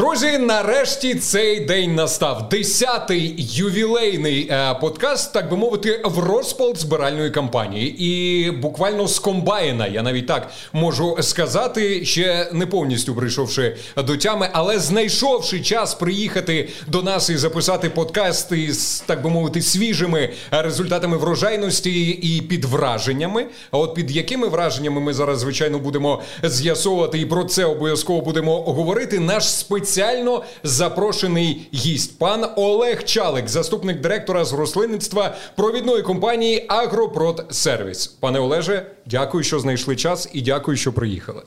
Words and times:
Друзі, 0.00 0.38
нарешті 0.38 1.14
цей 1.14 1.60
день 1.60 1.94
настав. 1.94 2.48
Десятий 2.48 3.34
ювілейний 3.38 4.48
е, 4.50 4.74
подкаст, 4.80 5.32
так 5.32 5.50
би 5.50 5.56
мовити, 5.56 6.00
в 6.04 6.18
розпал 6.18 6.76
збиральної 6.76 7.30
кампанії. 7.30 8.04
І 8.04 8.50
буквально 8.50 9.08
з 9.08 9.18
комбайна, 9.18 9.86
я 9.86 10.02
навіть 10.02 10.26
так 10.26 10.50
можу 10.72 11.16
сказати, 11.20 12.04
ще 12.04 12.48
не 12.52 12.66
повністю 12.66 13.14
прийшовши 13.14 13.76
до 13.96 14.16
тями, 14.16 14.48
але 14.52 14.78
знайшовши 14.78 15.60
час 15.60 15.94
приїхати 15.94 16.68
до 16.86 17.02
нас 17.02 17.30
і 17.30 17.36
записати 17.36 17.90
подкаст 17.90 18.52
із, 18.52 19.02
так 19.06 19.22
би 19.22 19.30
мовити, 19.30 19.62
свіжими 19.62 20.30
результатами 20.50 21.16
врожайності 21.16 22.10
і 22.10 22.42
під 22.42 22.64
враженнями. 22.64 23.46
А 23.70 23.78
от 23.78 23.94
під 23.94 24.10
якими 24.10 24.48
враженнями 24.48 25.00
ми 25.00 25.14
зараз, 25.14 25.38
звичайно, 25.38 25.78
будемо 25.78 26.22
з'ясовувати, 26.42 27.18
і 27.18 27.26
про 27.26 27.44
це 27.44 27.64
обов'язково 27.64 28.20
будемо 28.20 28.62
говорити. 28.62 29.20
Наш 29.20 29.52
спеціаліст 29.52 29.89
спеціально 29.90 30.42
запрошений 30.64 31.68
гість, 31.74 32.18
пан 32.18 32.46
Олег 32.56 33.04
Чалик, 33.04 33.48
заступник 33.48 34.00
директора 34.00 34.44
з 34.44 34.52
рослинництва 34.52 35.34
провідної 35.56 36.02
компанії 36.02 36.64
Агропродсервіс. 36.68 38.06
Пане 38.06 38.38
Олеже, 38.38 38.86
дякую, 39.06 39.44
що 39.44 39.60
знайшли 39.60 39.96
час, 39.96 40.28
і 40.32 40.42
дякую, 40.42 40.76
що 40.76 40.92
приїхали. 40.92 41.42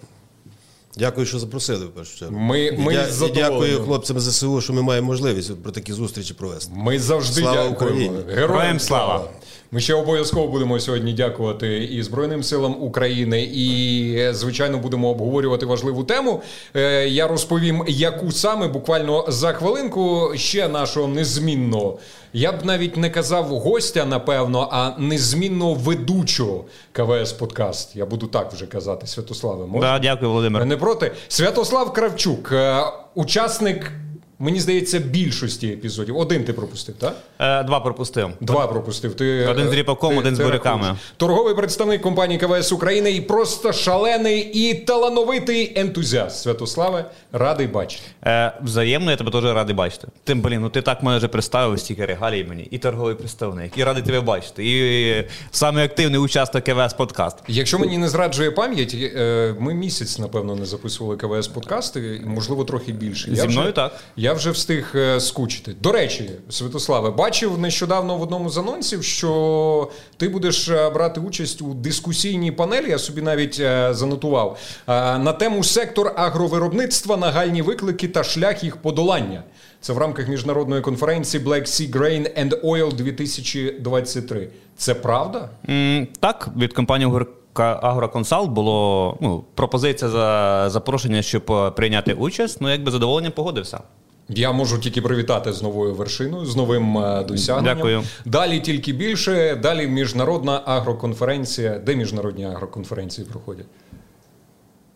Дякую, 0.98 1.26
що 1.26 1.40
запросили. 1.40 1.86
в 1.86 1.90
першу 1.90 2.18
чергу. 2.20 2.38
Ми, 2.38 2.72
ми 2.72 2.94
Я, 2.94 3.08
і 3.28 3.32
дякую 3.36 3.84
хлопцям 3.84 4.20
ЗСУ, 4.20 4.62
що 4.62 4.74
ми 4.74 4.82
маємо 4.82 5.08
можливість 5.08 5.64
про 5.64 5.72
такі 5.72 5.94
зустрічі 5.94 6.34
провести. 6.34 6.72
Ми 6.76 7.00
завжди 7.00 7.42
Слава 7.42 7.56
дякуємо. 7.70 7.74
Україні. 7.76 8.34
Героям 8.36 8.80
слава. 8.80 9.30
Ми 9.74 9.80
ще 9.80 9.94
обов'язково 9.94 10.48
будемо 10.48 10.80
сьогодні 10.80 11.14
дякувати 11.14 11.78
і 11.84 12.04
Збройним 12.04 12.44
силам 12.44 12.76
України, 12.84 13.44
і 13.54 14.28
звичайно 14.32 14.78
будемо 14.78 15.10
обговорювати 15.10 15.66
важливу 15.66 16.04
тему. 16.04 16.42
Е, 16.76 17.08
Я 17.10 17.28
розповім, 17.28 17.84
яку 17.88 18.32
саме 18.32 18.68
буквально 18.68 19.26
за 19.28 19.54
хвилинку 19.54 20.32
ще 20.36 20.68
нашого 20.68 21.08
незмінного. 21.08 21.98
Я 22.34 22.52
б 22.52 22.56
навіть 22.64 22.98
не 22.98 23.10
казав 23.10 23.46
гостя, 23.46 24.06
напевно, 24.06 24.70
а 24.72 24.92
незмінного 24.98 25.74
ведучого 25.74 26.66
КВС 26.92 27.36
Подкаст. 27.36 27.96
Я 27.96 28.06
буду 28.06 28.28
так 28.28 28.54
вже 28.54 28.66
казати. 28.66 29.08
Святославе, 29.08 29.66
можна? 29.66 29.92
Да, 29.92 30.00
дякую, 30.00 30.32
Володимир. 30.32 30.66
Не 30.66 30.78
проти. 30.78 31.12
Святослав 31.28 31.94
Кравчук, 31.94 32.52
е, 32.52 32.84
учасник. 33.16 33.92
Мені 34.44 34.60
здається, 34.60 35.00
більшості 35.00 35.68
епізодів. 35.68 36.18
Один 36.18 36.44
ти 36.44 36.54
пропустив, 36.54 36.96
так? 36.96 37.16
Е, 37.40 37.64
два 37.64 37.80
пропустив. 37.80 38.30
Два 38.42 38.68
пропустив. 38.68 39.14
Ти 39.14 39.46
Один 39.48 39.70
з 39.70 39.74
е, 39.74 39.76
ріпаком, 39.76 40.14
ти- 40.14 40.20
один 40.20 40.36
з 40.36 40.40
буряками. 40.40 40.96
Торговий 41.18 41.56
представник 41.56 42.02
компанії 42.02 42.40
КВС 42.40 42.76
України 42.76 43.12
і 43.12 43.22
просто 43.22 43.74
шалений 43.74 44.40
і 44.42 44.74
талановитий 44.74 45.74
ентузіаст. 45.80 46.42
Святославе, 46.42 47.06
радий 47.32 47.68
бачити. 47.68 48.04
Е, 48.26 48.54
взаємно, 48.64 49.12
я 49.12 49.18
тебе 49.18 49.32
теж 49.32 49.44
радий 49.44 49.76
бачити. 49.76 50.08
Тим, 50.24 50.42
блін, 50.42 50.62
ну 50.62 50.70
ти 50.70 50.82
так 50.82 51.04
мене 51.04 51.18
вже 51.18 51.28
представив, 51.28 51.80
стільки 51.80 52.06
регалій 52.06 52.44
мені. 52.44 52.68
І 52.72 52.78
торговий 52.78 53.16
представник, 53.16 53.78
і 53.78 53.84
радий 53.84 54.04
тебе 54.04 54.22
бачити. 54.22 54.66
І 54.66 55.10
е, 55.10 55.28
саме 55.52 55.86
активний 55.86 56.20
учасник 56.20 56.64
КВС 56.64 56.96
подкаст. 56.98 57.38
Якщо 57.48 57.80
мені 57.80 57.98
не 57.98 58.10
зраджує 58.10 58.52
пам'ять, 58.52 58.96
е, 58.96 59.56
ми 59.60 59.74
місяць, 59.74 60.20
напевно, 60.20 60.56
не 60.56 60.66
записували 60.66 61.18
КВС 61.18 61.50
подкасти, 61.50 62.22
можливо, 62.26 62.64
трохи 62.64 62.92
більше. 62.92 63.36
Зі 63.36 63.48
вже, 63.48 63.60
мною 63.60 63.74
так. 63.74 63.96
Я 64.16 64.33
вже 64.34 64.52
встиг 64.52 64.92
е, 64.96 65.20
скучити. 65.20 65.76
До 65.82 65.92
речі, 65.92 66.32
Святославе, 66.50 67.10
бачив 67.10 67.58
нещодавно 67.58 68.18
в 68.18 68.22
одному 68.22 68.50
з 68.50 68.58
анонсів, 68.58 69.04
що 69.04 69.90
ти 70.18 70.30
будеш 70.30 70.70
е, 70.70 70.90
брати 70.90 71.20
участь 71.20 71.62
у 71.62 71.74
дискусійній 71.74 72.52
панелі. 72.52 72.90
Я 72.90 72.98
собі 72.98 73.22
навіть 73.22 73.58
е, 73.60 73.94
занотував 73.94 74.58
на 74.88 75.34
тему 75.34 75.64
сектор 75.64 76.14
агровиробництва, 76.16 77.18
нагальні 77.18 77.62
виклики 77.62 78.08
та 78.08 78.24
шлях 78.24 78.64
їх 78.64 78.78
подолання. 78.78 79.44
Це 79.82 79.94
в 79.94 79.98
рамках 79.98 80.28
міжнародної 80.28 80.82
конференції 80.82 81.44
Black 81.44 81.62
Sea 81.62 81.92
Grain 81.92 82.44
and 82.44 82.62
Oil 82.62 82.94
2023. 82.94 84.50
Це 84.78 84.94
правда? 84.94 85.50
М, 85.70 86.08
так, 86.20 86.50
від 86.58 86.74
компанії 86.74 87.10
«Гурка 87.10 87.80
Агроконсалт 87.84 88.50
було 88.50 89.18
ну, 89.22 89.44
пропозиція 89.56 90.12
за 90.12 90.66
запрошення, 90.70 91.22
щоб 91.22 91.74
прийняти 91.76 92.14
участь. 92.14 92.62
Ну, 92.62 92.72
якби 92.72 92.92
задоволенням 92.92 93.32
погодився. 93.32 93.80
Я 94.30 94.52
можу 94.52 94.80
тільки 94.80 95.02
привітати 95.02 95.54
з 95.54 95.62
новою 95.62 95.96
вершиною, 95.96 96.46
з 96.46 96.56
новим 96.56 96.98
е, 96.98 97.24
досягненням. 97.24 97.78
Дякую. 97.78 98.04
Далі 98.26 98.60
тільки 98.60 98.94
більше. 98.94 99.56
Далі 99.56 99.88
міжнародна 99.88 100.62
агроконференція. 100.66 101.80
Де 101.80 101.96
міжнародні 101.96 102.46
агроконференції 102.46 103.28
проходять? 103.32 103.66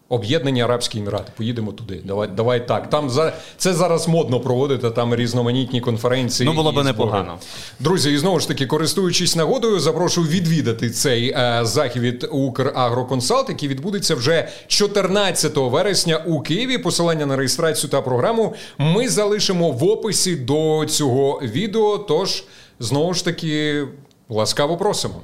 Об'єднані 0.09 0.61
Арабські 0.61 0.99
Емірати. 0.99 1.31
Поїдемо 1.37 1.71
туди. 1.71 2.01
Давай, 2.05 2.27
давай 2.27 2.67
так. 2.67 2.89
Там 2.89 3.09
за 3.09 3.33
це 3.57 3.73
зараз 3.73 4.07
модно 4.07 4.39
проводити. 4.39 4.89
Там 4.91 5.15
різноманітні 5.15 5.81
конференції. 5.81 6.49
Ну, 6.49 6.53
було 6.53 6.71
би 6.71 6.83
непогано. 6.83 7.37
Друзі, 7.79 8.11
і 8.11 8.17
знову 8.17 8.39
ж 8.39 8.47
таки, 8.47 8.65
користуючись 8.65 9.35
нагодою, 9.35 9.79
запрошую 9.79 10.27
відвідати 10.27 10.89
цей 10.89 11.29
е, 11.29 11.59
захід 11.63 12.01
від 12.01 12.27
Украгроконсалт, 12.31 13.49
який 13.49 13.69
відбудеться 13.69 14.15
вже 14.15 14.47
14 14.67 15.51
вересня 15.55 16.17
у 16.17 16.41
Києві. 16.41 16.77
Посилання 16.77 17.25
на 17.25 17.35
реєстрацію 17.35 17.89
та 17.89 18.01
програму 18.01 18.53
ми 18.77 19.09
залишимо 19.09 19.71
в 19.71 19.83
описі 19.83 20.35
до 20.35 20.85
цього 20.89 21.39
відео. 21.43 21.97
Тож 21.97 22.43
знову 22.79 23.13
ж 23.13 23.25
таки 23.25 23.83
ласкаво 24.29 24.77
просимо. 24.77 25.21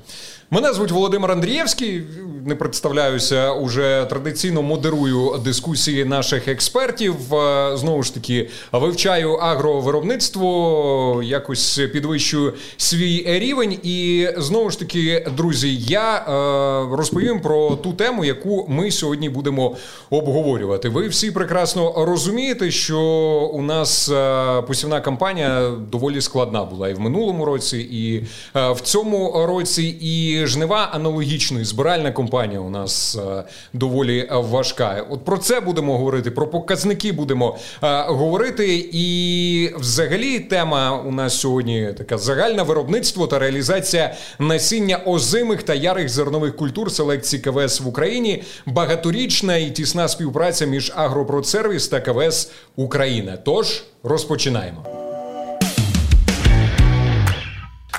Мене 0.53 0.73
звуть 0.73 0.91
Володимир 0.91 1.31
Андрієвський. 1.31 2.03
Не 2.45 2.55
представляюся 2.55 3.51
уже 3.53 4.05
традиційно 4.09 4.61
модерую 4.61 5.41
дискусії 5.43 6.05
наших 6.05 6.47
експертів. 6.47 7.33
Е, 7.33 7.77
Знову 7.77 8.03
ж 8.03 8.13
таки, 8.13 8.49
вивчаю 8.71 9.33
агровиробництво, 9.33 11.21
якось 11.23 11.81
підвищую 11.93 12.53
свій 12.77 13.23
рівень. 13.27 13.77
І 13.83 14.27
знову 14.37 14.69
ж 14.69 14.79
таки, 14.79 15.27
друзі, 15.37 15.75
я 15.75 16.15
е, 16.17 16.95
розповім 16.95 17.41
про 17.41 17.69
ту 17.75 17.93
тему, 17.93 18.25
яку 18.25 18.65
ми 18.69 18.91
сьогодні 18.91 19.29
будемо 19.29 19.75
обговорювати. 20.09 20.89
Ви 20.89 21.07
всі 21.07 21.31
прекрасно 21.31 21.93
розумієте, 21.97 22.71
що 22.71 22.99
у 23.53 23.61
нас 23.61 24.09
е, 24.09 24.61
посівна 24.61 25.01
кампанія 25.01 25.71
доволі 25.91 26.21
складна 26.21 26.63
була 26.63 26.89
і 26.89 26.93
в 26.93 26.99
минулому 26.99 27.45
році, 27.45 27.77
і 27.77 28.23
в 28.53 28.81
цьому 28.81 29.45
році. 29.47 29.83
І 30.01 30.42
жнива 30.47 30.89
аналогічно, 30.93 31.59
і 31.59 31.63
збиральна 31.63 32.11
компанія 32.11 32.59
у 32.59 32.69
нас 32.69 33.15
е, 33.15 33.43
доволі 33.73 34.19
е, 34.19 34.27
важка. 34.31 35.05
От 35.09 35.25
про 35.25 35.37
це 35.37 35.59
будемо 35.59 35.97
говорити, 35.97 36.31
про 36.31 36.47
показники 36.47 37.11
будемо 37.11 37.57
е, 37.83 38.03
говорити. 38.07 38.89
І 38.91 39.71
взагалі 39.77 40.39
тема 40.39 41.01
у 41.01 41.11
нас 41.11 41.39
сьогодні 41.39 41.93
така 41.97 42.17
загальне 42.17 42.63
виробництво 42.63 43.27
та 43.27 43.39
реалізація 43.39 44.13
насіння 44.39 44.97
озимих 45.05 45.63
та 45.63 45.73
ярих 45.73 46.09
зернових 46.09 46.55
культур 46.55 46.91
селекції 46.91 47.41
КВС 47.41 47.83
в 47.83 47.87
Україні, 47.87 48.43
багаторічна 48.65 49.57
і 49.57 49.71
тісна 49.71 50.07
співпраця 50.07 50.65
між 50.65 50.91
Агропродсервіс 50.95 51.87
та 51.87 52.01
КВС 52.01 52.49
Україна. 52.75 53.37
Тож 53.37 53.83
розпочинаємо. 54.03 54.92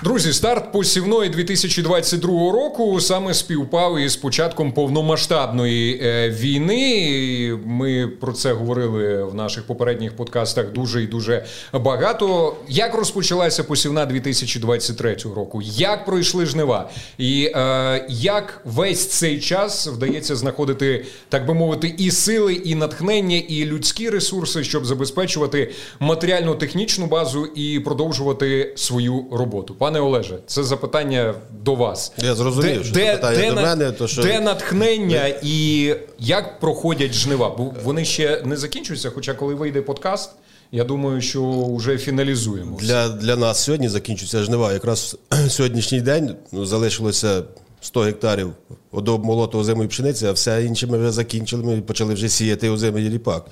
Друзі, 0.04 0.32
старт 0.32 0.72
посівної 0.72 1.30
2022 1.30 2.52
року 2.52 3.00
саме 3.00 3.34
співпав 3.34 3.98
із 3.98 4.16
початком 4.16 4.72
повномасштабної 4.72 6.00
е, 6.02 6.30
війни. 6.30 7.58
Ми 7.64 8.08
про 8.20 8.32
це 8.32 8.52
говорили 8.52 9.24
в 9.24 9.34
наших 9.34 9.66
попередніх 9.66 10.16
подкастах 10.16 10.72
дуже 10.72 11.02
і 11.02 11.06
дуже 11.06 11.44
багато. 11.72 12.56
Як 12.68 12.94
розпочалася 12.94 13.64
посівна 13.64 14.06
2023 14.06 15.16
року? 15.36 15.62
Як 15.64 16.04
пройшли 16.04 16.46
жнива? 16.46 16.90
І 17.18 17.52
е, 17.54 18.06
як 18.08 18.60
весь 18.64 19.08
цей 19.08 19.40
час 19.40 19.86
вдається 19.86 20.36
знаходити, 20.36 21.04
так 21.28 21.46
би 21.46 21.54
мовити, 21.54 21.94
і 21.98 22.10
сили, 22.10 22.54
і 22.54 22.74
натхнення, 22.74 23.36
і 23.36 23.64
людські 23.64 24.10
ресурси, 24.10 24.64
щоб 24.64 24.86
забезпечувати 24.86 25.72
матеріально-технічну 26.00 27.06
базу 27.06 27.46
і 27.46 27.80
продовжувати 27.80 28.72
свою 28.76 29.24
роботу? 29.32 29.74
Пане 29.78 29.93
Олеже, 30.00 30.38
це 30.46 30.64
запитання 30.64 31.34
до 31.64 31.74
вас. 31.74 32.12
Я 32.18 32.34
зрозумів, 32.34 32.84
що 32.84 32.94
запитання 32.94 33.48
до 33.48 33.54
на- 33.54 33.62
мене, 33.62 33.92
то 33.92 34.08
що- 34.08 34.22
де 34.22 34.40
натхнення 34.40 35.34
і 35.42 35.94
як 36.18 36.60
проходять 36.60 37.12
жнива? 37.12 37.54
Бо 37.58 37.74
вони 37.84 38.04
ще 38.04 38.42
не 38.44 38.56
закінчуються. 38.56 39.10
Хоча, 39.10 39.34
коли 39.34 39.54
вийде 39.54 39.82
подкаст, 39.82 40.30
я 40.72 40.84
думаю, 40.84 41.20
що 41.20 41.66
вже 41.76 41.98
фіналізуємо. 41.98 42.78
Для, 42.80 43.08
для 43.08 43.36
нас 43.36 43.62
сьогодні 43.62 43.88
закінчується 43.88 44.42
жнива. 44.42 44.72
Якраз 44.72 45.16
сьогоднішній 45.48 46.00
день 46.00 46.36
ну, 46.52 46.66
залишилося 46.66 47.42
100 47.80 48.00
гектарів 48.00 48.50
одобмолоту 48.92 49.58
озимої 49.58 49.88
пшениці, 49.88 50.26
а 50.26 50.32
все 50.32 50.64
інше 50.64 50.86
ми 50.86 50.98
вже 50.98 51.10
закінчили. 51.10 51.62
Ми 51.64 51.80
почали 51.80 52.14
вже 52.14 52.28
сіяти 52.28 52.70
озимий 52.70 53.08
ріпак. 53.08 53.46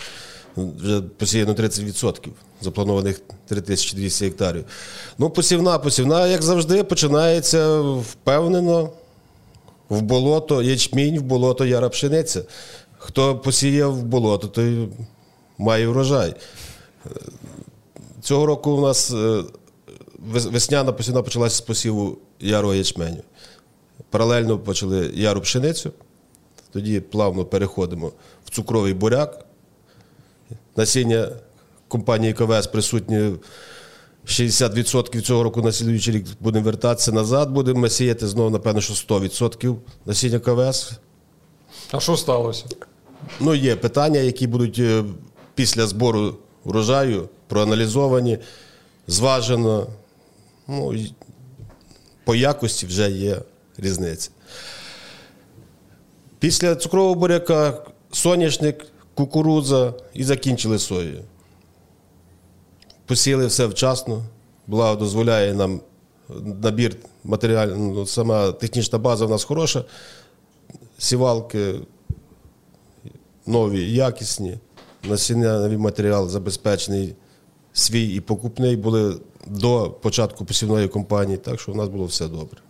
Вже 0.57 1.01
посіяно 1.01 1.53
30%, 1.53 2.29
запланованих 2.61 3.21
3200 3.47 4.25
гектарів. 4.25 4.65
Ну, 5.19 5.31
посівна, 5.31 5.79
посівна, 5.79 6.27
як 6.27 6.43
завжди, 6.43 6.85
починається 6.85 7.81
впевнено 7.81 8.91
в 9.89 10.03
болото, 10.03 10.63
ячмінь, 10.63 11.19
в 11.19 11.23
болото 11.23 11.65
яра 11.65 11.89
пшениця. 11.89 12.43
Хто 12.99 13.39
посіяв 13.39 13.99
в 13.99 14.03
болото, 14.03 14.49
той 14.49 14.89
має 15.59 15.89
врожай. 15.89 16.35
Цього 18.21 18.47
року 18.47 18.71
у 18.71 18.81
нас 18.81 19.11
е, 19.11 19.45
весняна 20.25 20.93
посівна 20.93 21.23
почалася 21.23 21.57
з 21.57 21.61
посіву 21.61 22.19
яру 22.41 22.75
ячменю. 22.75 23.23
Паралельно 24.11 24.59
почали 24.59 25.11
яру 25.15 25.41
пшеницю, 25.41 25.93
тоді 26.73 27.01
плавно 27.01 27.45
переходимо 27.45 28.13
в 28.45 28.51
цукровий 28.51 28.95
буряк. 28.95 29.45
Насіння 30.77 31.29
компанії 31.89 32.33
КВС 32.33 32.69
присутні 32.69 33.33
60% 34.27 35.21
цього 35.21 35.43
року 35.43 35.63
на 35.63 35.73
слідуючий 35.73 36.15
рік 36.15 36.27
будемо 36.41 36.65
вертатися 36.65 37.13
назад, 37.13 37.51
будемо 37.51 37.89
сіяти 37.89 38.29
знову, 38.29 38.51
напевно, 38.51 38.81
що 38.81 38.95
100% 38.95 39.77
насіння 40.07 40.39
КВС. 40.39 40.93
А 41.91 42.01
що 42.01 42.17
сталося? 42.17 42.65
Ну, 43.41 43.55
є 43.55 43.77
питання, 43.77 44.21
які 44.21 44.47
будуть 44.47 44.79
е, 44.79 45.05
після 45.55 45.87
збору 45.87 46.37
врожаю 46.65 47.29
проаналізовані, 47.49 48.39
зважено. 49.07 49.87
Ну, 50.69 50.95
по 52.25 52.35
якості 52.35 52.87
вже 52.87 53.11
є 53.11 53.37
різниця. 53.79 54.31
Після 56.39 56.75
цукрового 56.77 57.15
буряка 57.15 57.85
соняшник, 58.13 58.87
кукурудза 59.15 59.95
і 60.15 60.25
закінчили 60.25 60.79
сою. 60.79 61.23
Посіли 63.07 63.47
все 63.47 63.67
вчасно. 63.67 64.25
Благо 64.67 64.97
дозволяє 64.97 65.55
нам 65.55 65.81
набір 66.63 66.97
матеріалів, 67.25 67.79
ну, 67.79 68.07
сама 68.07 68.53
технічна 68.53 68.99
база 68.99 69.27
в 69.27 69.31
нас 69.31 69.45
хороша. 69.45 69.85
Сівалки, 70.99 71.75
нові, 73.47 73.93
якісні. 73.93 74.59
Насіннявий 75.09 75.77
матеріал 75.77 76.29
забезпечений 76.29 77.15
свій 77.73 78.15
і 78.15 78.21
покупний 78.21 78.77
були 78.77 79.21
до 79.47 79.91
початку 79.91 80.45
посівної 80.45 80.89
кампанії, 80.89 81.37
так 81.37 81.61
що 81.61 81.73
у 81.73 81.75
нас 81.75 81.89
було 81.89 82.05
все 82.05 82.29
добре. 82.29 82.61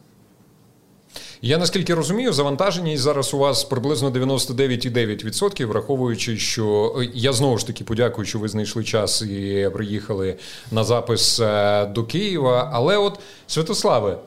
Я 1.44 1.58
наскільки 1.58 1.94
розумію, 1.94 2.32
завантаженість 2.32 3.02
зараз 3.02 3.34
у 3.34 3.38
вас 3.38 3.64
приблизно 3.64 4.10
99,9%, 4.10 5.66
враховуючи, 5.66 6.38
що 6.38 6.96
е, 7.00 7.08
я 7.14 7.32
знову 7.32 7.58
ж 7.58 7.66
таки 7.66 7.84
подякую, 7.84 8.26
що 8.26 8.38
ви 8.38 8.48
знайшли 8.48 8.84
час 8.84 9.22
і 9.22 9.70
приїхали 9.72 10.36
на 10.70 10.84
запис 10.84 11.40
е, 11.40 11.86
до 11.86 12.04
Києва. 12.04 12.70
Але 12.72 12.96
от 12.96 13.18
Святославе. 13.46 14.18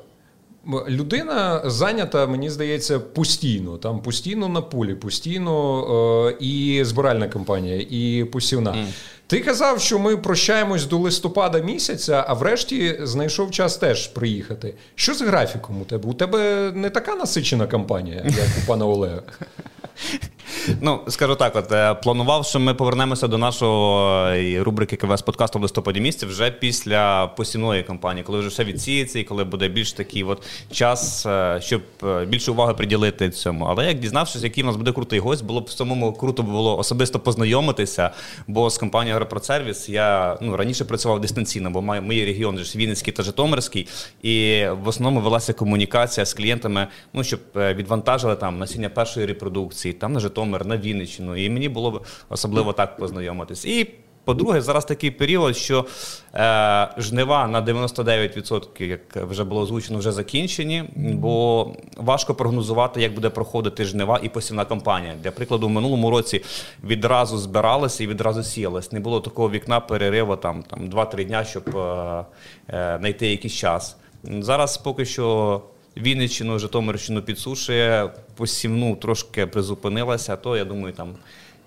Людина 0.89 1.61
зайнята, 1.65 2.27
мені 2.27 2.49
здається, 2.49 2.99
постійно. 2.99 3.77
Там 3.77 4.01
постійно 4.01 4.47
на 4.47 4.61
полі, 4.61 4.95
постійно 4.95 6.27
е, 6.29 6.35
і 6.39 6.83
збиральна 6.83 7.27
кампанія, 7.27 7.85
і 7.89 8.23
посівна. 8.23 8.87
Ти 9.27 9.39
казав, 9.41 9.81
що 9.81 9.99
ми 9.99 10.17
прощаємось 10.17 10.85
до 10.85 10.97
листопада 10.97 11.59
місяця, 11.59 12.25
а 12.27 12.33
врешті 12.33 12.99
знайшов 13.03 13.51
час 13.51 13.77
теж 13.77 14.07
приїхати. 14.07 14.73
Що 14.95 15.13
з 15.13 15.21
графіком 15.21 15.81
у 15.81 15.85
тебе? 15.85 16.09
У 16.09 16.13
тебе 16.13 16.71
не 16.75 16.89
така 16.89 17.15
насичена 17.15 17.67
кампанія, 17.67 18.23
як 18.25 18.47
у 18.63 18.67
пана 18.67 18.85
Олега. 18.85 19.21
Ну, 20.81 21.01
скажу 21.07 21.35
так, 21.35 21.55
от 21.55 21.71
е, 21.71 21.93
планував, 21.93 22.45
що 22.45 22.59
ми 22.59 22.73
повернемося 22.73 23.27
до 23.27 23.37
нашого 23.37 24.09
е, 24.27 24.63
рубрики 24.63 24.95
КВС 24.95 25.23
подкасту 25.23 25.59
в 25.59 25.61
листопаді 25.61 26.01
місяці 26.01 26.25
вже 26.25 26.51
після 26.51 27.27
посівної 27.27 27.83
кампанії, 27.83 28.23
коли 28.23 28.39
вже 28.39 28.47
все 28.47 28.63
відсіється 28.63 29.19
і 29.19 29.23
коли 29.23 29.43
буде 29.43 29.67
більш 29.67 29.93
такий 29.93 30.23
от 30.23 30.43
час, 30.71 31.25
е, 31.25 31.59
щоб 31.61 31.81
більше 32.27 32.51
уваги 32.51 32.73
приділити 32.73 33.29
цьому. 33.29 33.65
Але 33.65 33.85
як 33.85 33.99
дізнавшись, 33.99 34.43
який 34.43 34.63
у 34.63 34.67
нас 34.67 34.75
буде 34.75 34.91
крутий 34.91 35.19
гость, 35.19 35.45
було 35.45 35.61
б 35.61 35.69
самому 35.69 36.13
круто 36.13 36.43
було 36.43 36.77
особисто 36.77 37.19
познайомитися, 37.19 38.09
бо 38.47 38.69
з 38.69 38.77
компанією 38.77 39.15
Агропроцервіс 39.15 39.89
я 39.89 40.37
ну, 40.41 40.57
раніше 40.57 40.85
працював 40.85 41.21
дистанційно, 41.21 41.69
бо 41.69 41.81
мої 41.81 42.25
регіони 42.25 42.63
ж 42.63 42.77
Вінницький 42.77 43.13
та 43.13 43.23
Житомирський, 43.23 43.87
і 44.23 44.65
в 44.83 44.87
основному 44.87 45.21
велася 45.21 45.53
комунікація 45.53 46.25
з 46.25 46.33
клієнтами, 46.33 46.87
ну 47.13 47.23
щоб 47.23 47.39
відвантажили 47.55 48.35
там 48.35 48.59
насіння 48.59 48.89
першої 48.89 49.25
репродукції, 49.25 49.93
там 49.93 50.13
на 50.13 50.19
Житомир, 50.35 50.65
на 50.65 50.77
Вінниччину. 50.77 51.35
І 51.35 51.49
мені 51.49 51.69
було 51.69 51.91
б 51.91 52.01
особливо 52.29 52.73
так 52.73 52.97
познайомитись. 52.97 53.65
І 53.65 53.87
по-друге, 54.25 54.61
зараз 54.61 54.85
такий 54.85 55.11
період, 55.11 55.57
що 55.57 55.85
е, 56.33 56.89
жнива 56.97 57.47
на 57.47 57.61
99%, 57.61 58.83
як 58.83 59.15
вже 59.15 59.43
було 59.43 59.61
озвучено, 59.61 59.99
вже 59.99 60.11
закінчені, 60.11 60.83
бо 60.95 61.71
важко 61.97 62.35
прогнозувати, 62.35 63.01
як 63.01 63.13
буде 63.13 63.29
проходити 63.29 63.85
жнива 63.85 64.19
і 64.23 64.29
посівна 64.29 64.65
кампанія. 64.65 65.13
Для 65.23 65.31
прикладу, 65.31 65.67
в 65.67 65.69
минулому 65.69 66.09
році 66.09 66.41
відразу 66.83 67.37
збиралися 67.37 68.03
і 68.03 68.07
відразу 68.07 68.43
сіялись. 68.43 68.91
Не 68.91 68.99
було 68.99 69.21
такого 69.21 69.49
вікна 69.49 69.79
перериву 69.79 70.35
там, 70.35 70.63
там 70.63 70.89
2-3 70.89 71.25
дня, 71.25 71.43
щоб 71.43 71.77
е, 71.77 72.25
е, 72.69 72.97
знайти 72.99 73.27
якийсь 73.27 73.53
час. 73.53 73.97
Зараз 74.23 74.77
поки 74.77 75.05
що 75.05 75.61
Вінниччину, 75.97 76.59
Житомирщину 76.59 77.21
підсушує, 77.21 78.09
посівну 78.35 78.95
трошки 78.95 79.45
призупинилася, 79.47 80.35
то 80.35 80.57
я 80.57 80.65
думаю, 80.65 80.93
там 80.93 81.15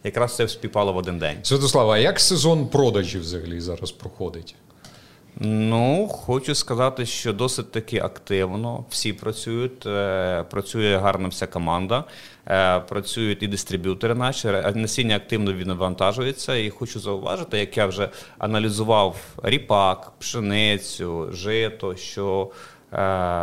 якраз 0.05 0.31
все 0.31 0.49
співпало 0.49 0.93
в 0.93 0.97
один 0.97 1.19
день. 1.19 1.37
Святослава, 1.43 1.95
а 1.95 1.99
як 1.99 2.21
сезон 2.21 2.67
продажів 2.69 3.21
взагалі 3.21 3.61
зараз 3.61 3.93
проходить? 3.93 4.55
Ну, 5.41 6.09
хочу 6.09 6.55
сказати, 6.55 7.07
що 7.07 7.33
досить 7.33 7.73
таки 7.73 7.99
активно 7.99 8.85
всі 8.91 9.13
працюють. 9.13 9.87
е, 9.87 10.45
Працює 10.51 10.97
гарна 10.97 11.29
вся 11.29 11.47
команда, 11.47 12.05
е, 12.49 12.81
працюють 12.81 13.43
і 13.43 13.47
дистриб'ютори 13.47 14.15
наші. 14.15 14.49
Насіння 14.75 15.17
активно 15.17 15.53
відвантажується. 15.53 16.57
І 16.57 16.71
хочу 16.71 17.01
зауважити, 17.01 17.59
як 17.59 17.77
я 17.77 17.87
вже 17.87 18.09
аналізував 18.39 19.17
ріпак, 19.43 20.13
пшеницю, 20.19 21.29
жито, 21.33 21.97
що 21.97 22.51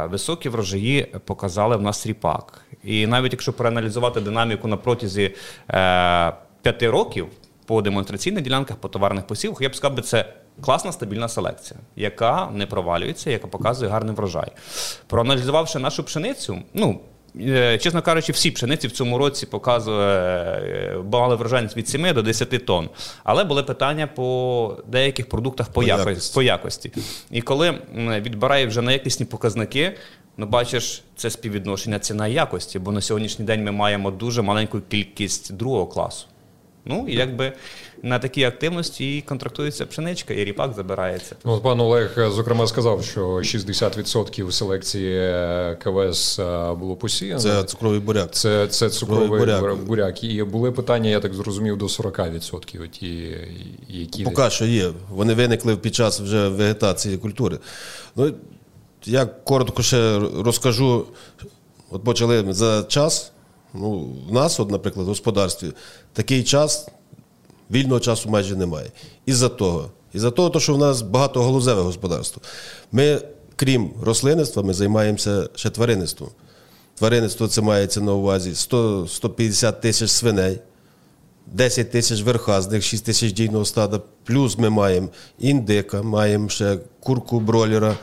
високі 0.09 0.49
врожаї 0.49 1.03
показали 1.25 1.77
в 1.77 1.81
нас 1.81 2.07
ріпак. 2.07 2.61
І 2.83 3.07
навіть 3.07 3.31
якщо 3.31 3.53
проаналізувати 3.53 4.21
динаміку 4.21 4.67
на 4.67 4.77
протязі 4.77 5.35
е, 5.69 6.33
п'яти 6.61 6.89
років 6.89 7.27
по 7.65 7.81
демонстраційних 7.81 8.43
ділянках, 8.43 8.77
по 8.77 8.87
товарних 8.87 9.27
посівах, 9.27 9.61
я 9.61 9.69
б 9.69 9.75
сказав, 9.75 9.95
би, 9.97 10.01
це 10.01 10.33
класна 10.61 10.91
стабільна 10.91 11.29
селекція, 11.29 11.79
яка 11.95 12.49
не 12.53 12.65
провалюється, 12.65 13.31
яка 13.31 13.47
показує 13.47 13.91
гарний 13.91 14.15
врожай. 14.15 14.51
Проаналізувавши 15.07 15.79
нашу 15.79 16.03
пшеницю, 16.03 16.57
ну. 16.73 16.99
Е, 17.41 17.77
Чесно 17.77 18.01
кажучи, 18.01 18.31
всі 18.31 18.51
пшениці 18.51 18.87
в 18.87 18.91
цьому 18.91 19.17
році 19.17 19.45
показує 19.45 20.07
е, 20.07 20.97
мали 21.11 21.35
врожайність 21.35 21.77
від 21.77 21.89
7 21.89 22.13
до 22.13 22.21
10 22.21 22.65
тонн. 22.65 22.89
Але 23.23 23.43
були 23.43 23.63
питання 23.63 24.07
по 24.07 24.77
деяких 24.87 25.29
продуктах 25.29 25.67
по, 25.67 25.73
По 25.73 25.83
якості. 25.83 26.09
якості. 26.09 26.33
по 26.33 26.41
якості. 26.43 26.91
І 27.31 27.41
коли 27.41 27.77
відбирає 27.97 28.67
вже 28.67 28.81
на 28.81 28.91
якісні 28.91 29.25
показники, 29.25 29.97
ну 30.37 30.45
бачиш, 30.45 31.03
це 31.15 31.29
співвідношення 31.29 31.99
ціна 31.99 32.27
і 32.27 32.33
якості, 32.33 32.79
бо 32.79 32.91
на 32.91 33.01
сьогоднішній 33.01 33.45
день 33.45 33.63
ми 33.63 33.71
маємо 33.71 34.11
дуже 34.11 34.41
маленьку 34.41 34.81
кількість 34.89 35.53
другого 35.53 35.87
класу. 35.87 36.27
Ну 36.85 37.05
і 37.07 37.15
якби 37.15 37.53
на 38.05 38.19
такій 38.19 38.43
активності 38.43 39.17
і 39.17 39.21
контрактується 39.21 39.85
пшеничка, 39.85 40.33
і 40.33 40.45
ріпак 40.45 40.73
забирається. 40.75 41.35
Ну, 41.45 41.59
пан 41.59 41.79
Олег, 41.79 42.13
е, 42.17 42.31
зокрема, 42.31 42.67
сказав, 42.67 43.03
що 43.03 43.27
60% 43.27 44.51
селекції 44.51 45.17
е, 45.17 45.77
КВС 45.83 46.43
е, 46.43 46.73
було 46.73 46.95
посіяно. 46.95 47.39
Це 47.39 47.63
цукровий 47.63 47.99
буряк. 47.99 48.31
Це, 48.31 48.67
це 48.67 48.89
цукровий 48.89 49.27
буряк. 49.27 49.61
буряк. 49.61 49.77
буряк. 49.77 50.23
І 50.23 50.43
були 50.43 50.71
питання, 50.71 51.09
я 51.09 51.19
так 51.19 51.33
зрозумів, 51.33 51.77
до 51.77 51.85
40%, 51.85 52.87
ті, 52.87 53.37
які 53.89 54.23
Поки 54.23 54.49
що 54.49 54.65
є. 54.65 54.91
Вони 55.09 55.33
виникли 55.33 55.77
під 55.77 55.95
час 55.95 56.21
вже 56.21 56.47
вегетації 56.47 57.17
культури. 57.17 57.59
Ну, 58.15 58.33
я 59.05 59.25
коротко 59.25 59.81
ще 59.81 60.19
розкажу. 60.19 61.05
От 61.91 62.03
почали 62.03 62.53
за 62.53 62.83
час. 62.83 63.31
Ну, 63.73 64.07
в 64.29 64.33
нас, 64.33 64.59
от, 64.59 64.71
наприклад, 64.71 65.05
в 65.05 65.09
господарстві, 65.09 65.71
такий 66.13 66.43
час, 66.43 66.87
вільного 67.71 67.99
часу 67.99 68.29
майже 68.29 68.55
немає. 68.55 68.91
Із-за 69.25 69.49
того. 69.49 69.91
Із-за 70.13 70.31
того, 70.31 70.59
що 70.59 70.73
в 70.73 70.77
нас 70.77 71.01
багатогалузеве 71.01 71.81
господарство. 71.81 72.41
Ми, 72.91 73.21
крім 73.55 73.91
рослинництва, 74.01 74.63
ми 74.63 74.73
займаємося 74.73 75.49
ще 75.55 75.69
тваринництвом. 75.69 76.29
Тваринництво 76.95 77.47
це 77.47 77.61
мається 77.61 78.01
на 78.01 78.13
увазі 78.13 78.55
100, 78.55 79.07
150 79.07 79.81
тисяч 79.81 80.09
свиней. 80.09 80.59
10 81.47 81.91
тисяч 81.91 82.21
верха, 82.21 82.61
з 82.61 82.71
них 82.71 82.83
6 82.83 83.05
тисяч 83.05 83.31
дійного 83.33 83.65
стада. 83.65 84.01
Плюс 84.23 84.57
ми 84.57 84.69
маємо 84.69 85.09
індика, 85.39 86.01
маємо 86.01 86.49
ще 86.49 86.77
курку 86.99 87.39
бролера 87.39 87.97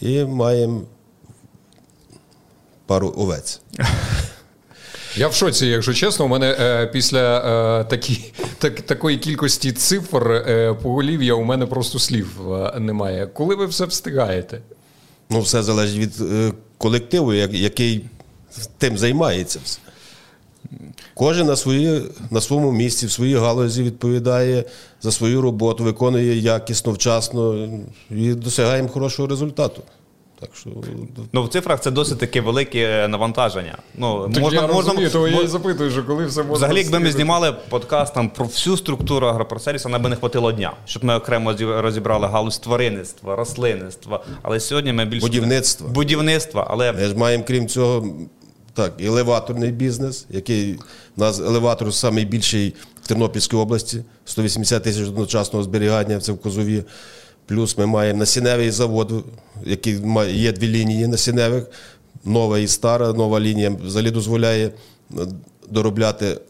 і 0.00 0.24
маємо 0.24 0.82
пару 2.86 3.14
овець. 3.16 3.60
Я 5.18 5.28
в 5.28 5.34
шоці, 5.34 5.66
якщо 5.66 5.94
чесно, 5.94 6.24
у 6.24 6.28
мене 6.28 6.56
е, 6.60 6.86
після 6.86 7.38
е, 7.80 7.84
такі, 7.84 8.32
так, 8.58 8.80
такої 8.80 9.18
кількості 9.18 9.72
цифр 9.72 10.32
е, 10.32 10.74
поголів'я 10.82 11.34
у 11.34 11.44
мене 11.44 11.66
просто 11.66 11.98
слів 11.98 12.52
е, 12.52 12.80
немає. 12.80 13.26
Коли 13.26 13.54
ви 13.54 13.66
все 13.66 13.84
встигаєте? 13.84 14.60
Ну, 15.30 15.40
все 15.40 15.62
залежить 15.62 15.98
від 15.98 16.32
е, 16.32 16.52
колективу, 16.78 17.34
як- 17.34 17.52
який 17.54 18.04
тим 18.78 18.98
займається. 18.98 19.60
Кожен 21.14 21.46
на, 21.46 21.56
свої, 21.56 22.02
на 22.30 22.40
своєму 22.40 22.72
місці, 22.72 23.06
в 23.06 23.10
своїй 23.12 23.34
галузі 23.36 23.82
відповідає 23.82 24.64
за 25.02 25.12
свою 25.12 25.40
роботу, 25.40 25.84
виконує 25.84 26.36
якісно, 26.38 26.92
вчасно 26.92 27.68
і 28.10 28.34
досягаємо 28.34 28.88
хорошого 28.88 29.28
результату. 29.28 29.82
Так 30.40 30.50
що 30.54 30.70
Ну, 31.32 31.42
в 31.44 31.48
цифрах 31.48 31.80
це 31.80 31.90
досить 31.90 32.18
таке 32.18 32.40
велике 32.40 33.08
навантаження. 33.08 33.78
Ну, 33.94 34.30
Так 34.34 34.42
можна, 34.42 34.60
я 34.60 34.66
можна, 34.66 34.90
розумію, 34.90 35.10
то 35.10 35.28
я 35.28 35.40
і 35.40 35.46
запитую, 35.46 35.90
що 35.90 36.04
коли 36.04 36.26
все 36.26 36.40
можна 36.40 36.54
Взагалі, 36.54 36.78
якби 36.78 36.98
ми 36.98 37.12
знімали 37.12 37.52
подкаст 37.68 38.14
там 38.14 38.30
про 38.30 38.44
всю 38.44 38.76
структуру 38.76 39.26
агропроцесів, 39.26 39.90
нам 39.90 40.02
би 40.02 40.08
не 40.08 40.16
хватило 40.16 40.52
дня, 40.52 40.72
щоб 40.84 41.04
ми 41.04 41.14
окремо 41.16 41.54
розібрали 41.60 42.26
галузь 42.26 42.58
тваринництва, 42.58 43.36
рослинництва. 43.36 44.24
Але 44.42 44.60
сьогодні 44.60 44.92
ми 44.92 45.04
більше 45.04 45.26
Будівництва. 45.26 45.88
будівництва, 45.88 46.66
але 46.70 46.92
Ми 46.92 47.04
ж 47.04 47.16
маємо, 47.16 47.44
крім 47.46 47.68
цього, 47.68 48.06
так, 48.74 48.92
елеваторний 49.00 49.72
бізнес, 49.72 50.26
який 50.30 50.74
у 51.16 51.20
нас 51.20 51.40
елеватор 51.40 51.88
найбільший 52.12 52.74
в 53.02 53.08
Тернопільській 53.08 53.56
області, 53.56 54.04
180 54.24 54.82
тисяч 54.82 55.08
одночасного 55.08 55.62
зберігання, 55.62 56.20
це 56.20 56.32
в 56.32 56.38
Козові. 56.38 56.84
Плюс 57.48 57.78
ми 57.78 57.86
маємо 57.86 58.18
насінневий 58.18 58.70
завод, 58.70 59.24
який 59.64 60.00
є 60.32 60.52
дві 60.52 60.68
лінії 60.68 61.06
насінневих, 61.06 61.66
нова 62.24 62.58
і 62.58 62.66
стара. 62.66 63.12
Нова 63.12 63.40
лінія 63.40 63.70
взагалі 63.70 64.10
дозволяє 64.10 64.66
е, 64.66 64.72
доробляти 65.70 66.40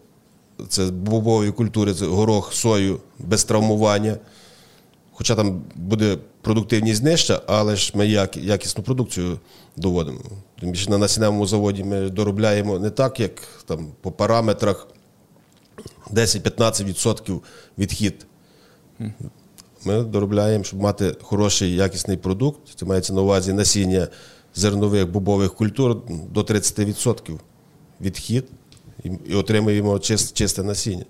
це 0.69 0.87
бобові 0.87 1.51
культури, 1.51 1.95
це 1.95 2.07
горох, 2.07 2.55
сою 2.55 3.01
без 3.19 3.45
травмування. 3.45 4.17
Хоча 5.13 5.35
там 5.35 5.63
буде 5.75 6.19
продуктивність 6.41 7.03
нижча, 7.03 7.43
але 7.47 7.77
ж 7.77 7.93
ми 7.95 8.07
якісну 8.35 8.85
продукцію 8.85 9.39
доводимо. 9.77 10.21
Тим 10.61 10.71
більше 10.71 10.91
на 10.91 10.99
насінневому 10.99 11.47
заводі 11.47 11.85
ми 11.85 12.11
доробляємо 12.11 12.79
не 12.79 12.91
так, 12.91 13.21
як 13.21 13.33
там 13.67 13.89
по 14.01 14.13
параметрах 14.13 14.89
10-15% 16.11 17.41
відхід. 17.79 18.27
Ми 19.85 20.03
доробляємо, 20.03 20.65
щоб 20.65 20.81
мати 20.81 21.17
хороший 21.23 21.75
якісний 21.75 22.17
продукт. 22.17 22.61
Це 22.75 22.87
мається 22.87 23.13
на 23.13 23.21
увазі 23.23 23.53
насіння 23.53 24.09
зернових 24.55 25.09
бобових 25.09 25.55
культур 25.55 25.97
до 26.33 26.41
30% 26.41 27.39
відхід 28.01 28.45
і, 29.29 29.35
отримуємо 29.35 29.99
чист, 29.99 30.37
чисте 30.37 30.63
насіння. 30.63 31.05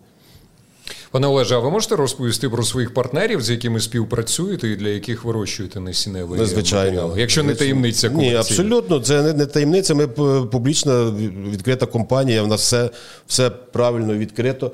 Пане 1.11 1.27
Олеже, 1.27 1.55
а 1.55 1.59
ви 1.59 1.71
можете 1.71 1.97
розповісти 1.97 2.49
про 2.49 2.63
своїх 2.63 2.95
партнерів, 2.95 3.43
з 3.43 3.51
якими 3.51 3.81
співпрацюєте 3.81 4.69
і 4.69 4.77
для 4.77 4.89
яких 4.89 5.25
вирощуєте 5.25 5.81
насінневий 5.81 6.41
Ну, 6.41 6.47
звичайно. 6.47 6.85
матеріал? 6.91 7.19
Якщо 7.19 7.43
не 7.43 7.55
таємниця 7.55 8.09
Ні, 8.09 8.35
абсолютно, 8.35 9.01
це 9.01 9.23
не, 9.23 9.33
не 9.33 9.47
таємниця. 9.47 9.95
Ми 9.95 10.09
публічна 10.47 11.11
відкрита 11.51 11.87
компанія. 11.87 12.43
У 12.43 12.47
нас 12.47 12.61
все, 12.61 12.91
все 13.27 13.51
правильно 13.51 14.15
відкрито. 14.15 14.73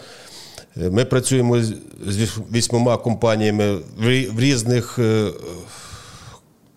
Е, 0.82 0.90
Ми 0.90 1.04
працюємо 1.04 1.62
з 2.06 2.38
вісьмома 2.52 2.96
компаніями 2.96 3.78
в 4.30 4.40
різних 4.40 4.98
е, 4.98 5.30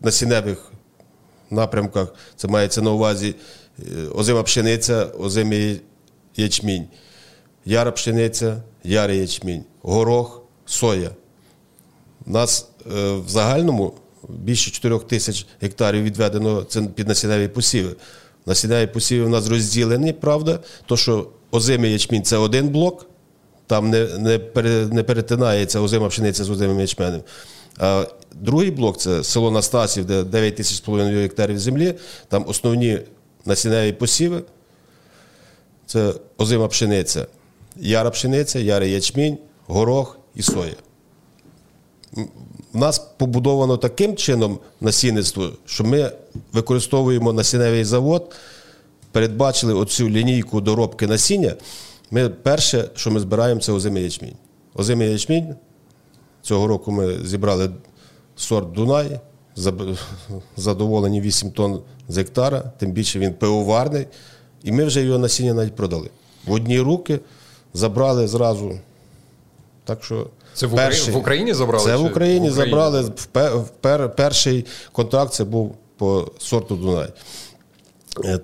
насінневих 0.01 0.71
напрямках. 1.51 2.13
Це 2.35 2.47
мається 2.47 2.81
на 2.81 2.91
увазі 2.91 3.35
е, 3.79 3.83
озима 4.15 4.43
пшениця, 4.43 5.05
озимий 5.05 5.81
ячмінь, 6.35 6.87
яра 7.65 7.91
пшениця, 7.91 8.61
ярий 8.83 9.19
ячмінь, 9.19 9.63
горох, 9.81 10.41
соя. 10.65 11.09
У 12.25 12.31
нас 12.31 12.69
в 12.85 13.27
загальному 13.27 13.93
більше 14.29 14.71
4 14.71 14.99
тисяч 14.99 15.47
гектарів 15.61 16.03
відведено 16.03 16.65
під 16.95 17.07
насінневі 17.07 17.47
посіви. 17.47 17.95
Насінневі 18.45 18.87
посіви 18.87 19.25
у 19.25 19.29
нас 19.29 19.47
розділені, 19.47 20.13
правда, 20.13 20.59
то 20.85 20.97
що 20.97 21.27
озимий 21.51 21.91
ячмінь 21.91 22.23
це 22.23 22.37
один 22.37 22.69
блок, 22.69 23.05
там 23.67 23.89
не, 23.89 24.05
не, 24.17 24.39
не 24.91 25.03
перетинається 25.03 25.79
озима 25.79 26.07
пшениця 26.07 26.43
з 26.43 26.50
озимим 26.50 26.79
ячменем. 26.79 27.21
А 27.77 28.05
другий 28.33 28.71
блок 28.71 28.97
це 28.97 29.24
село 29.24 29.51
Настасів, 29.51 30.05
де 30.05 30.24
9 30.24 30.55
тисяч 30.55 30.77
з 30.77 30.79
половиною 30.79 31.21
гектарів 31.21 31.59
землі. 31.59 31.93
Там 32.27 32.45
основні 32.47 33.00
насінневі 33.45 33.91
посіви. 33.91 34.41
Це 35.86 36.13
озима 36.38 36.67
пшениця, 36.67 37.27
яра 37.75 38.09
пшениця, 38.09 38.59
ярий 38.59 38.91
ячмінь, 38.91 39.38
горох 39.67 40.19
і 40.36 40.41
соя. 40.41 40.75
У 42.74 42.77
нас 42.77 43.00
побудовано 43.00 43.77
таким 43.77 44.15
чином 44.15 44.59
насінництво, 44.81 45.50
що 45.65 45.83
ми 45.83 46.12
використовуємо 46.53 47.33
насінневий 47.33 47.83
завод, 47.83 48.36
передбачили 49.12 49.74
оцю 49.74 50.09
лінійку 50.09 50.62
доробки 50.62 51.07
насіння. 51.07 51.55
Ми 52.11 52.29
перше, 52.29 52.89
що 52.95 53.11
ми 53.11 53.19
збираємо, 53.19 53.61
це 53.61 53.71
озимий 53.71 54.03
ячмінь. 54.03 54.35
Озимий 54.75 55.11
ячмінь. 55.11 55.55
Цього 56.41 56.67
року 56.67 56.91
ми 56.91 57.25
зібрали 57.25 57.69
сорт 58.35 58.71
Дунай, 58.71 59.19
задоволені 60.57 61.21
8 61.21 61.51
тонн 61.51 61.81
з 62.09 62.17
гектара, 62.17 62.71
тим 62.77 62.91
більше 62.91 63.19
він 63.19 63.33
пивоварний. 63.33 64.07
І 64.63 64.71
ми 64.71 64.85
вже 64.85 65.01
його 65.03 65.17
насіння 65.19 65.53
навіть 65.53 65.75
продали. 65.75 66.09
В 66.45 66.51
одні 66.51 66.79
руки 66.79 67.19
забрали 67.73 68.27
зразу. 68.27 68.79
Так 69.83 70.03
що 70.03 70.27
Це 70.53 70.67
в 70.67 70.73
Украї- 70.73 71.11
в 71.11 71.17
Україні 71.17 71.53
забрали 71.53 71.85
Це 71.85 71.95
в 71.95 72.05
Україні 72.05 72.49
в 72.49 72.51
Україні? 72.51 72.71
забрали. 72.71 73.01
В 73.55 73.69
пер- 73.81 74.15
перший 74.15 74.65
контракт 74.91 75.33
це 75.33 75.43
був 75.43 75.75
по 75.97 76.31
сорту 76.39 76.75
Дунай. 76.75 77.09
Е, 78.25 78.39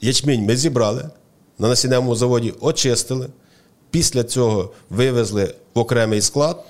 Ячмінь 0.00 0.44
ми 0.44 0.56
зібрали, 0.56 1.10
на 1.58 1.68
насінневому 1.68 2.14
заводі 2.14 2.54
очистили. 2.60 3.28
Після 3.90 4.24
цього 4.24 4.72
вивезли 4.90 5.54
в 5.74 5.78
окремий 5.78 6.20
склад, 6.20 6.64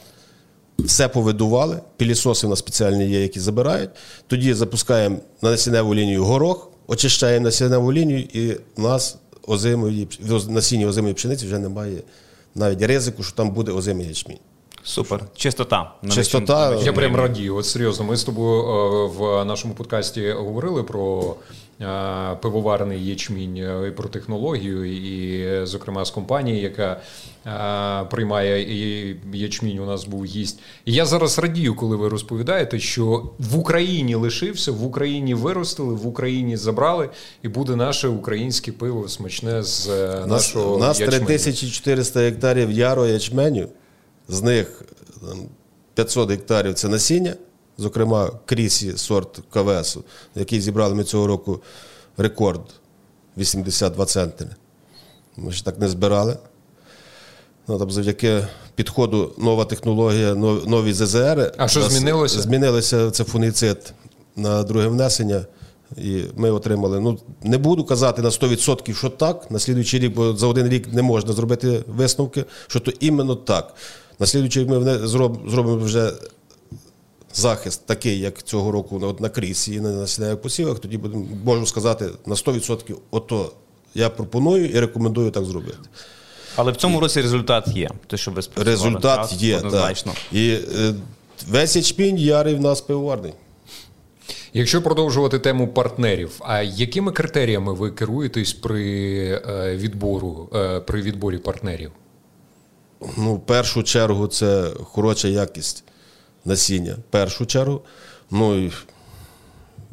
все 0.78 1.08
повидували. 1.08 1.80
Пілісоси 1.96 2.46
у 2.46 2.50
нас 2.50 2.58
спеціальні 2.58 3.08
є, 3.08 3.22
які 3.22 3.40
забирають. 3.40 3.90
Тоді 4.26 4.54
запускаємо 4.54 5.16
на 5.42 5.50
насінневу 5.50 5.94
лінію 5.94 6.24
горох, 6.24 6.70
очищаємо 6.86 7.44
насінневу 7.44 7.92
лінію, 7.92 8.20
і 8.20 8.52
в 8.76 8.82
нас 8.82 9.16
озимої, 9.46 10.08
насіння 10.48 10.86
озимої 10.86 11.14
пшениці 11.14 11.46
вже 11.46 11.58
немає 11.58 12.02
навіть 12.54 12.82
ризику, 12.82 13.22
що 13.22 13.36
там 13.36 13.50
буде 13.50 13.72
озимий 13.72 14.06
ячмінь. 14.06 14.38
Супер. 14.84 15.20
Чистота. 15.36 15.94
На 16.02 16.14
Чистота. 16.14 16.74
Я 16.74 16.92
прям 16.92 17.16
радію. 17.16 17.56
От 17.56 17.66
серйозно, 17.66 18.04
ми 18.04 18.16
з 18.16 18.24
тобою 18.24 18.62
е, 18.62 19.06
в 19.06 19.44
нашому 19.44 19.74
подкасті 19.74 20.30
говорили 20.30 20.82
про 20.82 21.34
е, 21.80 22.36
пивоварний 22.42 23.06
ячмінь 23.06 23.56
е, 23.56 23.88
і 23.88 23.90
про 23.90 24.08
технологію, 24.08 24.84
і, 24.84 25.66
зокрема, 25.66 26.04
з 26.04 26.10
компанії, 26.10 26.60
яка 26.60 27.00
приймає 28.10 29.16
ячмінь. 29.32 29.78
У 29.78 29.86
нас 29.86 30.04
був 30.04 30.24
гість. 30.24 30.60
І 30.84 30.92
я 30.92 31.06
зараз 31.06 31.38
радію, 31.38 31.74
коли 31.74 31.96
ви 31.96 32.08
розповідаєте, 32.08 32.78
що 32.78 33.30
в 33.38 33.58
Україні 33.58 34.14
лишився, 34.14 34.72
в 34.72 34.84
Україні 34.84 35.34
виростили, 35.34 35.94
в 35.94 36.06
Україні 36.06 36.56
забрали, 36.56 37.10
і 37.42 37.48
буде 37.48 37.76
наше 37.76 38.08
українське 38.08 38.72
пиво 38.72 39.08
смачне 39.08 39.62
з 39.62 39.88
У 39.88 39.90
нас, 39.90 40.26
нашого 40.26 40.74
у 40.74 40.78
нас 40.78 41.00
ячменю. 41.00 41.26
3400 41.26 42.20
гектарів 42.20 42.70
яру 42.70 43.06
ячменю, 43.06 43.68
з 44.28 44.42
них 44.42 44.82
там, 45.20 45.38
500 45.94 46.30
гектарів 46.30 46.74
це 46.74 46.88
насіння, 46.88 47.34
зокрема 47.78 48.30
крісі 48.46 48.96
сорт 48.96 49.40
КВС, 49.52 49.98
який 50.34 50.60
зібрали 50.60 50.94
ми 50.94 51.04
цього 51.04 51.26
року 51.26 51.60
рекорд 52.16 52.60
82 53.38 54.04
центри. 54.06 54.48
Ми 55.36 55.52
ж 55.52 55.64
так 55.64 55.78
не 55.78 55.88
збирали. 55.88 56.36
Ну, 57.68 57.78
там 57.78 57.90
завдяки 57.90 58.46
підходу 58.74 59.32
нова 59.38 59.64
технологія, 59.64 60.32
нов- 60.34 60.68
нові 60.68 60.92
ЗЗР. 60.92 61.54
А 61.56 61.68
що 61.68 61.82
змінилося? 61.82 62.40
Змінилося 62.40 63.10
це 63.10 63.24
фуніцид 63.24 63.92
на 64.36 64.62
друге 64.62 64.88
внесення. 64.88 65.44
І 65.96 66.22
ми 66.36 66.50
отримали. 66.50 67.00
Ну, 67.00 67.18
не 67.42 67.58
буду 67.58 67.84
казати 67.84 68.22
на 68.22 68.28
100%, 68.30 68.94
що 68.94 69.10
так. 69.10 69.50
На 69.50 69.58
слідуючий 69.58 70.00
рік, 70.00 70.14
бо 70.14 70.36
за 70.36 70.46
один 70.46 70.68
рік 70.68 70.92
не 70.92 71.02
можна 71.02 71.32
зробити 71.32 71.84
висновки, 71.86 72.44
що 72.66 72.80
то 72.80 72.92
іменно 73.00 73.34
так. 73.36 73.74
На 74.18 74.26
слідуючий 74.26 74.62
рік 74.62 74.70
ми 74.70 75.08
зробимо 75.48 75.76
вже 75.76 76.12
захист 77.34 77.86
такий, 77.86 78.20
як 78.20 78.42
цього 78.42 78.70
року 78.70 78.98
на, 78.98 79.06
от 79.06 79.20
на 79.20 79.28
крісі 79.28 79.74
і 79.74 79.80
на 79.80 79.92
насінневих 79.92 80.42
посівах, 80.42 80.78
тоді 80.78 80.98
будемо, 80.98 81.26
можу 81.44 81.66
сказати 81.66 82.08
на 82.26 82.34
100% 82.34 82.96
ото 83.10 83.52
я 83.94 84.10
пропоную 84.10 84.68
і 84.70 84.80
рекомендую 84.80 85.30
так 85.30 85.44
зробити. 85.44 85.78
Але 86.56 86.72
в 86.72 86.76
цьому 86.76 87.00
році 87.00 87.20
результат 87.20 87.68
є. 87.68 87.90
Те, 88.06 88.16
що 88.16 88.30
ви 88.30 88.42
Результат 88.56 89.30
так? 89.30 89.42
є. 89.42 89.56
Однозначно. 89.56 90.12
Так. 90.12 90.22
І 90.32 90.58
е, 90.78 90.94
весь 91.48 91.76
ячмінь 91.76 92.18
ярий 92.18 92.54
в 92.54 92.60
нас 92.60 92.80
пивоварний. 92.80 93.32
Якщо 94.52 94.82
продовжувати 94.82 95.38
тему 95.38 95.68
партнерів, 95.68 96.30
а 96.40 96.62
якими 96.62 97.12
критеріями 97.12 97.74
ви 97.74 97.90
керуєтесь 97.90 98.52
при 98.52 98.82
е, 99.48 99.76
відбору 99.76 100.48
е, 100.54 100.80
при 100.80 101.02
відборі 101.02 101.38
партнерів? 101.38 101.90
Ну, 103.16 103.34
в 103.34 103.40
першу 103.40 103.82
чергу 103.82 104.26
це 104.26 104.70
хороша 104.84 105.28
якість 105.28 105.84
насіння. 106.44 106.92
В 106.92 107.12
першу 107.12 107.46
чергу. 107.46 107.80
Ну 108.30 108.64
і 108.64 108.72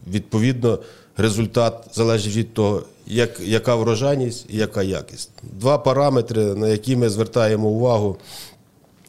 відповідно 0.08 0.80
результат 1.18 1.84
залежить 1.94 2.36
від 2.36 2.54
того, 2.54 2.84
як, 3.08 3.40
яка 3.40 3.76
врожайність 3.76 4.46
і 4.50 4.58
яка 4.58 4.84
якість. 4.84 5.30
Два 5.44 5.78
параметри, 5.78 6.44
на 6.44 6.68
які 6.68 6.96
ми 6.96 7.10
звертаємо 7.10 7.68
увагу 7.68 8.18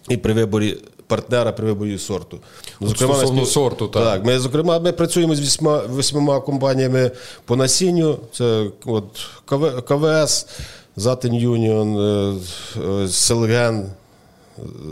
і 0.09 0.17
при 0.17 0.33
виборі 0.33 0.79
партнера, 1.07 1.53
при 1.53 1.67
виборі 1.67 1.99
сорту. 1.99 2.39
Ну, 2.81 2.89
От 2.91 3.01
ми 3.01 3.27
спів- 3.27 3.47
сорту, 3.47 3.89
так. 3.89 4.05
так. 4.05 4.25
Ми, 4.25 4.39
зокрема, 4.39 4.79
ми 4.79 4.93
працюємо 4.93 5.35
з 5.35 5.41
вісьма, 5.41 5.83
восьмома 5.89 6.41
компаніями 6.41 7.11
по 7.45 7.57
насінню. 7.57 8.19
Це 8.33 8.67
от 8.85 9.05
КВ, 9.45 9.83
КВС, 9.83 10.47
Затин 10.97 11.35
Юніон, 11.35 11.99
е, 11.99 12.41
е, 12.81 13.09
Селген, 13.09 13.91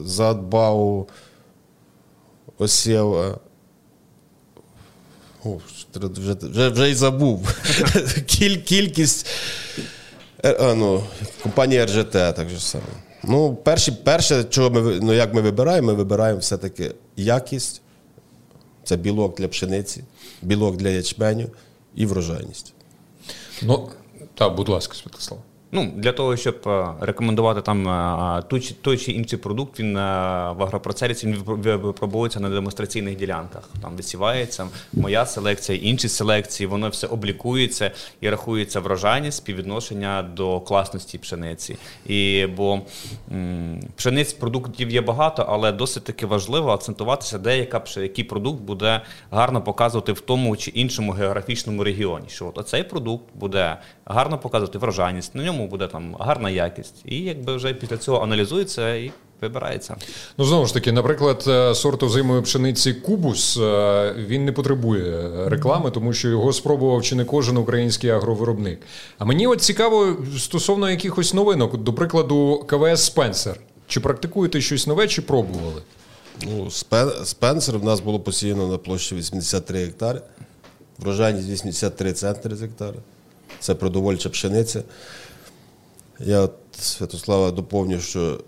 Задбау, 0.04 1.08
Осєва. 2.58 3.38
О, 5.44 5.58
вже, 5.94 6.34
вже, 6.42 6.68
вже, 6.68 6.90
й 6.90 6.94
забув. 6.94 7.54
Кіль, 8.26 8.56
кількість 8.56 9.26
Е, 10.44 10.56
а, 10.60 10.74
ну, 10.74 11.02
компанія 11.42 11.86
РЖТ 11.86 12.10
так 12.10 12.48
же 12.48 12.60
саме. 12.60 12.84
Ну, 13.24 13.54
перші, 13.54 13.92
перше, 13.92 14.44
чого 14.44 14.70
ми, 14.70 14.80
ну, 15.02 15.12
як 15.12 15.34
ми 15.34 15.40
вибираємо, 15.40 15.86
ми 15.86 15.94
вибираємо 15.94 16.40
все-таки 16.40 16.94
якість, 17.16 17.82
це 18.84 18.96
білок 18.96 19.36
для 19.36 19.48
пшениці, 19.48 20.04
білок 20.42 20.76
для 20.76 20.88
ячменю 20.88 21.48
і 21.94 22.06
врожайність. 22.06 22.72
Ну, 23.62 23.88
так, 24.34 24.54
будь 24.54 24.68
ласка, 24.68 24.94
Святослав. 24.94 25.42
Ну, 25.72 25.92
для 25.96 26.12
того, 26.12 26.36
щоб 26.36 26.60
е, 26.66 26.86
рекомендувати 27.00 27.60
там 27.60 27.88
е, 27.88 28.42
той, 28.82 28.96
чи- 28.98 29.12
інший 29.12 29.38
продукт, 29.38 29.80
він 29.80 29.96
е, 29.96 30.00
в 30.56 30.62
агропроцесі 30.62 31.26
він 31.26 31.34
випро- 31.36 31.76
випробовується 31.80 32.40
на 32.40 32.48
демонстраційних 32.50 33.16
ділянках. 33.16 33.68
Там 33.82 33.96
висівається 33.96 34.66
моя 34.92 35.26
селекція, 35.26 35.78
інші 35.82 36.08
селекції, 36.08 36.66
воно 36.66 36.88
все 36.88 37.06
облікується 37.06 37.90
і 38.20 38.30
рахується 38.30 38.80
врожайність, 38.80 39.36
співвідношення 39.36 40.22
до 40.22 40.60
класності 40.60 41.18
пшениці. 41.18 41.76
І 42.06 42.46
бо 42.56 42.80
м, 43.32 43.80
пшениць 43.96 44.32
продуктів 44.32 44.90
є 44.90 45.00
багато, 45.00 45.46
але 45.48 45.72
досить 45.72 46.04
таки 46.04 46.26
важливо 46.26 46.70
акцентуватися, 46.70 47.38
де 47.38 47.58
яка 47.58 47.82
який 47.96 48.24
продукт 48.24 48.62
буде 48.62 49.00
гарно 49.30 49.62
показувати 49.62 50.12
в 50.12 50.20
тому 50.20 50.56
чи 50.56 50.70
іншому 50.70 51.12
географічному 51.12 51.84
регіоні. 51.84 52.24
Що 52.28 52.46
от 52.48 52.58
оцей 52.58 52.82
продукт 52.82 53.24
буде 53.34 53.76
гарно 54.04 54.38
показувати 54.38 54.78
врожайність, 54.78 55.34
на 55.34 55.44
ньому 55.44 55.59
буде 55.66 55.86
там 55.86 56.16
гарна 56.20 56.50
якість. 56.50 56.94
І 57.04 57.18
якби 57.18 57.56
вже 57.56 57.74
після 57.74 57.96
цього 57.96 58.22
аналізується 58.22 58.94
і 58.94 59.12
вибирається. 59.40 59.96
Ну, 60.38 60.44
знову 60.44 60.66
ж 60.66 60.74
таки, 60.74 60.92
наприклад, 60.92 61.44
е, 61.48 61.74
сорт 61.74 62.02
озимої 62.02 62.42
пшениці 62.42 62.94
Кубус 62.94 63.56
е, 63.56 64.14
він 64.18 64.44
не 64.44 64.52
потребує 64.52 65.30
реклами, 65.46 65.90
тому 65.90 66.12
що 66.12 66.28
його 66.28 66.52
спробував 66.52 67.02
чи 67.02 67.14
не 67.14 67.24
кожен 67.24 67.56
український 67.56 68.10
агровиробник. 68.10 68.80
А 69.18 69.24
мені 69.24 69.46
от 69.46 69.62
цікаво 69.62 70.16
стосовно 70.38 70.90
якихось 70.90 71.34
новинок, 71.34 71.76
до 71.76 71.92
прикладу, 71.92 72.64
КВС 72.66 72.96
Спенсер. 72.96 73.60
Чи 73.86 74.00
практикуєте 74.00 74.60
щось 74.60 74.86
нове, 74.86 75.08
чи 75.08 75.22
пробували? 75.22 75.82
Ну, 76.46 76.70
Спенсер 77.24 77.78
в 77.78 77.84
нас 77.84 78.00
було 78.00 78.20
посіяно 78.20 78.66
на 78.66 78.78
площі 78.78 79.14
83 79.14 79.78
гектари, 79.78 80.20
врожайність 80.98 81.48
83 81.48 82.12
центри 82.12 82.56
з 82.56 82.62
гектара. 82.62 82.96
Це 83.60 83.74
продовольча 83.74 84.28
пшениця. 84.28 84.82
Я 86.24 86.40
от 86.40 86.52
Святослава 86.80 87.50
доповню, 87.50 88.00
що 88.00 88.40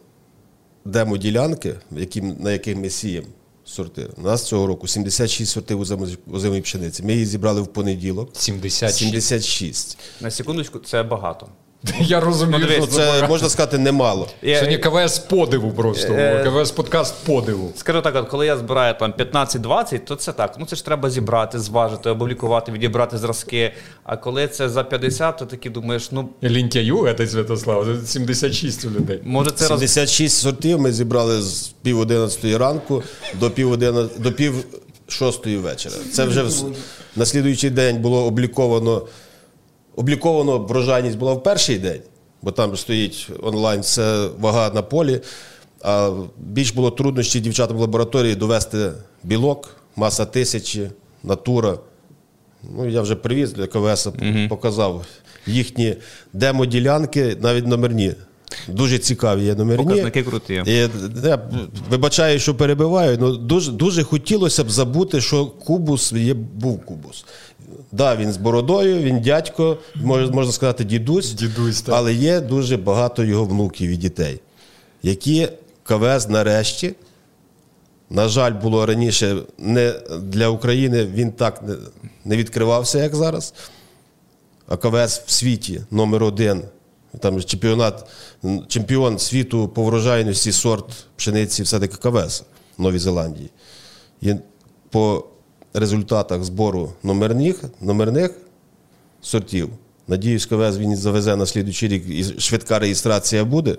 демоділянки, 0.85 1.75
які, 1.91 2.21
на 2.23 2.53
яких 2.53 2.77
ми 2.77 2.91
сіємо 2.91 3.27
сорти, 3.65 4.09
у 4.17 4.23
нас 4.23 4.43
цього 4.43 4.67
року 4.67 4.89
76 4.89 5.53
сортів 5.53 5.81
озимої- 5.81 6.61
пшениці. 6.63 7.03
Ми 7.03 7.13
її 7.13 7.27
зібрали 7.27 7.61
в 7.61 7.67
понеділок. 7.67 8.31
76. 8.33 8.99
76. 8.99 9.99
На 10.21 10.31
секундочку, 10.31 10.79
це 10.79 11.03
багато. 11.03 11.49
Я 12.01 12.21
розумію, 12.21 12.59
Ну, 12.61 12.67
дивись, 12.67 12.85
що 12.85 12.87
це 12.87 13.21
Це 13.21 13.29
можна 13.29 13.49
сказати 13.49 13.79
немало. 13.79 14.29
Я- 14.43 14.57
Сьогодні 14.59 14.79
КВС 14.79 15.23
подиву 15.29 15.71
просто. 15.71 16.13
Е, 16.13 16.45
КВС 16.45 16.75
подкаст 16.75 17.15
подиву. 17.27 17.73
Скажу 17.77 18.01
так, 18.01 18.17
от 18.17 18.29
коли 18.29 18.47
я 18.47 18.57
збираю 18.57 18.95
там 18.99 19.13
15-20, 19.13 19.99
то 19.99 20.17
це 20.17 20.33
так. 20.33 20.55
Ну 20.59 20.67
це 20.67 20.77
ж 20.77 20.85
треба 20.85 21.11
зібрати, 21.11 21.59
зважити, 21.59 22.11
опублікувати, 22.11 22.73
відібрати 22.73 23.19
зразки. 23.19 23.73
А 24.05 24.17
коли 24.17 24.49
це 24.49 24.69
за 24.69 24.85
50, 24.85 25.37
то 25.39 25.47
таки 25.47 25.71
думаєш, 25.71 26.13
ну 26.13 26.29
Лінтяю, 26.43 27.15
це 27.19 27.27
Святослав, 27.27 27.87
76 28.07 28.85
у 28.85 28.91
людей. 28.91 29.21
може 29.25 29.51
це 29.51 29.69
роз... 29.69 29.79
76 29.79 30.39
сортів 30.39 30.81
ми 30.81 30.93
зібрали 30.93 31.43
з 31.43 31.75
пів 31.83 32.01
одинадцятої 32.01 32.57
ранку 32.57 33.03
до 33.41 33.51
пів, 33.51 33.71
одина... 33.71 34.09
до 34.19 34.33
пів 34.33 34.55
шостої 35.09 35.57
вечора. 35.57 35.95
Це 36.13 36.25
вже 36.25 36.43
в... 36.43 36.53
на 37.17 37.27
слідуючий 37.27 37.71
день 37.71 37.97
було 37.99 38.25
обліковано. 38.25 39.03
Обліковано 39.97 40.59
врожайність 40.59 41.19
була 41.19 41.33
в 41.33 41.43
перший 41.43 41.79
день, 41.79 42.01
бо 42.43 42.51
там 42.51 42.77
стоїть 42.77 43.29
онлайн 43.43 43.81
все 43.81 44.29
вага 44.41 44.71
на 44.75 44.83
полі. 44.83 45.21
А 45.83 46.11
більш 46.39 46.73
було 46.73 46.91
труднощі 46.91 47.41
дівчатам 47.41 47.77
в 47.77 47.81
лабораторії 47.81 48.35
довести 48.35 48.93
білок, 49.23 49.77
маса 49.97 50.25
тисячі, 50.25 50.91
натура. 51.23 51.79
Ну, 52.77 52.89
я 52.89 53.01
вже 53.01 53.17
привіз 53.17 53.53
для 53.53 53.67
КВС, 53.67 54.13
показав 54.49 55.05
їхні 55.47 55.97
демоділянки, 56.33 57.37
навіть 57.41 57.67
номерні. 57.67 58.15
Дуже 58.69 58.99
цікаві 58.99 59.45
є 59.45 59.55
номерні. 59.55 59.85
Показники 59.85 60.23
круті. 60.23 60.63
І, 60.67 60.89
я 61.25 61.41
вибачаю, 61.91 62.39
що 62.39 62.55
перебиваю, 62.55 63.19
але 63.21 63.37
дуже, 63.39 63.73
дуже 63.73 64.03
хотілося 64.03 64.65
б 64.65 64.71
забути, 64.71 65.21
що 65.21 65.47
кубус 65.47 66.13
є, 66.13 66.35
був 66.35 66.85
кубус. 66.85 67.25
Да, 67.93 68.17
він 68.17 68.33
з 68.33 68.37
бородою, 68.37 68.99
він 68.99 69.21
дядько, 69.21 69.79
можна, 69.95 70.35
можна 70.35 70.53
сказати, 70.53 70.85
дідусь, 70.85 71.33
Дідусь, 71.33 71.83
так. 71.83 71.95
але 71.99 72.15
є 72.15 72.41
дуже 72.41 72.77
багато 72.77 73.25
його 73.25 73.45
внуків 73.45 73.91
і 73.91 73.97
дітей, 73.97 74.41
які 75.03 75.49
КВС 75.83 76.29
нарешті, 76.29 76.95
на 78.11 78.29
жаль, 78.29 78.53
було 78.53 78.87
раніше 78.87 79.37
не 79.59 79.95
для 80.23 80.49
України 80.49 81.05
він 81.15 81.33
так 81.33 81.63
не, 81.63 81.75
не 82.25 82.37
відкривався, 82.37 82.99
як 83.03 83.15
зараз. 83.15 83.55
А 84.69 84.77
КВС 84.77 85.23
в 85.27 85.31
світі 85.31 85.81
номер 85.91 86.25
один. 86.25 86.63
Там 87.21 87.43
чемпіонат, 87.43 88.07
чемпіон 88.69 89.19
світу 89.19 89.69
по 89.69 89.85
врожайності 89.85 90.53
сорт 90.53 91.07
пшениці 91.17 91.63
все-таки 91.63 91.97
КВС 91.97 92.45
в 92.79 92.83
Новій 92.83 92.99
Зеландії. 92.99 93.51
І 94.21 94.35
по 94.91 95.25
результатах 95.75 96.45
збору 96.45 96.93
номерних, 97.03 97.65
номерних 97.81 98.31
сортів, 99.21 99.71
надіюсь, 100.09 100.47
КВС 100.47 100.79
він 100.79 100.97
завезе 100.97 101.37
на 101.37 101.47
слідуючий 101.47 101.89
рік 101.89 102.05
і 102.09 102.41
швидка 102.41 102.79
реєстрація 102.79 103.45
буде. 103.45 103.77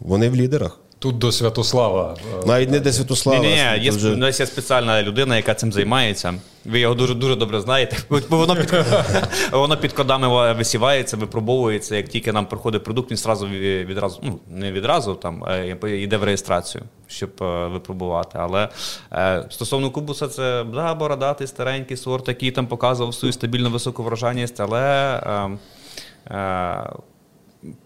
Вони 0.00 0.28
в 0.28 0.36
лідерах. 0.36 0.80
Тут 1.00 1.18
до 1.18 1.32
Святослава. 1.32 2.16
е, 2.42 2.46
Навіть 2.46 2.70
не 2.70 2.80
де 2.80 2.92
Святослава. 2.92 3.38
Ні, 3.38 3.46
ні, 3.48 3.84
є, 3.84 3.90
вже- 3.90 4.12
у 4.12 4.16
нас 4.16 4.40
є 4.40 4.46
спеціальна 4.46 5.02
людина, 5.02 5.36
яка 5.36 5.54
цим 5.54 5.72
займається. 5.72 6.34
Ви 6.64 6.80
його 6.80 6.94
дуже 6.94 7.14
дуже 7.14 7.36
добре 7.36 7.60
знаєте. 7.60 7.96
Бо 8.30 8.36
воно 8.36 8.56
під, 8.56 8.74
воно 9.52 9.76
під 9.76 9.92
кодами 9.92 10.52
висівається, 10.52 11.16
випробовується. 11.16 11.96
Як 11.96 12.08
тільки 12.08 12.32
нам 12.32 12.46
приходить 12.46 12.84
продукт, 12.84 13.10
він 13.10 13.16
зразу 13.18 13.46
відразу, 13.48 14.20
ну 14.22 14.38
не 14.50 14.72
відразу 14.72 15.14
там 15.14 15.44
йде 15.84 16.16
в 16.16 16.24
реєстрацію, 16.24 16.84
щоб 17.08 17.30
е, 17.42 17.66
випробувати. 17.66 18.38
Але 18.40 18.68
е, 19.12 19.44
стосовно 19.50 19.90
кубуса, 19.90 20.28
це 20.28 20.64
да, 20.74 20.94
бородатий, 20.94 21.46
старенький 21.46 21.96
сорт, 21.96 22.28
який 22.28 22.50
там 22.50 22.66
показував 22.66 23.14
свою 23.14 23.32
стабільну 23.32 23.70
високу 23.70 24.02
врожайність, 24.02 24.60
але. 24.60 25.20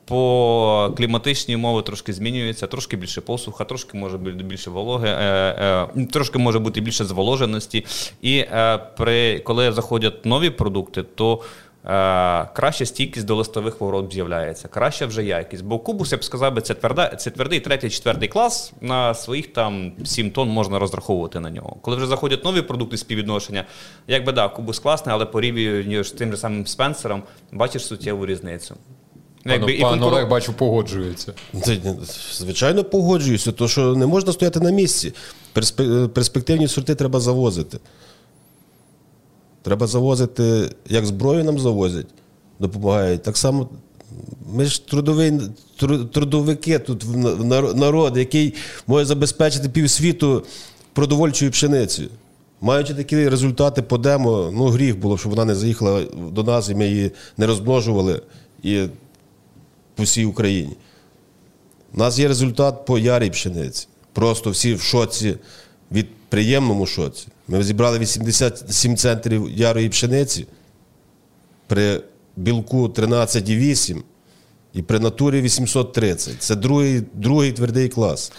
По 0.04 0.92
кліматичній 0.96 1.56
умови 1.56 1.82
трошки 1.82 2.12
змінюються, 2.12 2.66
трошки 2.66 2.96
більше 2.96 3.20
посуха, 3.20 3.64
трошки 3.64 3.98
може 3.98 4.18
бути 4.18 4.44
більше 4.44 4.70
вологи, 4.70 5.08
е, 5.08 5.88
е, 5.96 6.06
трошки 6.06 6.38
може 6.38 6.58
бути 6.58 6.80
більше 6.80 7.04
зволоженості. 7.04 7.86
І 8.22 8.38
е, 8.38 8.78
при, 8.96 9.38
коли 9.38 9.72
заходять 9.72 10.26
нові 10.26 10.50
продукти, 10.50 11.02
то 11.02 11.40
е, 11.84 12.48
краща 12.54 12.86
стійкість 12.86 13.26
до 13.26 13.36
листових 13.36 13.74
хвороб 13.74 14.12
з'являється, 14.12 14.68
краща 14.68 15.06
вже 15.06 15.24
якість. 15.24 15.64
Бо 15.64 15.78
кубус, 15.78 16.12
я 16.12 16.18
б 16.18 16.24
сказав, 16.24 16.54
би, 16.54 16.60
це, 16.62 16.74
тверда, 16.74 17.08
це 17.08 17.30
твердий 17.30 17.60
третій, 17.60 17.90
четвертий 17.90 18.28
клас. 18.28 18.72
На 18.80 19.14
своїх 19.14 19.52
там 19.52 19.92
7 20.04 20.30
тонн 20.30 20.48
можна 20.48 20.78
розраховувати 20.78 21.40
на 21.40 21.50
нього. 21.50 21.76
Коли 21.82 21.96
вже 21.96 22.06
заходять 22.06 22.44
нові 22.44 22.62
продукти 22.62 22.96
співвідношення, 22.96 23.64
якби 24.06 24.32
да, 24.32 24.48
кубус 24.48 24.78
класний, 24.78 25.14
але 25.14 25.26
порівнюєш 25.26 26.08
з 26.08 26.12
тим 26.12 26.30
же 26.30 26.36
самим 26.36 26.66
спенсером, 26.66 27.22
бачиш 27.52 27.86
суттєву 27.86 28.26
різницю. 28.26 28.76
Пан, 29.44 29.52
Якби 29.52 29.74
і 29.74 29.80
пан 29.80 30.02
Олег, 30.02 30.28
бачу, 30.28 30.52
погоджується. 30.52 31.32
Звичайно, 32.32 32.84
погоджуюся, 32.84 33.52
то 33.52 33.68
що 33.68 33.94
не 33.94 34.06
можна 34.06 34.32
стояти 34.32 34.60
на 34.60 34.70
місці. 34.70 35.12
Перспективні 36.14 36.68
сорти 36.68 36.94
треба 36.94 37.20
завозити. 37.20 37.78
Треба 39.62 39.86
завозити, 39.86 40.70
як 40.88 41.06
зброю 41.06 41.44
нам 41.44 41.58
завозять, 41.58 42.06
допомагають. 42.60 43.22
Так 43.22 43.36
само 43.36 43.68
ми 44.52 44.64
ж 44.64 44.86
трудовий, 44.86 45.32
трудовики 46.12 46.78
тут 46.78 47.04
народ, 47.74 48.16
який 48.16 48.54
може 48.86 49.04
забезпечити 49.04 49.68
півсвіту 49.68 50.44
продовольчою 50.92 51.50
пшеницею. 51.50 52.08
Маючи 52.60 52.94
такі 52.94 53.28
результати 53.28 53.82
по 53.82 53.98
демо, 53.98 54.50
ну 54.54 54.66
гріх 54.66 54.98
було, 54.98 55.18
щоб 55.18 55.30
вона 55.30 55.44
не 55.44 55.54
заїхала 55.54 56.02
до 56.32 56.42
нас, 56.42 56.68
і 56.68 56.74
ми 56.74 56.86
її 56.86 57.10
не 57.36 57.46
розмножували 57.46 58.20
і 58.62 58.86
по 59.94 60.02
всій 60.02 60.24
Україні. 60.24 60.76
У 61.94 61.98
нас 61.98 62.18
є 62.18 62.28
результат 62.28 62.86
по 62.86 62.98
ярій 62.98 63.30
пшениці. 63.30 63.88
Просто 64.12 64.50
всі 64.50 64.74
в 64.74 64.80
шоці 64.80 65.36
від 65.92 66.06
приємному 66.28 66.86
шоці. 66.86 67.28
Ми 67.48 67.62
зібрали 67.62 67.98
87 67.98 68.96
центрів 68.96 69.50
ярої 69.50 69.88
пшениці 69.88 70.46
при 71.66 72.02
білку 72.36 72.88
13,8 72.88 74.02
і 74.74 74.82
при 74.82 74.98
натурі 74.98 75.40
830. 75.40 76.42
Це 76.42 76.56
другий, 76.56 77.02
другий 77.14 77.52
твердий 77.52 77.88
клас. 77.88 78.32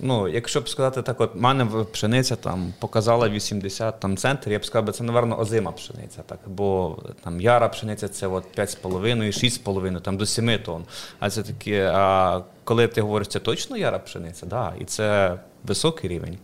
Ну, 0.00 0.28
якщо 0.28 0.60
б 0.60 0.68
сказати 0.68 1.02
так, 1.02 1.20
от 1.20 1.34
мене 1.34 1.66
пшениця 1.92 2.36
там 2.36 2.74
показала 2.80 3.28
80 3.28 4.00
там, 4.00 4.16
центрів, 4.16 4.52
я 4.52 4.58
б 4.58 4.64
сказав, 4.64 4.94
це, 4.94 5.04
напевно, 5.04 5.38
озима 5.38 5.72
пшениця. 5.72 6.22
Так, 6.26 6.38
бо 6.46 6.98
там 7.24 7.40
яра 7.40 7.68
пшениця 7.68 8.08
це 8.08 8.26
от 8.26 8.58
5,5, 8.58 9.16
6,5, 9.18 10.00
там 10.00 10.16
до 10.16 10.26
7 10.26 10.58
тонн. 10.64 10.84
А 11.18 11.30
це 11.30 11.42
таке, 11.42 11.92
а 11.94 12.40
коли 12.64 12.88
ти 12.88 13.00
говориш, 13.00 13.28
це 13.28 13.38
точно 13.38 13.76
яра 13.76 13.98
пшениця, 13.98 14.46
да, 14.46 14.74
і 14.80 14.84
це 14.84 15.38
високий 15.64 16.10
рівень. 16.10 16.38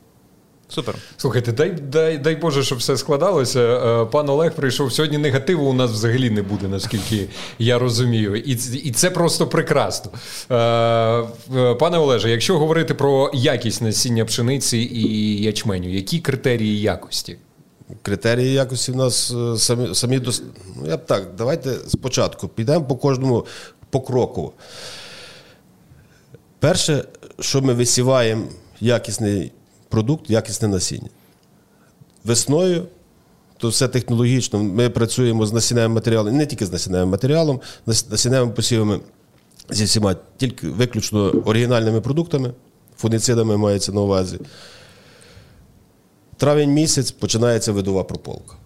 Супер. 0.70 0.94
Слухайте, 1.16 1.52
дай, 1.52 1.70
дай, 1.70 2.18
дай 2.18 2.36
Боже, 2.36 2.62
щоб 2.62 2.78
все 2.78 2.96
складалося. 2.96 3.60
Е, 3.60 4.04
Пан 4.04 4.28
Олег 4.28 4.54
прийшов 4.54 4.92
сьогодні. 4.92 5.18
Негативу 5.18 5.70
у 5.70 5.72
нас 5.72 5.90
взагалі 5.90 6.30
не 6.30 6.42
буде, 6.42 6.68
наскільки 6.68 7.28
я 7.58 7.78
розумію. 7.78 8.36
І, 8.36 8.52
і 8.84 8.90
це 8.90 9.10
просто 9.10 9.46
прекрасно. 9.46 10.10
Е, 10.50 10.56
е, 11.56 11.74
Пане 11.74 11.98
Олеже, 11.98 12.30
якщо 12.30 12.58
говорити 12.58 12.94
про 12.94 13.30
якість 13.34 13.82
насіння 13.82 14.24
пшениці 14.24 14.78
і 14.78 15.42
ячменю, 15.42 15.88
які 15.88 16.20
критерії 16.20 16.80
якості? 16.80 17.36
Критерії 18.02 18.52
якості 18.52 18.92
в 18.92 18.96
нас 18.96 19.34
самі, 19.56 19.94
самі 19.94 20.18
дос... 20.18 20.42
ну, 20.76 20.88
я 20.88 20.96
б 20.96 21.06
так, 21.06 21.22
давайте 21.38 21.74
спочатку 21.88 22.48
підемо 22.48 22.84
по 22.84 22.96
кожному 22.96 23.46
покроково. 23.90 24.52
Перше, 26.58 27.04
що 27.40 27.62
ми 27.62 27.74
висіваємо 27.74 28.44
якісний 28.80 29.52
продукт, 29.90 30.30
якісне 30.30 30.68
насіння. 30.68 31.08
Весною, 32.24 32.86
то 33.56 33.68
все 33.68 33.88
технологічно. 33.88 34.58
Ми 34.62 34.90
працюємо 34.90 35.46
з 35.46 35.52
насінневим 35.52 35.92
матеріалом, 35.92 36.36
не 36.36 36.46
тільки 36.46 36.66
з 36.66 36.72
насінневим 36.72 37.08
матеріалом, 37.08 37.60
нас- 37.86 38.10
насінневими 38.10 38.52
посівами 38.52 39.00
зі 39.70 39.84
всіма, 39.84 40.16
тільки 40.36 40.68
виключно 40.68 41.30
оригінальними 41.30 42.00
продуктами, 42.00 42.52
фуніцидами 42.96 43.56
мається 43.56 43.92
на 43.92 44.00
увазі. 44.00 44.38
Травень 46.36 46.70
місяць 46.70 47.10
починається 47.10 47.72
видова 47.72 48.04
прополка. 48.04 48.56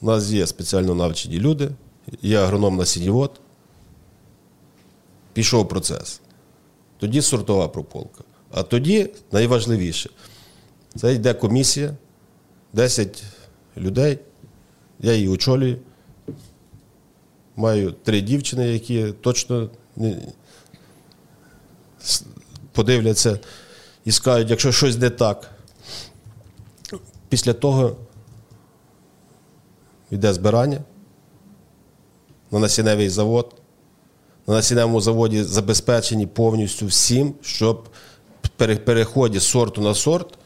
У 0.00 0.06
нас 0.06 0.30
є 0.30 0.46
спеціально 0.46 0.94
навчені 0.94 1.38
люди, 1.38 1.70
є 2.22 2.38
агроном 2.38 2.76
на 2.76 2.84
сінівод. 2.86 3.40
Пішов 5.32 5.68
процес. 5.68 6.20
Тоді 6.98 7.22
сортова 7.22 7.68
прополка. 7.68 8.24
А 8.50 8.62
тоді 8.62 9.10
найважливіше 9.32 10.10
це 10.96 11.14
йде 11.14 11.34
комісія, 11.34 11.94
10 12.72 13.22
людей. 13.76 14.18
Я 15.00 15.12
її 15.12 15.28
очолюю. 15.28 15.78
Маю 17.56 17.92
три 17.92 18.20
дівчини, 18.20 18.68
які 18.68 19.12
точно 19.20 19.70
подивляться 22.72 23.38
і 24.04 24.12
скажуть, 24.12 24.50
якщо 24.50 24.72
щось 24.72 24.98
не 24.98 25.10
так. 25.10 25.50
Після 27.28 27.52
того 27.52 27.96
йде 30.10 30.32
збирання 30.32 30.80
на 32.50 32.58
насінневий 32.58 33.08
завод. 33.08 33.54
На 34.46 34.54
насінневому 34.54 35.00
заводі 35.00 35.42
забезпечені 35.42 36.26
повністю 36.26 36.86
всім, 36.86 37.34
щоб 37.42 37.88
переході 38.58 39.38
з 39.38 39.42
сорту 39.42 39.80
на 39.80 39.94
сорт 39.94 40.38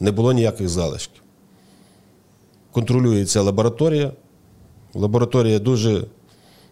не 0.00 0.10
було 0.10 0.32
ніяких 0.32 0.68
залишків. 0.68 1.22
Контролюється 2.72 3.42
лабораторія. 3.42 4.12
Лабораторія 4.94 5.58
дуже 5.58 6.04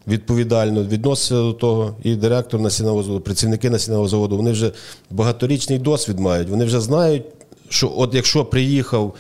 відповідально 0.09 0.85
відноситься 0.85 1.35
до 1.35 1.53
того. 1.53 1.97
І 2.03 2.17
директор 2.17 2.61
насінневого 2.61 3.03
заводу, 3.03 3.21
працівники 3.21 3.71
насінневого 3.71 4.09
заводу, 4.09 4.37
вони 4.37 4.53
вже 4.53 4.73
багаторічний 5.11 5.79
досвід 5.79 6.19
мають. 6.19 6.49
Вони 6.49 6.65
вже 6.65 6.81
знають, 6.81 7.25
що 7.69 7.93
от 7.97 8.15
якщо 8.15 8.45
приїхав 8.45 9.15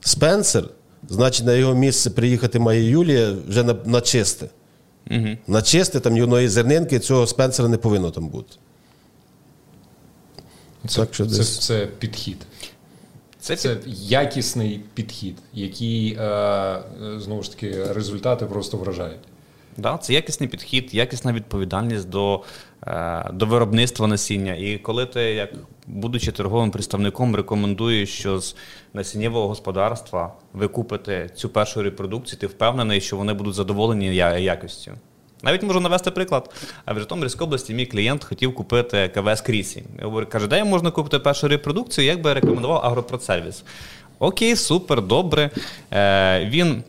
Спенсер, 0.00 0.64
значить 1.08 1.46
на 1.46 1.52
його 1.52 1.74
місце 1.74 2.10
приїхати 2.10 2.58
має 2.58 2.90
Юлія 2.90 3.34
вже 3.48 3.62
на, 3.62 3.76
на 3.84 4.00
чисте. 4.00 4.46
Угу. 5.10 5.28
На 5.46 5.62
чисте 5.62 6.00
там 6.00 6.22
одної 6.22 6.48
зернинки 6.48 6.98
цього 6.98 7.26
Спенсера 7.26 7.68
не 7.68 7.76
повинно 7.76 8.10
там 8.10 8.28
бути. 8.28 8.56
Це, 10.88 11.00
Так 11.00 11.14
що 11.14 11.26
це, 11.26 11.36
десь- 11.38 11.58
це 11.58 11.86
підхід. 11.98 12.46
Це, 13.40 13.56
Це 13.56 13.76
якісний 13.86 14.80
підхід, 14.94 15.36
який 15.52 16.14
е, 16.14 16.22
е, 16.22 16.84
знову 17.20 17.42
ж 17.42 17.50
таки 17.50 17.92
результати 17.92 18.46
просто 18.46 18.76
вражають. 18.76 19.20
Да, 19.76 19.98
це 19.98 20.14
якісний 20.14 20.48
підхід, 20.48 20.94
якісна 20.94 21.32
відповідальність 21.32 22.08
до, 22.08 22.42
е, 22.86 23.30
до 23.32 23.46
виробництва 23.46 24.06
насіння. 24.06 24.54
І 24.54 24.78
коли 24.78 25.06
ти, 25.06 25.20
як 25.20 25.50
будучи 25.86 26.32
торговим 26.32 26.70
представником, 26.70 27.36
рекомендуєш, 27.36 28.08
що 28.08 28.40
з 28.40 28.56
насіннєвого 28.94 29.48
господарства 29.48 30.34
ви 30.52 30.68
купите 30.68 31.28
цю 31.34 31.48
першу 31.48 31.82
репродукцію, 31.82 32.38
ти 32.38 32.46
впевнений, 32.46 33.00
що 33.00 33.16
вони 33.16 33.34
будуть 33.34 33.54
задоволені 33.54 34.14
якістю. 34.16 34.92
Навіть 35.42 35.62
можу 35.62 35.80
навести 35.80 36.10
приклад. 36.10 36.50
А 36.84 36.92
в 36.92 36.98
Житомирській 36.98 37.44
області 37.44 37.74
мій 37.74 37.86
клієнт 37.86 38.24
хотів 38.24 38.54
купити 38.54 39.08
КВС 39.14 39.42
Крісі. 39.46 39.82
Я 39.98 40.04
говорю, 40.04 40.26
каже, 40.30 40.46
де 40.46 40.64
можна 40.64 40.90
купити 40.90 41.18
першу 41.18 41.48
репродукцію, 41.48 42.06
як 42.06 42.22
би 42.22 42.34
рекомендував 42.34 42.80
агропродсервіс. 42.84 43.62
Окей, 44.18 44.56
супер, 44.56 45.02
добре. 45.02 45.50
Е, 45.92 46.46
він 46.50 46.82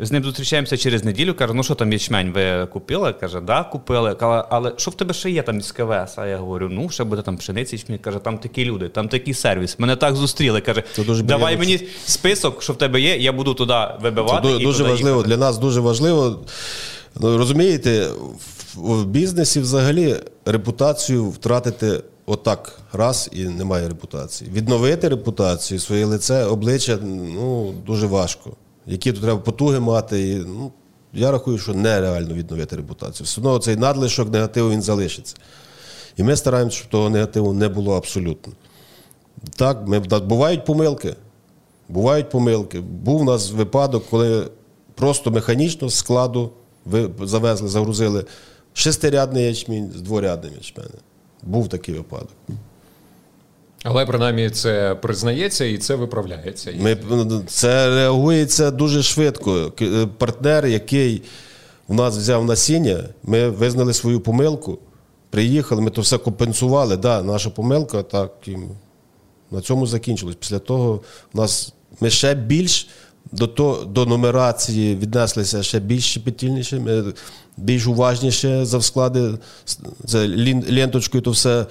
з 0.00 0.12
ним 0.12 0.24
зустрічаємося 0.24 0.76
через 0.76 1.04
неділю, 1.04 1.34
каже, 1.34 1.54
ну 1.54 1.62
що 1.62 1.74
там 1.74 1.92
ячмень, 1.92 2.32
ви 2.32 2.66
купили? 2.66 3.12
Каже, 3.12 3.40
да, 3.40 3.64
купили. 3.64 4.14
Каже, 4.14 4.44
але 4.50 4.72
що 4.76 4.90
в 4.90 4.94
тебе 4.94 5.14
ще 5.14 5.30
є 5.30 5.42
там 5.42 5.58
із 5.58 5.72
КВС? 5.72 6.14
А 6.20 6.26
я 6.26 6.36
говорю, 6.36 6.68
ну 6.72 6.90
ще 6.90 7.04
буде 7.04 7.22
там 7.22 7.36
пшениці 7.36 7.76
ячмінь. 7.76 7.98
Каже, 7.98 8.18
там 8.18 8.38
такі 8.38 8.64
люди, 8.64 8.88
там 8.88 9.08
такий 9.08 9.34
сервіс. 9.34 9.78
Мене 9.78 9.96
так 9.96 10.14
зустріли. 10.14 10.60
Каже, 10.60 10.82
Це 10.92 11.04
дуже 11.04 11.22
давай 11.22 11.56
мені 11.56 11.80
список, 12.06 12.62
що 12.62 12.72
в 12.72 12.76
тебе 12.76 13.00
є, 13.00 13.16
я 13.16 13.32
буду 13.32 13.54
туди 13.54 13.72
Це 13.72 13.94
вибивати. 14.02 14.48
ду- 14.48 14.60
і 14.60 14.64
дуже 14.64 14.78
туди 14.78 14.90
важливо. 14.90 15.16
їхати. 15.16 15.28
Для 15.34 15.40
нас 15.40 15.58
дуже 15.58 15.80
важливо. 15.80 16.40
Ну, 17.20 17.38
розумієте, 17.38 18.08
в, 18.74 19.04
бізнесі 19.04 19.60
взагалі 19.60 20.16
репутацію 20.44 21.30
втратити 21.30 22.02
отак 22.26 22.80
раз 22.92 23.30
і 23.32 23.44
немає 23.44 23.88
репутації. 23.88 24.50
Відновити 24.50 25.08
репутацію, 25.08 25.80
своє 25.80 26.04
лице, 26.04 26.44
обличчя 26.44 26.98
ну, 27.34 27.74
дуже 27.86 28.06
важко. 28.06 28.50
Які 28.86 29.12
тут 29.12 29.22
треба 29.22 29.40
потуги 29.40 29.80
мати. 29.80 30.28
І, 30.28 30.34
ну, 30.34 30.72
я 31.12 31.30
рахую, 31.30 31.58
що 31.58 31.74
нереально 31.74 32.34
відновити 32.34 32.76
репутацію. 32.76 33.24
Все 33.24 33.40
одно 33.40 33.58
цей 33.58 33.76
надлишок 33.76 34.32
негативу 34.32 34.70
він 34.70 34.82
залишиться. 34.82 35.36
І 36.16 36.22
ми 36.22 36.36
стараємося, 36.36 36.76
щоб 36.76 36.90
того 36.90 37.10
негативу 37.10 37.52
не 37.52 37.68
було 37.68 37.96
абсолютно. 37.96 38.52
Так, 39.56 39.86
ми, 39.86 39.98
бувають 40.00 40.64
помилки. 40.64 41.14
Бувають 41.88 42.30
помилки. 42.30 42.80
Був 42.80 43.20
у 43.20 43.24
нас 43.24 43.50
випадок, 43.50 44.04
коли 44.10 44.48
просто 44.94 45.30
механічно 45.30 45.88
з 45.88 45.94
складу 45.94 46.50
ви 46.84 47.10
завезли, 47.22 47.68
загрузили 47.68 48.24
шестирядний 48.72 49.44
ячмінь 49.44 49.92
з 49.96 50.00
дворядним 50.00 50.52
ячменем. 50.56 50.92
Був 51.42 51.68
такий 51.68 51.94
випадок. 51.94 52.32
Але 53.84 54.06
принаймні 54.06 54.50
це 54.50 54.94
признається 54.94 55.64
і 55.64 55.78
це 55.78 55.94
виправляється. 55.94 56.72
Ми, 56.78 56.98
це 57.46 57.88
реагується 57.88 58.70
дуже 58.70 59.02
швидко. 59.02 59.72
Е, 59.80 60.06
Партнер, 60.18 60.66
який 60.66 61.22
в 61.88 61.94
нас 61.94 62.16
взяв 62.16 62.44
насіння, 62.44 63.04
ми 63.22 63.48
визнали 63.48 63.92
свою 63.92 64.20
помилку, 64.20 64.78
приїхали, 65.30 65.82
ми 65.82 65.90
то 65.90 66.00
все 66.00 66.18
компенсували. 66.18 66.96
Да, 66.96 67.22
наша 67.22 67.50
помилка, 67.50 68.02
так, 68.02 68.32
і 68.46 68.56
на 69.50 69.60
цьому 69.60 69.86
закінчилось. 69.86 70.36
Після 70.40 70.58
того 70.58 71.00
в 71.34 71.36
нас 71.36 71.74
ми 72.00 72.10
ще 72.10 72.34
більш 72.34 72.88
до, 73.32 73.46
то, 73.46 73.84
до 73.88 74.06
нумерації 74.06 74.96
віднеслися 74.96 75.62
ще 75.62 75.80
більш 75.80 76.04
щепетільніше, 76.04 77.04
більш 77.56 77.86
уважніше 77.86 78.64
за 78.64 78.80
склади. 78.80 79.30
Це 80.06 80.28
ленточкою 80.70 81.22
то 81.22 81.30
все 81.30 81.66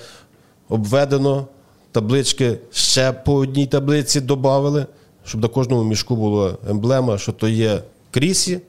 обведено. 0.70 1.48
Таблички 1.92 2.58
ще 2.72 3.12
по 3.12 3.34
одній 3.34 3.68
таблиці 3.68 4.22
додали, 4.22 4.86
щоб 5.26 5.42
на 5.42 5.48
кожному 5.48 5.84
мішку 5.84 6.16
була 6.16 6.58
емблема, 6.70 7.18
що 7.18 7.32
то 7.32 7.48
є 7.48 7.82
крісі, 8.12 8.60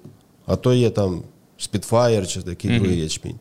а 0.46 0.56
то 0.56 0.74
є 0.74 0.90
там 0.90 1.22
Spitfire 1.60 2.26
чи 2.26 2.42
такий 2.42 2.78
другий 2.78 3.00
ячмінь. 3.00 3.38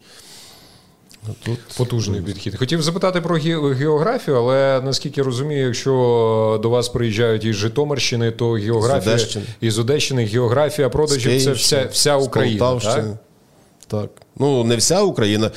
Тут 1.44 1.60
Потужний 1.78 2.22
підхід. 2.22 2.58
Хотів 2.58 2.82
запитати 2.82 3.22
про 3.22 3.36
географію, 3.36 4.38
але 4.38 4.82
наскільки 4.82 5.22
розумію, 5.22 5.66
якщо 5.66 6.60
до 6.64 6.70
вас 6.70 6.90
приїжджають 6.90 7.44
із 7.44 7.56
Житомирщини, 7.56 8.32
то 8.32 8.52
географія 8.52 9.18
з 9.18 9.38
із 9.62 9.80
Одещини, 9.80 10.26
географія 10.26 10.90
продажів 10.90 11.44
це 11.44 11.52
вся 11.52 11.88
вся 11.92 12.16
Україна. 12.16 12.80
так? 12.80 13.06
Так. 13.88 14.10
Ну, 14.40 14.64
не 14.64 14.76
вся 14.76 15.02
Україна. 15.02 15.52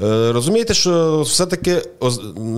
Е, 0.00 0.32
розумієте, 0.32 0.74
що 0.74 1.22
все-таки 1.22 1.82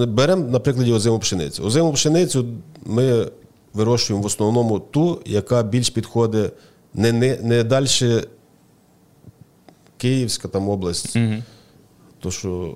беремо 0.09 0.49
на 0.49 0.59
прикладі 0.59 0.93
озиму 0.93 1.19
пшеницю. 1.19 1.65
Озиму 1.65 1.93
пшеницю 1.93 2.47
ми 2.85 3.27
вирощуємо 3.75 4.23
в 4.23 4.27
основному 4.27 4.79
ту, 4.79 5.23
яка 5.27 5.63
більш 5.63 5.91
підходить 5.91 6.53
не 6.95 7.13
не, 7.13 7.39
не 7.43 7.65
далі 7.65 7.87
Київська 9.97 10.49
там 10.49 10.69
область. 10.69 11.17
Угу. 11.17 11.35
То 12.21 12.31
що 12.31 12.75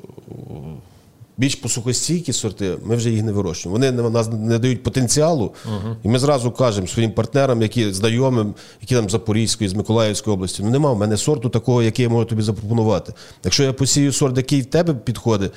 більш 1.36 1.54
посухостійкі 1.54 2.32
сорти, 2.32 2.76
ми 2.84 2.96
вже 2.96 3.10
їх 3.10 3.22
не 3.22 3.32
вирощуємо. 3.32 3.78
Вони 3.78 3.92
нас 4.10 4.28
не 4.32 4.58
дають 4.58 4.82
потенціалу, 4.82 5.44
uh-huh. 5.44 5.94
і 6.02 6.08
ми 6.08 6.18
зразу 6.18 6.50
кажемо 6.50 6.86
своїм 6.86 7.12
партнерам, 7.12 7.62
які 7.62 7.92
знайомим, 7.92 8.54
які 8.80 8.94
там 8.94 9.08
з 9.08 9.12
Запорізької, 9.12 9.70
з 9.70 9.74
Миколаївської 9.74 10.34
області, 10.34 10.62
ну 10.64 10.70
нема 10.70 10.92
в 10.92 10.98
мене 10.98 11.16
сорту 11.16 11.48
такого, 11.48 11.82
який 11.82 12.02
я 12.02 12.08
можу 12.08 12.24
тобі 12.24 12.42
запропонувати. 12.42 13.12
Якщо 13.44 13.62
я 13.62 13.72
посію 13.72 14.12
сорт, 14.12 14.36
який 14.36 14.60
в 14.60 14.66
тебе 14.66 14.94
підходить, 14.94 15.52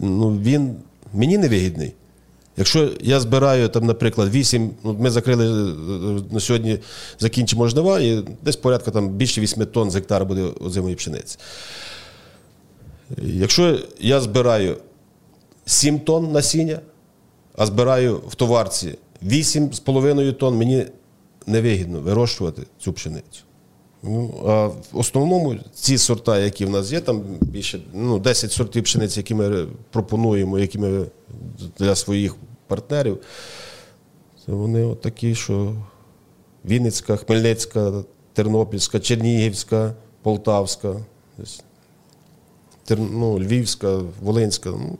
ну 0.00 0.30
він 0.30 0.74
мені 1.12 1.38
не 1.38 1.48
вигідний. 1.48 1.92
Якщо 2.56 2.90
я 3.00 3.20
збираю, 3.20 3.68
там, 3.68 3.86
наприклад, 3.86 4.34
8, 4.34 4.70
ну, 4.84 4.96
ми 5.00 5.10
закрили 5.10 5.44
е, 5.46 6.22
на 6.30 6.40
сьогодні, 6.40 6.78
закінчимо 7.18 7.68
жнива, 7.68 8.00
і 8.00 8.24
десь 8.42 8.56
порядка 8.56 8.90
там 8.90 9.08
більше 9.08 9.40
8 9.40 9.66
тонн 9.66 9.90
з 9.90 9.94
гектара 9.94 10.24
буде 10.24 10.42
озимої 10.60 10.94
пшениці. 10.94 11.38
Якщо 13.22 13.78
я 14.00 14.20
збираю 14.20 14.76
7 15.66 16.00
тонн 16.00 16.32
насіння, 16.32 16.80
а 17.56 17.66
збираю 17.66 18.16
в 18.28 18.34
товарці 18.34 18.98
8,5 19.22 20.32
тонн, 20.32 20.56
мені 20.56 20.86
невигідно 21.46 22.00
вирощувати 22.00 22.62
цю 22.78 22.92
пшеницю. 22.92 23.42
Ну, 24.02 24.44
а 24.46 24.66
В 24.66 24.98
основному 24.98 25.56
ці 25.74 25.98
сорта, 25.98 26.38
які 26.38 26.64
в 26.64 26.70
нас 26.70 26.92
є, 26.92 27.00
там 27.00 27.22
більше 27.40 27.80
ну, 27.94 28.18
10 28.18 28.52
сортів 28.52 28.84
пшениці, 28.84 29.20
які 29.20 29.34
ми 29.34 29.66
пропонуємо, 29.90 30.58
які 30.58 30.78
ми 30.78 31.06
для 31.78 31.94
своїх 31.94 32.36
партнерів, 32.66 33.18
це 34.46 34.52
вони 34.52 34.84
от 34.84 35.00
такі, 35.00 35.34
що 35.34 35.74
Вінницька, 36.64 37.16
Хмельницька, 37.16 38.04
Тернопільська, 38.32 39.00
Чернігівська, 39.00 39.94
Полтавська, 40.22 40.96
ну, 42.96 43.38
Львівська, 43.38 44.00
Волинська. 44.22 44.70
Ну, 44.70 44.98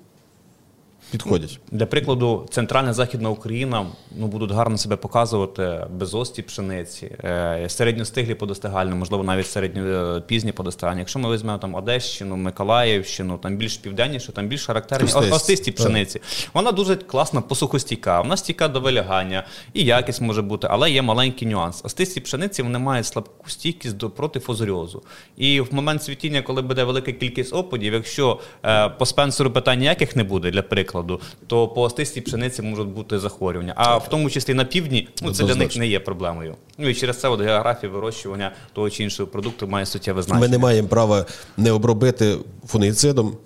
підходять. 1.13 1.61
Для 1.71 1.87
прикладу, 1.87 2.47
центральна 2.51 2.93
західна 2.93 3.31
Україна 3.31 3.87
ну 4.17 4.27
будуть 4.27 4.51
гарно 4.51 4.79
себе 4.79 4.97
показувати 4.97 5.87
без 5.91 6.15
ості 6.15 6.43
пшениці, 6.43 7.07
е, 7.25 7.67
середньостиглі 7.69 8.35
подостигальні, 8.35 8.95
можливо, 8.95 9.25
навіть 9.25 9.47
середньопізні 9.47 10.51
е, 10.51 10.53
подостигальні. 10.53 10.99
Якщо 10.99 11.19
ми 11.19 11.35
візьмемо 11.35 11.59
там 11.59 11.75
Одещину, 11.75 12.37
Миколаївщину, 12.37 13.39
там 13.39 13.57
більш 13.57 13.77
південніше, 13.77 14.33
там 14.33 14.49
більш 14.49 14.67
характерні 14.67 15.13
остисті 15.13 15.73
пшениці. 15.73 16.21
Вона 16.55 16.73
дуже 16.73 16.97
класна 16.97 17.41
посухостійка. 17.41 18.21
Вона 18.21 18.37
стійка 18.37 18.69
до 18.69 18.81
вилягання 18.81 19.47
і 19.75 19.85
якість 19.85 20.21
може 20.21 20.43
бути, 20.43 20.67
але 20.71 20.91
є 20.91 21.03
маленький 21.03 21.49
нюанс. 21.49 21.81
Остисті 21.85 22.21
пшениці 22.21 22.63
вони 22.63 22.79
мають 22.79 23.07
слабку 23.07 23.51
стійкість 23.51 23.97
до 23.97 24.11
проти 24.11 24.41
фозоріозу. 24.41 25.03
І 25.37 25.61
в 25.61 25.75
момент 25.75 26.03
цвітіння, 26.03 26.43
коли 26.43 26.63
буде 26.63 26.85
велика 26.85 27.13
кількість 27.13 27.55
опадів, 27.55 27.93
якщо 27.93 28.41
е, 28.65 28.89
по 28.89 29.07
спенсору 29.07 29.51
питань 29.51 29.79
ніяких 29.79 30.17
не 30.17 30.25
буде 30.25 30.51
для 30.51 30.63
прикладу 30.63 31.02
закладу, 31.03 31.21
то 31.47 31.69
по 31.69 31.83
остистій 31.83 32.21
пшениці 32.21 32.63
можуть 32.63 32.89
бути 32.89 33.19
захворювання. 33.19 33.75
А 33.77 33.97
в 33.97 34.09
тому 34.09 34.31
числі 34.31 34.55
на 34.55 34.65
півдні 34.65 35.09
ну, 35.23 35.35
це 35.35 35.45
для 35.45 35.55
них 35.55 35.77
не 35.77 35.87
є 35.87 36.01
проблемою. 36.01 36.55
Ну 36.79 36.89
і 36.89 36.95
через 36.95 37.21
це 37.21 37.29
от 37.29 37.41
географія 37.41 37.93
вирощування 37.93 38.53
того 38.73 38.91
чи 38.91 39.03
іншого 39.03 39.27
продукту 39.27 39.69
має 39.69 39.87
суттєве 39.87 40.23
значення. 40.23 40.41
Ми 40.41 40.49
не 40.49 40.59
маємо 40.59 40.89
права 40.89 41.27
не 41.57 41.73
обробити 41.73 42.39
фунгіцидом. 42.67 43.37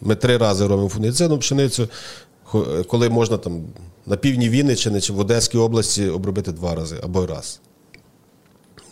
Ми 0.00 0.14
три 0.14 0.36
рази 0.36 0.66
робимо 0.66 0.88
фунгіцидом 0.88 1.38
пшеницю, 1.38 1.88
коли 2.88 3.08
можна 3.08 3.38
там 3.38 3.62
на 4.06 4.16
півдні 4.16 4.48
Вінниччини 4.48 5.00
чи 5.00 5.12
в 5.12 5.18
Одеській 5.18 5.58
області 5.58 6.08
обробити 6.08 6.52
два 6.52 6.74
рази 6.74 6.96
або 7.04 7.26
раз. 7.26 7.60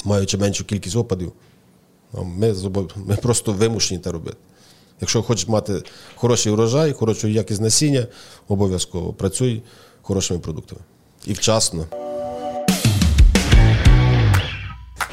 Маючи 0.04 0.38
меншу 0.38 0.64
кількість 0.64 0.96
опадів, 0.96 1.32
ми 2.12 2.54
ми 2.96 3.16
просто 3.16 3.52
вимушені 3.52 4.00
це 4.00 4.12
робити. 4.12 4.37
Якщо 5.02 5.22
хочеш 5.22 5.48
мати 5.48 5.82
хороший 6.14 6.52
урожай, 6.52 6.92
хорошу 6.92 7.28
якість 7.28 7.60
насіння, 7.60 8.06
обов'язково 8.48 9.12
працюй 9.12 9.62
хорошими 10.02 10.40
продуктами. 10.40 10.80
І 11.26 11.32
вчасно. 11.32 11.86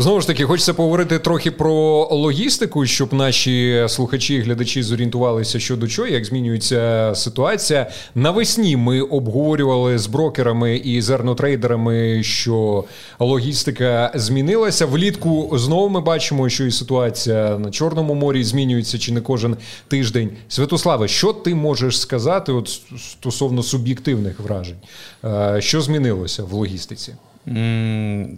Знову 0.01 0.21
ж 0.21 0.27
таки, 0.27 0.45
хочеться 0.45 0.73
поговорити 0.73 1.19
трохи 1.19 1.51
про 1.51 2.07
логістику, 2.11 2.85
щоб 2.85 3.13
наші 3.13 3.85
слухачі 3.87 4.33
і 4.33 4.39
глядачі 4.39 4.83
зорієнтувалися 4.83 5.59
щодо 5.59 5.87
чого, 5.87 6.07
як 6.07 6.25
змінюється 6.25 7.11
ситуація. 7.15 7.91
Навесні 8.15 8.77
ми 8.77 9.01
обговорювали 9.01 9.97
з 9.97 10.07
брокерами 10.07 10.77
і 10.77 11.01
зернотрейдерами, 11.01 12.23
що 12.23 12.83
логістика 13.19 14.11
змінилася. 14.15 14.85
Влітку 14.85 15.51
знову 15.53 15.89
ми 15.89 16.01
бачимо, 16.01 16.49
що 16.49 16.65
і 16.65 16.71
ситуація 16.71 17.59
на 17.59 17.71
Чорному 17.71 18.13
морі 18.13 18.43
змінюється 18.43 18.97
чи 18.99 19.11
не 19.11 19.21
кожен 19.21 19.57
тиждень. 19.87 20.29
Святославе, 20.47 21.07
що 21.07 21.33
ти 21.33 21.55
можеш 21.55 21.99
сказати 21.99 22.51
от 22.51 22.81
стосовно 22.97 23.63
суб'єктивних 23.63 24.39
вражень? 24.39 24.77
Е, 25.25 25.57
що 25.59 25.81
змінилося 25.81 26.43
в 26.43 26.53
логістиці? 26.53 27.13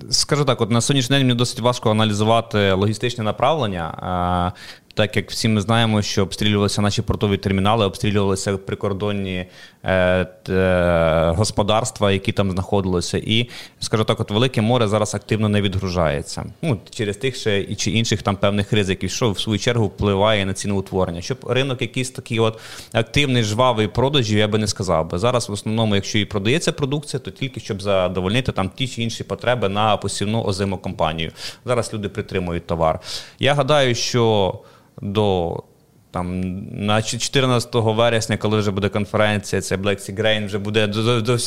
Скажу 0.10 0.46
так, 0.46 0.62
от 0.62 0.72
на 0.72 0.82
сьогоднішній 0.82 1.16
день 1.16 1.28
мені 1.28 1.38
досить 1.38 1.60
важко 1.60 1.92
аналізувати 1.92 2.72
логістичне 2.72 3.24
направлення 3.24 4.54
так 4.94 5.16
як 5.16 5.32
всі 5.32 5.48
ми 5.48 5.62
знаємо, 5.62 6.02
що 6.02 6.24
обстрілювалися 6.24 6.82
наші 6.82 7.02
портові 7.02 7.38
термінали, 7.38 7.86
обстрілювалися 7.86 8.58
прикордонні 8.58 9.46
е, 9.84 10.28
е, 10.50 11.34
господарства, 11.38 12.12
які 12.12 12.32
там 12.32 12.52
знаходилися. 12.52 13.18
І 13.18 13.50
скажу 13.80 14.04
так, 14.04 14.20
от 14.20 14.32
велике 14.32 14.62
море 14.62 14.88
зараз 14.88 15.16
активно 15.16 15.50
не 15.50 15.62
відгружається. 15.62 16.46
Ну 16.62 16.80
через 16.90 17.18
тих 17.18 17.36
ще 17.36 17.62
і 17.62 17.76
чи 17.76 17.92
інших 17.92 18.22
там 18.22 18.36
певних 18.36 18.74
ризиків, 18.74 19.12
що 19.12 19.32
в 19.32 19.40
свою 19.40 19.60
чергу 19.60 19.86
впливає 19.86 20.46
на 20.46 20.54
ціноутворення. 20.54 21.22
Щоб 21.22 21.38
ринок 21.48 21.82
якийсь 21.82 22.10
такий 22.10 22.40
от 22.40 22.60
активний, 22.92 23.44
жвавий 23.44 23.88
продажів, 23.88 24.38
я 24.38 24.48
би 24.48 24.58
не 24.58 24.68
сказав 24.68 25.10
би. 25.10 25.20
Зараз 25.20 25.50
в 25.50 25.52
основному, 25.52 25.96
якщо 25.96 26.18
і 26.18 26.26
продається 26.26 26.72
продукція, 26.72 27.20
то 27.20 27.32
тільки 27.32 27.60
щоб 27.60 27.82
задовольнити 27.82 28.52
там 28.52 28.70
ті 28.76 28.88
чи 28.88 29.04
інші 29.04 29.24
потреби 29.24 29.70
на 29.70 29.98
посівну 29.98 30.44
озиму 30.44 30.78
компанію. 30.78 31.32
Зараз 31.66 31.94
люди 31.94 32.10
притримують 32.10 32.68
товар. 32.68 33.00
Я 33.40 33.54
гадаю, 33.54 33.96
що 33.96 34.54
до 35.02 35.64
там 36.12 36.42
на 36.86 37.02
14 37.02 37.70
вересня, 37.74 38.38
коли 38.38 38.58
вже 38.60 38.72
буде 38.72 38.90
конференція, 38.90 39.62
це 39.62 39.78
Black 39.78 40.12
Sea 40.12 40.22
Grain, 40.22 40.46
вже 40.46 40.60
буде 40.60 40.90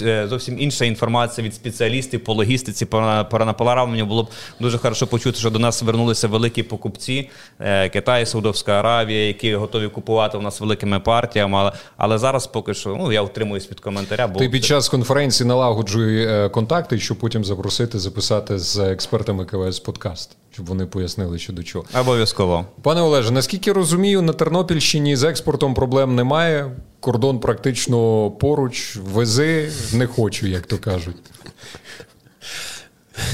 е, 0.02 0.28
зовсім 0.28 0.60
інша 0.60 0.84
інформація 0.84 1.46
від 1.46 1.54
спеціалістів 1.54 2.24
по 2.24 2.34
логістиці, 2.34 2.86
по 2.86 3.26
перенаполаравленню. 3.30 4.06
Було 4.06 4.22
б 4.22 4.28
дуже 4.60 4.78
хорошо 4.78 5.06
почути, 5.06 5.38
що 5.38 5.50
до 5.50 5.58
нас 5.58 5.80
звернулися 5.80 6.28
великі 6.28 6.62
покупці 6.62 7.30
е, 7.60 7.88
Китай, 7.88 8.26
Саудовська 8.26 8.72
Аравія, 8.72 9.26
які 9.26 9.54
готові 9.54 9.88
купувати 9.88 10.38
у 10.38 10.40
нас 10.40 10.60
великими 10.60 11.00
партіями. 11.00 11.58
Але 11.58 11.72
але 11.96 12.18
зараз 12.18 12.46
поки 12.46 12.74
що 12.74 12.96
ну 12.96 13.12
я 13.12 13.22
утримуюсь 13.22 13.70
від 13.70 13.80
коментаря. 13.80 14.28
Бо 14.28 14.38
ти 14.38 14.48
під 14.48 14.64
час 14.64 14.88
конференції 14.88 15.48
налагоджуй 15.48 16.24
е, 16.24 16.48
контакти, 16.48 16.98
щоб 16.98 17.18
потім 17.18 17.44
запросити 17.44 17.98
записати 17.98 18.58
з 18.58 18.78
експертами 18.78 19.44
КВС 19.44 19.82
подкаст 19.82 20.36
щоб 20.54 20.66
вони 20.66 20.86
пояснили, 20.86 21.38
що 21.38 21.52
до 21.52 21.62
чого. 21.62 21.84
Обов'язково. 22.00 22.66
Пане 22.82 23.00
Олеже, 23.00 23.30
наскільки 23.30 23.72
розумію, 23.72 24.22
на 24.22 24.32
Тернопільщині 24.32 25.16
з 25.16 25.22
експортом 25.22 25.74
проблем 25.74 26.14
немає. 26.14 26.76
Кордон 27.00 27.40
практично 27.40 28.30
поруч, 28.30 28.96
вези 28.96 29.72
не 29.92 30.06
хочу, 30.06 30.46
як 30.46 30.66
то 30.66 30.78
кажуть. 30.78 31.16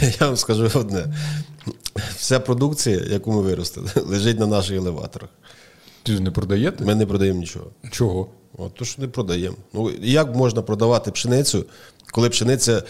Я 0.21 0.27
вам 0.27 0.37
скажу 0.37 0.71
одне: 0.75 1.07
вся 2.17 2.41
продукція, 2.41 3.01
яку 3.11 3.33
ми 3.33 3.43
виростили, 3.43 3.91
лежить 4.07 4.39
на 4.41 4.47
наших 4.47 4.77
елеваторах. 4.77 5.31
Ти 6.03 6.13
ж 6.13 6.23
не 6.23 6.31
продаєте? 6.31 6.85
Ми 6.85 6.95
не 6.95 7.07
продаємо 7.07 7.41
нічого. 7.41 7.67
Чого? 7.91 8.29
От, 8.59 8.75
то 8.75 8.85
що 8.85 9.03
не 9.03 9.09
продаємо. 9.09 9.57
Ну, 9.73 9.91
Як 10.01 10.35
можна 10.35 10.63
продавати 10.63 11.11
пшеницю, 11.11 11.65
коли 12.13 12.29
пшениця 12.31 12.83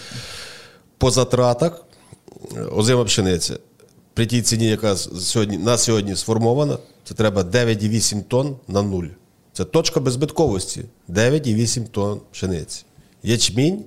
по 0.99 1.11
затратах, 1.11 1.85
озима 2.73 3.05
пшениця 3.05 3.57
при 4.21 4.27
тій 4.27 4.43
ціні, 4.43 4.67
яка 4.67 4.97
сьогодні, 4.97 5.59
на 5.59 5.79
сьогодні 5.79 6.17
сформована, 6.17 6.79
це 7.05 7.15
треба 7.15 7.43
9,8 7.43 8.23
тонн 8.23 8.57
на 8.69 8.83
нуль. 8.83 9.07
Це 9.53 9.65
точка 9.65 10.01
беззбитковості 10.01 10.85
9,8 11.09 11.89
тонн 11.89 12.21
пшениці. 12.33 12.85
Ячмінь 13.23 13.85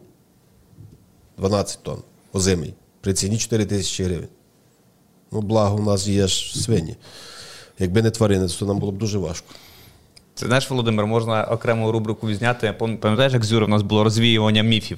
12 1.38 1.84
тонн 1.84 1.98
озимий 2.34 2.74
при 3.02 3.14
ціні 3.14 3.38
4 3.38 3.66
тисячі 3.66 4.04
гривень. 4.04 4.28
Ну, 5.32 5.42
благо, 5.42 5.76
у 5.76 5.84
нас 5.84 6.08
є 6.08 6.28
ж 6.28 6.62
свині. 6.62 6.96
Якби 7.80 8.02
не 8.02 8.12
тварини, 8.12 8.48
то 8.48 8.66
нам 8.66 8.80
було 8.80 8.92
б 8.92 8.98
дуже 8.98 9.18
важко. 9.18 9.48
Це 10.36 10.46
знаєш, 10.46 10.70
Володимир, 10.70 11.06
можна 11.06 11.44
окрему 11.44 11.92
рубрику 11.92 12.28
відзняти. 12.28 12.74
Пам'ятаєш, 12.74 13.34
як 13.34 13.44
Зюри 13.44 13.66
в 13.66 13.70
нас 13.70 13.82
було 13.82 14.04
розвіювання 14.04 14.64
міфів 14.64 14.98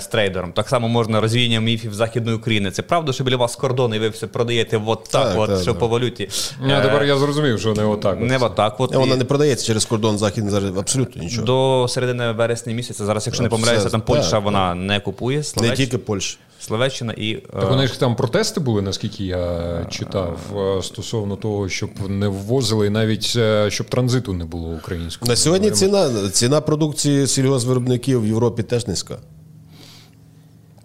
з 0.00 0.06
трейдером. 0.06 0.52
Так 0.52 0.68
само 0.68 0.88
можна 0.88 1.20
розвіяння 1.20 1.60
міфів 1.60 1.94
Західної 1.94 2.36
України. 2.36 2.70
Це 2.70 2.82
правда, 2.82 3.12
що 3.12 3.24
біля 3.24 3.36
вас 3.36 3.56
кордон, 3.56 3.94
і 3.94 3.98
ви 3.98 4.08
все 4.08 4.26
продаєте 4.26 4.80
от 4.86 5.04
так, 5.10 5.28
Так, 5.28 5.38
от, 5.38 5.48
так, 5.50 5.62
що 5.62 5.70
так. 5.70 5.78
по 5.80 5.88
валюті. 5.88 6.28
Я 6.66 6.78
Е, 6.78 6.82
тепер 6.82 7.04
я 7.04 7.18
зрозумів, 7.18 7.60
що 7.60 7.74
не 7.74 7.84
отак. 7.84 8.20
Не 8.20 8.38
отак. 8.38 8.80
От, 8.80 8.94
Вона 8.94 9.14
і 9.14 9.18
не 9.18 9.24
продається 9.24 9.66
через 9.66 9.84
кордон 9.84 10.18
західний 10.18 10.52
зараз 10.52 10.76
абсолютно 10.78 11.22
нічого. 11.22 11.46
До 11.46 11.86
середини 11.88 12.32
вересня 12.32 12.72
місяця. 12.72 13.04
Зараз, 13.04 13.26
якщо 13.26 13.42
не 13.42 13.48
помиляюся, 13.48 13.88
там 13.90 14.00
Польща 14.00 14.30
так, 14.30 14.44
вона 14.44 14.74
не 14.74 15.00
купує. 15.00 15.42
Не 15.60 15.70
тільки 15.70 15.98
Польща. 15.98 16.38
Словаччина 16.60 17.12
і. 17.12 17.32
е, 17.32 17.40
Так 17.60 17.70
вони 17.70 17.86
ж 17.86 18.00
там 18.00 18.16
протести 18.16 18.60
були, 18.60 18.82
наскільки 18.82 19.24
я 19.24 19.86
читав, 19.90 20.38
е, 20.78 20.82
стосовно 20.82 21.36
того, 21.36 21.68
щоб 21.68 21.90
не 22.08 22.28
ввозили, 22.28 22.86
і 22.86 22.90
навіть 22.90 23.32
е, 23.36 23.70
щоб 23.70 23.88
транзиту 23.88 24.32
не 24.32 24.44
було 24.44 24.68
українського. 24.68 25.28
На 25.30 25.36
сьогодні 25.36 25.70
ціна, 25.70 26.30
ціна 26.30 26.60
продукції 26.60 27.26
сільгоспвиробників 27.26 28.22
в 28.22 28.26
Європі 28.26 28.62
теж 28.62 28.86
низька. 28.86 29.16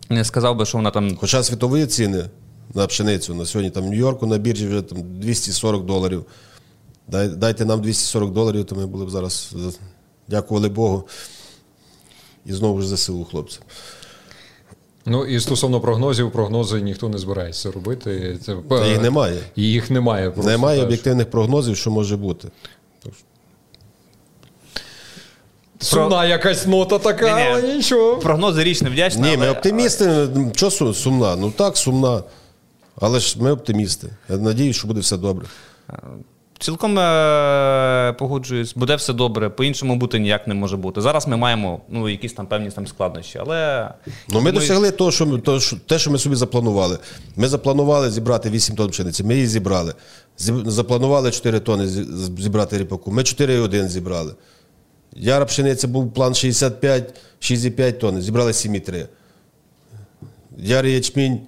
Не 0.10 0.24
сказав 0.24 0.56
би, 0.56 0.66
що 0.66 0.78
вона 0.78 0.92
там 0.92 1.18
Хоча 1.18 1.44
світові 1.44 1.86
ціни 1.86 2.26
на 2.74 2.88
пшеницю 2.88 3.36
на 3.36 3.46
сьогодні 3.46 3.72
там 3.72 3.84
в 3.84 3.89
Нью-Йорку 3.89 4.26
на 4.26 4.38
біржі 4.38 4.68
вже 4.68 4.82
там 4.82 4.98
240 5.20 5.86
доларів. 5.86 6.26
Дай, 7.08 7.28
дайте 7.28 7.66
нам 7.66 7.82
240 7.82 8.32
доларів, 8.32 8.66
то 8.66 8.76
ми 8.76 8.86
були 8.86 9.06
б 9.06 9.10
зараз, 9.10 9.56
дякували 10.28 10.70
Богу. 10.70 11.08
І 12.46 12.54
знову 12.54 12.82
ж 12.82 12.96
ЗСУ, 12.96 13.24
хлопці. 13.24 13.60
Ну 15.06 15.26
і 15.26 15.39
стосовно 15.39 15.82
прогнозів, 15.82 16.32
прогнози 16.32 16.82
ніхто 16.82 17.10
не 17.10 17.18
збирається 17.18 17.72
робити. 17.72 18.39
Це, 18.46 18.56
Та 18.70 18.88
їх 18.88 19.02
немає. 19.02 19.39
І 19.56 19.63
їх 19.63 19.92
немає. 19.92 20.32
Просто, 20.32 20.52
Немає 20.52 20.80
так, 20.80 20.86
об'єктивних 20.86 21.30
прогнозів, 21.32 21.78
що 21.78 21.92
може 21.92 22.18
бути. 22.18 22.48
Сумна 25.84 26.26
якась 26.26 26.67
нота 26.67 27.00
така, 27.00 27.26
Ні-ні. 27.30 27.48
але 27.52 27.76
нічого. 27.76 28.17
прогнози 28.17 28.63
річ 28.63 28.82
не 28.82 28.89
вдячна. 28.89 29.30
Ні, 29.30 29.38
ми 29.38 29.46
але- 29.46 29.52
оптимісти. 29.58 30.28
Що 30.56 30.67
су- 30.69 30.93
сумна? 30.93 31.36
Ну 31.36 31.52
так, 31.52 31.78
сумна. 31.78 32.24
Але 33.02 33.19
ж 33.19 33.36
ми 33.41 33.52
оптимісти. 33.52 34.08
Я 34.30 34.38
надіюсь, 34.38 34.76
що 34.78 34.88
буде 34.88 35.00
все 35.00 35.17
добре. 35.17 35.46
Цілком 36.60 37.00
е, 37.00 38.15
погоджуюсь, 38.19 38.76
буде 38.76 38.96
все 38.96 39.13
добре, 39.13 39.50
по-іншому 39.50 39.96
бути 39.96 40.19
ніяк 40.19 40.48
не 40.48 40.54
може 40.54 40.78
бути. 40.78 41.02
Зараз 41.02 41.28
ми 41.28 41.38
маємо 41.38 41.82
ну, 41.89 42.10
якісь 42.10 42.34
там 42.34 42.48
певні 42.48 42.69
там 42.72 42.88
складнощі, 42.88 43.39
але. 43.41 43.89
Ну, 44.30 44.41
ми 44.41 44.52
Тому- 44.52 44.52
досягли 44.52 44.91
того, 44.91 45.12
що 45.12 45.26
ми, 45.26 45.38
то, 45.39 45.60
що, 45.60 45.76
те, 45.88 46.00
що 46.00 46.12
ми 46.12 46.17
собі 46.19 46.36
запланували. 46.36 46.98
Ми 47.36 47.48
запланували 47.48 48.12
зібрати 48.12 48.50
8 48.50 48.76
тонн 48.76 48.89
пшениці, 48.89 49.24
ми 49.24 49.34
її 49.36 49.48
зібрали. 49.48 49.93
Зіб- 50.39 50.69
Запланували 50.69 51.32
4 51.32 51.60
тонни 51.60 51.88
зібрати 52.38 52.78
ріпаку. 52.78 53.12
Ми 53.12 53.24
4,1 53.24 53.88
зібрали. 53.88 54.34
Яра 55.15 55.45
пшениця 55.45 55.88
був 55.88 56.13
план 56.13 56.36
65, 56.36 57.13
6,5 57.41 57.93
тонн, 57.93 58.21
зібрали 58.21 58.52
7,3. 58.52 59.08
Ярий 60.58 60.93
ячмінь 60.93 61.39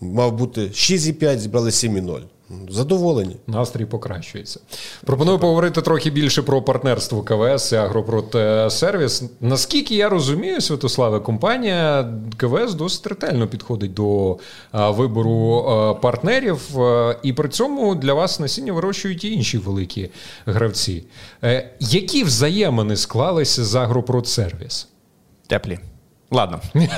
мав 0.00 0.36
бути 0.36 0.60
6,5, 0.60 1.38
зібрали 1.38 1.70
7,0. 1.70 2.22
Задоволені. 2.68 3.36
Настрій 3.46 3.84
покращується. 3.84 4.60
Пропоную 5.04 5.38
поговорити 5.38 5.82
трохи 5.82 6.10
більше 6.10 6.42
про 6.42 6.62
партнерство 6.62 7.22
КВС 7.22 7.76
і 7.76 7.78
Агропродсервіс. 7.78 9.22
Наскільки 9.40 9.94
я 9.94 10.08
розумію, 10.08 10.60
Святославе, 10.60 11.20
компанія 11.20 12.12
КВС 12.36 12.74
досить 12.74 13.06
ретельно 13.06 13.48
підходить 13.48 13.94
до 13.94 14.38
вибору 14.72 15.64
партнерів, 16.02 16.60
і 17.22 17.32
при 17.32 17.48
цьому 17.48 17.94
для 17.94 18.14
вас 18.14 18.40
насіння 18.40 18.72
вирощують 18.72 19.24
і 19.24 19.32
інші 19.32 19.58
великі 19.58 20.10
гравці. 20.46 21.04
Е, 21.44 21.70
Які 21.80 22.24
взаємини 22.24 22.96
склалися 22.96 23.64
з 23.64 23.74
Агропродсервіс? 23.74 24.88
Теплі. 25.46 25.78
Ладно. 26.30 26.60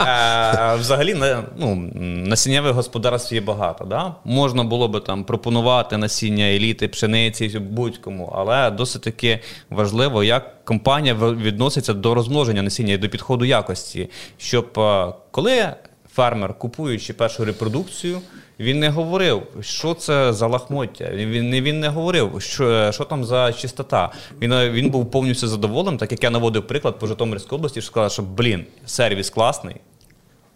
Е, 0.00 0.76
Взагалі, 0.76 1.14
на- 1.14 1.42
ну, 1.56 1.90
насіннєвих 1.94 2.72
господарств 2.72 3.34
є 3.34 3.40
багато. 3.40 3.84
Да? 3.84 4.14
Можна 4.24 4.64
було 4.64 4.88
би 4.88 5.00
там 5.00 5.24
пропонувати 5.24 5.96
насіння 5.96 6.44
еліти, 6.44 6.88
пшениці 6.88 7.58
будь-кому, 7.58 8.32
але 8.36 8.70
досить 8.70 9.02
таки 9.02 9.40
важливо, 9.70 10.24
як 10.24 10.64
компанія 10.64 11.14
відноситься 11.14 11.92
до 11.94 12.14
розмноження 12.14 12.62
насіння 12.62 12.92
і 12.92 12.98
до 12.98 13.08
підходу 13.08 13.44
якості. 13.44 14.08
Щоб 14.38 14.78
е, 14.78 15.12
коли 15.30 15.68
фермер, 16.14 16.54
купуючи 16.54 17.12
першу 17.14 17.44
репродукцію, 17.44 18.20
він 18.60 18.78
не 18.78 18.88
говорив, 18.88 19.42
що 19.60 19.94
це 19.94 20.32
за 20.32 20.46
лахмоття. 20.46 21.10
Він 21.12 21.50
не 21.50 21.60
він 21.60 21.80
не 21.80 21.88
говорив, 21.88 22.32
що, 22.38 22.92
що 22.92 23.04
там 23.04 23.24
за 23.24 23.52
чистота. 23.52 24.12
Він, 24.42 24.52
е, 24.52 24.70
він 24.70 24.90
був 24.90 25.10
повністю 25.10 25.48
задоволений, 25.48 25.98
так 25.98 26.12
як 26.12 26.24
я 26.24 26.30
наводив 26.30 26.66
приклад 26.66 26.98
по 26.98 27.06
Житомирській 27.06 27.54
області, 27.54 27.80
що 27.80 27.90
сказав, 27.90 28.12
що 28.12 28.22
блін, 28.22 28.64
сервіс 28.86 29.30
класний. 29.30 29.76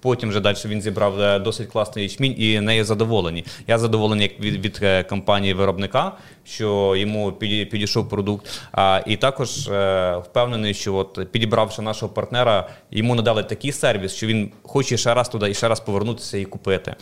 Потім 0.04 0.28
вже 0.28 0.40
далі 0.40 0.56
він 0.64 0.82
зібрав 0.82 1.20
е, 1.20 1.38
досить 1.38 1.68
класний 1.68 2.04
ячмінь 2.04 2.34
і 2.38 2.60
нею 2.60 2.84
задоволені. 2.84 3.44
Я 3.66 3.78
задоволений 3.78 4.36
від, 4.40 4.64
від 4.64 4.78
е, 4.82 5.02
компанії 5.02 5.54
виробника, 5.54 6.12
що 6.44 6.96
йому 6.96 7.32
підійшов 7.32 8.08
продукт. 8.08 8.60
А, 8.72 9.00
і 9.06 9.16
також 9.16 9.68
е, 9.68 10.16
впевнений, 10.16 10.74
що 10.74 10.94
от 10.94 11.28
підібравши 11.32 11.82
нашого 11.82 12.12
партнера, 12.12 12.68
йому 12.90 13.14
надали 13.14 13.42
такий 13.42 13.72
сервіс, 13.72 14.12
що 14.14 14.26
він 14.26 14.50
хоче 14.62 14.96
ще 14.96 15.14
раз 15.14 15.28
туди 15.28 15.50
і 15.50 15.54
ще 15.54 15.68
раз 15.68 15.80
повернутися 15.80 16.38
і 16.38 16.44
купити. 16.44 16.94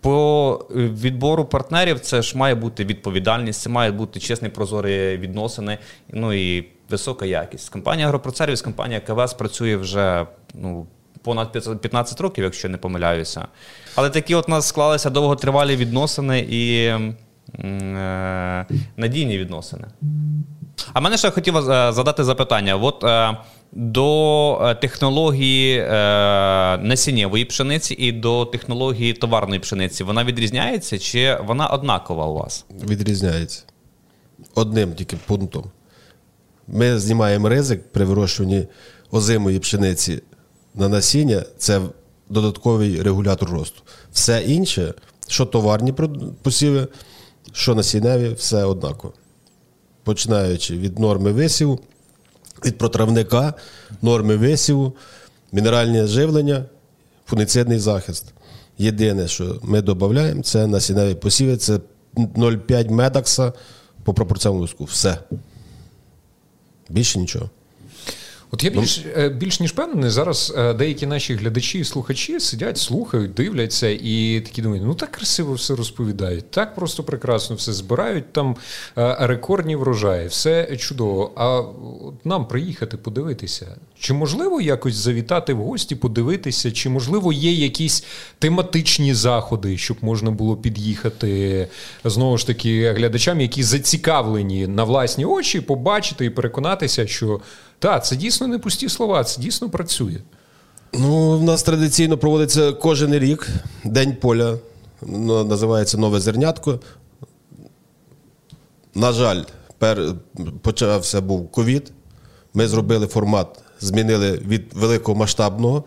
По 0.00 0.66
відбору 0.74 1.44
партнерів 1.44 2.00
це 2.00 2.22
ж 2.22 2.38
має 2.38 2.54
бути 2.54 2.84
відповідальність, 2.84 3.60
це 3.60 3.70
має 3.70 3.90
бути 3.90 4.20
чесні 4.20 4.48
прозорі 4.48 5.16
відносини. 5.16 5.78
Ну 6.08 6.32
і 6.32 6.64
висока 6.90 7.26
якість. 7.26 7.68
Компанія 7.68 8.06
Агропродсервіс, 8.06 8.62
компанія 8.62 9.00
КВС 9.00 9.36
працює 9.36 9.76
вже 9.76 10.26
ну, 10.54 10.86
понад 11.26 11.80
15 11.80 12.20
років, 12.20 12.44
якщо 12.44 12.68
не 12.68 12.78
помиляюся. 12.78 13.46
Але 13.94 14.10
такі 14.10 14.34
от 14.34 14.48
у 14.48 14.50
нас 14.50 14.66
склалися 14.66 15.10
довготривалі 15.10 15.76
відносини 15.76 16.46
і 16.50 16.84
е, 17.64 18.66
надійні 18.96 19.38
відносини. 19.38 19.84
А 20.92 21.00
мене 21.00 21.16
ще 21.16 21.30
хотів 21.30 21.56
е, 21.56 21.92
задати 21.92 22.24
запитання. 22.24 22.76
От 22.76 23.04
е, 23.04 23.36
до 23.72 24.58
е, 24.62 24.74
технології 24.74 25.78
е, 25.78 25.88
насіннєвої 26.78 27.44
пшениці 27.44 27.94
і 27.94 28.12
до 28.12 28.44
технології 28.44 29.12
товарної 29.12 29.60
пшениці 29.60 30.04
вона 30.04 30.24
відрізняється 30.24 30.98
чи 30.98 31.38
вона 31.46 31.66
однакова 31.66 32.26
у 32.26 32.34
вас? 32.34 32.64
Відрізняється. 32.88 33.62
Одним 34.54 34.94
тільки 34.94 35.16
пунктом. 35.26 35.64
Ми 36.68 36.98
знімаємо 36.98 37.48
ризик 37.48 37.92
при 37.92 38.04
вирощуванні 38.04 38.66
озимої 39.10 39.58
пшениці 39.58 40.22
на 40.76 40.88
насіння 40.88 41.44
це 41.58 41.80
додатковий 42.28 43.02
регулятор 43.02 43.50
росту. 43.50 43.82
Все 44.12 44.42
інше, 44.42 44.94
що 45.28 45.46
товарні 45.46 45.94
посіви, 46.42 46.88
що 47.52 47.74
насінневі, 47.74 48.34
все 48.34 48.64
однаково. 48.64 49.14
Починаючи 50.04 50.76
від 50.76 50.98
норми 50.98 51.32
висіву, 51.32 51.80
від 52.64 52.78
протравника, 52.78 53.54
норми 54.02 54.36
висіву, 54.36 54.92
мінеральне 55.52 56.06
живлення, 56.06 56.64
фунгіцидний 57.26 57.78
захист. 57.78 58.24
Єдине, 58.78 59.28
що 59.28 59.58
ми 59.62 59.82
додаємо, 59.82 60.42
це 60.42 60.66
насінневі 60.66 61.14
посіви, 61.14 61.56
це 61.56 61.80
0,5 62.16 62.90
медакса 62.90 63.52
по 64.04 64.14
пропорційному 64.14 64.60
лиску. 64.60 64.84
Все. 64.84 65.18
Більше 66.88 67.18
нічого. 67.18 67.50
От 68.50 68.64
я 68.64 68.70
більш, 68.70 69.04
е, 69.16 69.28
більш 69.28 69.60
ніж 69.60 69.72
певний, 69.72 70.10
зараз 70.10 70.54
е, 70.56 70.74
деякі 70.74 71.06
наші 71.06 71.34
глядачі 71.34 71.78
і 71.78 71.84
слухачі 71.84 72.40
сидять, 72.40 72.78
слухають, 72.78 73.34
дивляться 73.34 73.88
і 73.88 74.40
такі 74.40 74.62
думають, 74.62 74.84
ну 74.86 74.94
так 74.94 75.10
красиво 75.10 75.54
все 75.54 75.74
розповідають, 75.74 76.50
так 76.50 76.74
просто 76.74 77.02
прекрасно 77.02 77.56
все 77.56 77.72
збирають, 77.72 78.32
там 78.32 78.56
е, 78.98 79.16
рекордні 79.20 79.76
врожаї, 79.76 80.28
все 80.28 80.76
чудово. 80.76 81.32
А 81.36 81.46
от 82.06 82.26
нам 82.26 82.48
приїхати 82.48 82.96
подивитися, 82.96 83.76
чи 83.98 84.14
можливо 84.14 84.60
якось 84.60 84.94
завітати 84.94 85.54
в 85.54 85.58
гості, 85.58 85.94
подивитися, 85.94 86.72
чи 86.72 86.88
можливо 86.88 87.32
є 87.32 87.52
якісь 87.52 88.04
тематичні 88.38 89.14
заходи, 89.14 89.78
щоб 89.78 89.96
можна 90.00 90.30
було 90.30 90.56
під'їхати 90.56 91.68
знову 92.04 92.38
ж 92.38 92.46
таки 92.46 92.92
глядачам, 92.92 93.40
які 93.40 93.62
зацікавлені 93.62 94.66
на 94.66 94.84
власні 94.84 95.24
очі, 95.24 95.60
побачити 95.60 96.24
і 96.24 96.30
переконатися, 96.30 97.06
що 97.06 97.40
так, 97.78 98.06
це 98.06 98.16
дійсно 98.16 98.46
не 98.46 98.58
пусті 98.58 98.88
слова, 98.88 99.24
це 99.24 99.40
дійсно 99.40 99.70
працює. 99.70 100.18
Ну, 100.92 101.38
в 101.38 101.42
нас 101.42 101.62
традиційно 101.62 102.18
проводиться 102.18 102.72
кожен 102.72 103.14
рік 103.14 103.48
День 103.84 104.16
поля. 104.16 104.58
Ну, 105.02 105.44
Називається 105.44 105.98
Нове 105.98 106.20
зернятко. 106.20 106.80
На 108.94 109.12
жаль, 109.12 109.42
пер... 109.78 110.14
почався 110.62 111.20
був 111.20 111.50
ковід. 111.50 111.92
Ми 112.54 112.68
зробили 112.68 113.06
формат, 113.06 113.46
змінили 113.80 114.32
від 114.32 114.74
великого 114.74 115.18
масштабного, 115.18 115.84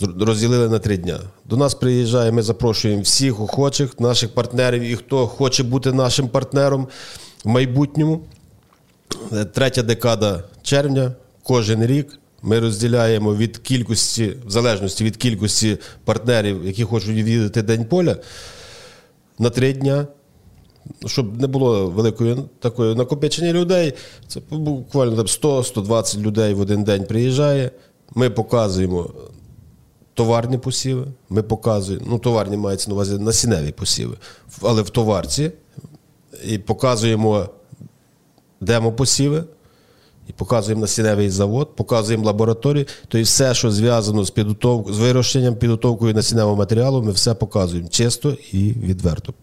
розділили 0.00 0.68
на 0.68 0.78
три 0.78 0.96
дня. 0.96 1.20
До 1.44 1.56
нас 1.56 1.74
приїжджає, 1.74 2.32
ми 2.32 2.42
запрошуємо 2.42 3.02
всіх 3.02 3.40
охочих, 3.40 4.00
наших 4.00 4.34
партнерів 4.34 4.82
і 4.82 4.96
хто 4.96 5.26
хоче 5.26 5.62
бути 5.62 5.92
нашим 5.92 6.28
партнером. 6.28 6.88
в 7.44 7.48
майбутньому, 7.48 8.20
третя 9.52 9.82
декада 9.82 10.42
червня, 10.62 11.12
кожен 11.42 11.86
рік. 11.86 12.18
Ми 12.42 12.60
розділяємо 12.60 13.34
від 13.34 13.58
кількості, 13.58 14.36
в 14.46 14.50
залежності 14.50 15.04
від 15.04 15.16
кількості 15.16 15.78
партнерів, 16.04 16.66
які 16.66 16.84
хочуть 16.84 17.10
відвідати 17.10 17.62
День 17.62 17.84
поля, 17.84 18.16
на 19.38 19.50
три 19.50 19.72
дня. 19.72 20.06
Щоб 21.06 21.40
не 21.40 21.46
було 21.46 21.86
великої 21.86 22.36
такої 22.60 22.94
накопичення 22.94 23.52
людей, 23.52 23.92
це 24.28 24.40
буквально 24.50 25.16
там 25.16 25.26
100-120 25.26 26.20
людей 26.20 26.54
в 26.54 26.60
один 26.60 26.84
день 26.84 27.04
приїжджає. 27.04 27.70
Ми 28.14 28.30
показуємо 28.30 29.10
товарні 30.14 30.58
посіви, 30.58 31.06
ми 31.30 31.42
показуємо, 31.42 32.06
ну, 32.08 32.18
товарні 32.18 32.56
мається 32.56 32.88
на 32.88 32.94
увазі 32.94 33.18
насінневі 33.18 33.72
посіви, 33.72 34.16
але 34.62 34.82
в 34.82 34.90
товарці 34.90 35.50
і 36.44 36.58
показуємо 36.58 37.48
демопосіви, 38.64 39.44
і 40.28 40.32
показуємо 40.32 40.80
насінневий 40.80 41.30
завод, 41.30 41.76
показуємо 41.76 42.24
лабораторію. 42.24 42.86
Тобто 43.08 43.22
все, 43.22 43.54
що 43.54 43.70
зв'язано 43.70 44.24
з 44.24 44.30
підготовкою, 44.30 44.94
з 44.94 44.98
вирощенням, 44.98 45.56
підготовкою 45.56 46.14
насінневого 46.14 46.56
матеріалу, 46.56 47.02
ми 47.02 47.12
все 47.12 47.34
показуємо 47.34 47.88
чисто 47.88 48.36
і 48.52 48.58
відверто. 48.58 49.34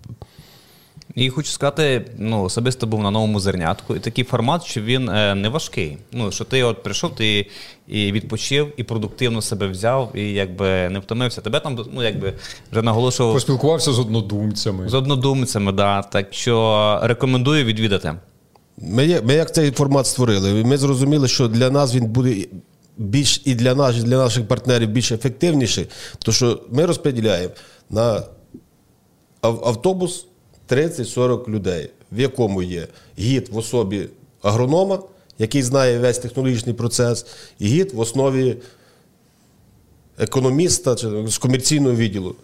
І 1.16 1.30
хочу 1.30 1.52
сказати, 1.52 2.06
ну 2.18 2.44
особисто 2.44 2.88
був 2.88 3.04
на 3.04 3.12
новому 3.12 3.40
зернятку, 3.40 3.96
і 3.96 4.00
такий 4.00 4.24
формат, 4.24 4.64
що 4.64 4.82
він 4.82 5.10
е, 5.10 5.36
не 5.36 5.50
важкий. 5.50 5.98
Ну 6.12 6.32
що 6.32 6.46
ти 6.46 6.64
от 6.64 6.84
прийшов, 6.84 7.16
ти 7.16 7.48
і 7.88 8.12
відпочив, 8.12 8.74
і 8.78 8.84
продуктивно 8.84 9.42
себе 9.42 9.68
взяв, 9.68 10.12
і 10.16 10.34
якби 10.34 10.90
не 10.90 11.00
втомився. 11.00 11.42
Тебе 11.42 11.60
там 11.60 11.86
ну 11.94 12.04
якби 12.04 12.34
вже 12.72 12.82
наголошував 12.82 13.34
поспілкувався 13.34 13.92
з 13.92 14.00
однодумцями. 14.00 14.90
З 14.90 14.94
однодумцями, 14.94 15.72
да. 15.72 16.02
Так 16.02 16.28
що 16.34 17.00
рекомендую 17.04 17.66
відвідати. 17.66 18.14
Ми 18.82 19.22
ми 19.22 19.34
як 19.34 19.54
цей 19.54 19.72
формат 19.72 20.08
створили. 20.08 20.64
Ми 20.64 20.78
зрозуміли, 20.78 21.28
що 21.28 21.48
для 21.48 21.70
нас 21.70 21.96
він 21.96 22.06
буде 22.06 22.46
більш 22.98 23.42
і 23.46 23.56
для 23.56 23.76
нас, 23.76 23.98
і 23.98 24.02
для 24.02 24.18
наших 24.18 24.48
партнерів 24.48 24.90
більш 24.90 25.12
ефективніший, 25.12 25.88
тому 26.20 26.34
що 26.34 26.62
ми 26.72 26.86
розподіляємо 26.86 27.54
на 27.90 28.24
автобус. 29.42 30.26
30-40 30.72 31.50
людей, 31.50 31.90
в 32.12 32.20
якому 32.20 32.64
є 32.64 32.88
гід 33.20 33.50
в 33.52 33.58
особі 33.58 34.08
агронома, 34.42 35.00
який 35.40 35.64
знає 35.64 36.00
весь 36.00 36.20
технологічний 36.20 36.76
процес, 36.76 37.26
і 37.60 37.68
гід 37.68 37.94
в 37.94 38.00
основі 38.00 38.58
економіста 40.20 40.96
чи 40.96 41.28
з 41.28 41.38
комерційного 41.38 41.96
відділу, 41.96 42.36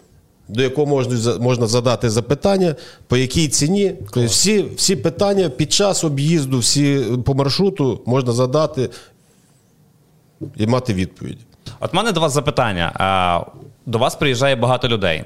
до 0.48 0.62
якого 0.62 0.86
можна 0.86 1.38
можна 1.38 1.66
задати 1.66 2.10
запитання, 2.10 2.74
по 3.06 3.16
якій 3.16 3.48
ціні. 3.48 3.94
Тобто 3.98 4.24
всі 4.24 4.64
всі 4.76 4.96
питання 4.96 5.48
під 5.48 5.72
час 5.72 6.04
об'їзду, 6.04 6.58
всі 6.58 7.04
по 7.24 7.34
маршруту 7.34 8.02
можна 8.06 8.32
задати 8.32 8.90
і 10.56 10.66
мати 10.66 10.94
відповідь. 10.94 11.38
От 11.80 11.92
в 11.92 11.96
мене 11.96 12.12
до 12.12 12.20
вас 12.20 12.32
запитання. 12.32 12.92
До 13.86 13.98
вас 13.98 14.14
приїжджає 14.14 14.56
багато 14.56 14.88
людей. 14.88 15.24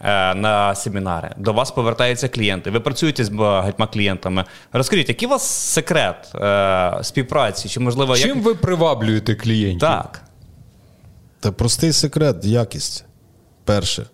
Е, 0.00 0.34
на 0.34 0.74
семінари. 0.74 1.30
До 1.36 1.52
вас 1.52 1.70
повертаються 1.70 2.28
клієнти. 2.28 2.70
Ви 2.70 2.80
працюєте 2.80 3.24
з 3.24 3.28
багатьма 3.28 3.86
клієнтами. 3.86 4.44
Розкажіть, 4.72 5.08
який 5.08 5.28
у 5.28 5.30
вас 5.30 5.42
секрет 5.50 6.32
е, 6.34 6.98
співпраці? 7.02 7.68
Чи 7.68 7.80
можливо 7.80 8.16
чим 8.16 8.36
як... 8.36 8.46
ви 8.46 8.54
приваблюєте 8.54 9.34
клієнтів? 9.34 9.80
Так. 9.80 10.22
Та 11.40 11.52
простий 11.52 11.92
секрет, 11.92 12.44
якість. 12.44 13.04
Перше. 13.64 14.06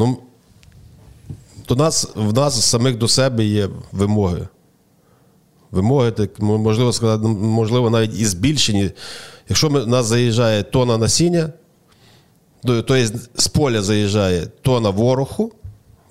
Ну, 0.00 0.18
до 1.68 1.76
нас, 1.76 2.08
В 2.14 2.32
нас 2.32 2.64
самих 2.64 2.98
до 2.98 3.08
себе 3.08 3.44
є 3.44 3.68
вимоги. 3.92 4.48
Вимоги, 5.70 6.10
так, 6.10 6.40
можливо 6.40 6.92
сказати, 6.92 7.26
можливо, 7.28 7.90
навіть 7.90 8.20
і 8.20 8.26
збільшені. 8.26 8.90
Якщо 9.48 9.68
в 9.68 9.86
нас 9.86 10.06
заїжджає 10.06 10.62
тона 10.62 10.98
насіння, 10.98 11.52
Тобто 12.64 13.06
з 13.34 13.48
поля 13.48 13.82
заїжджає 13.82 14.46
тона 14.62 14.90
вороху, 14.90 15.52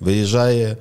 виїжджає 0.00 0.76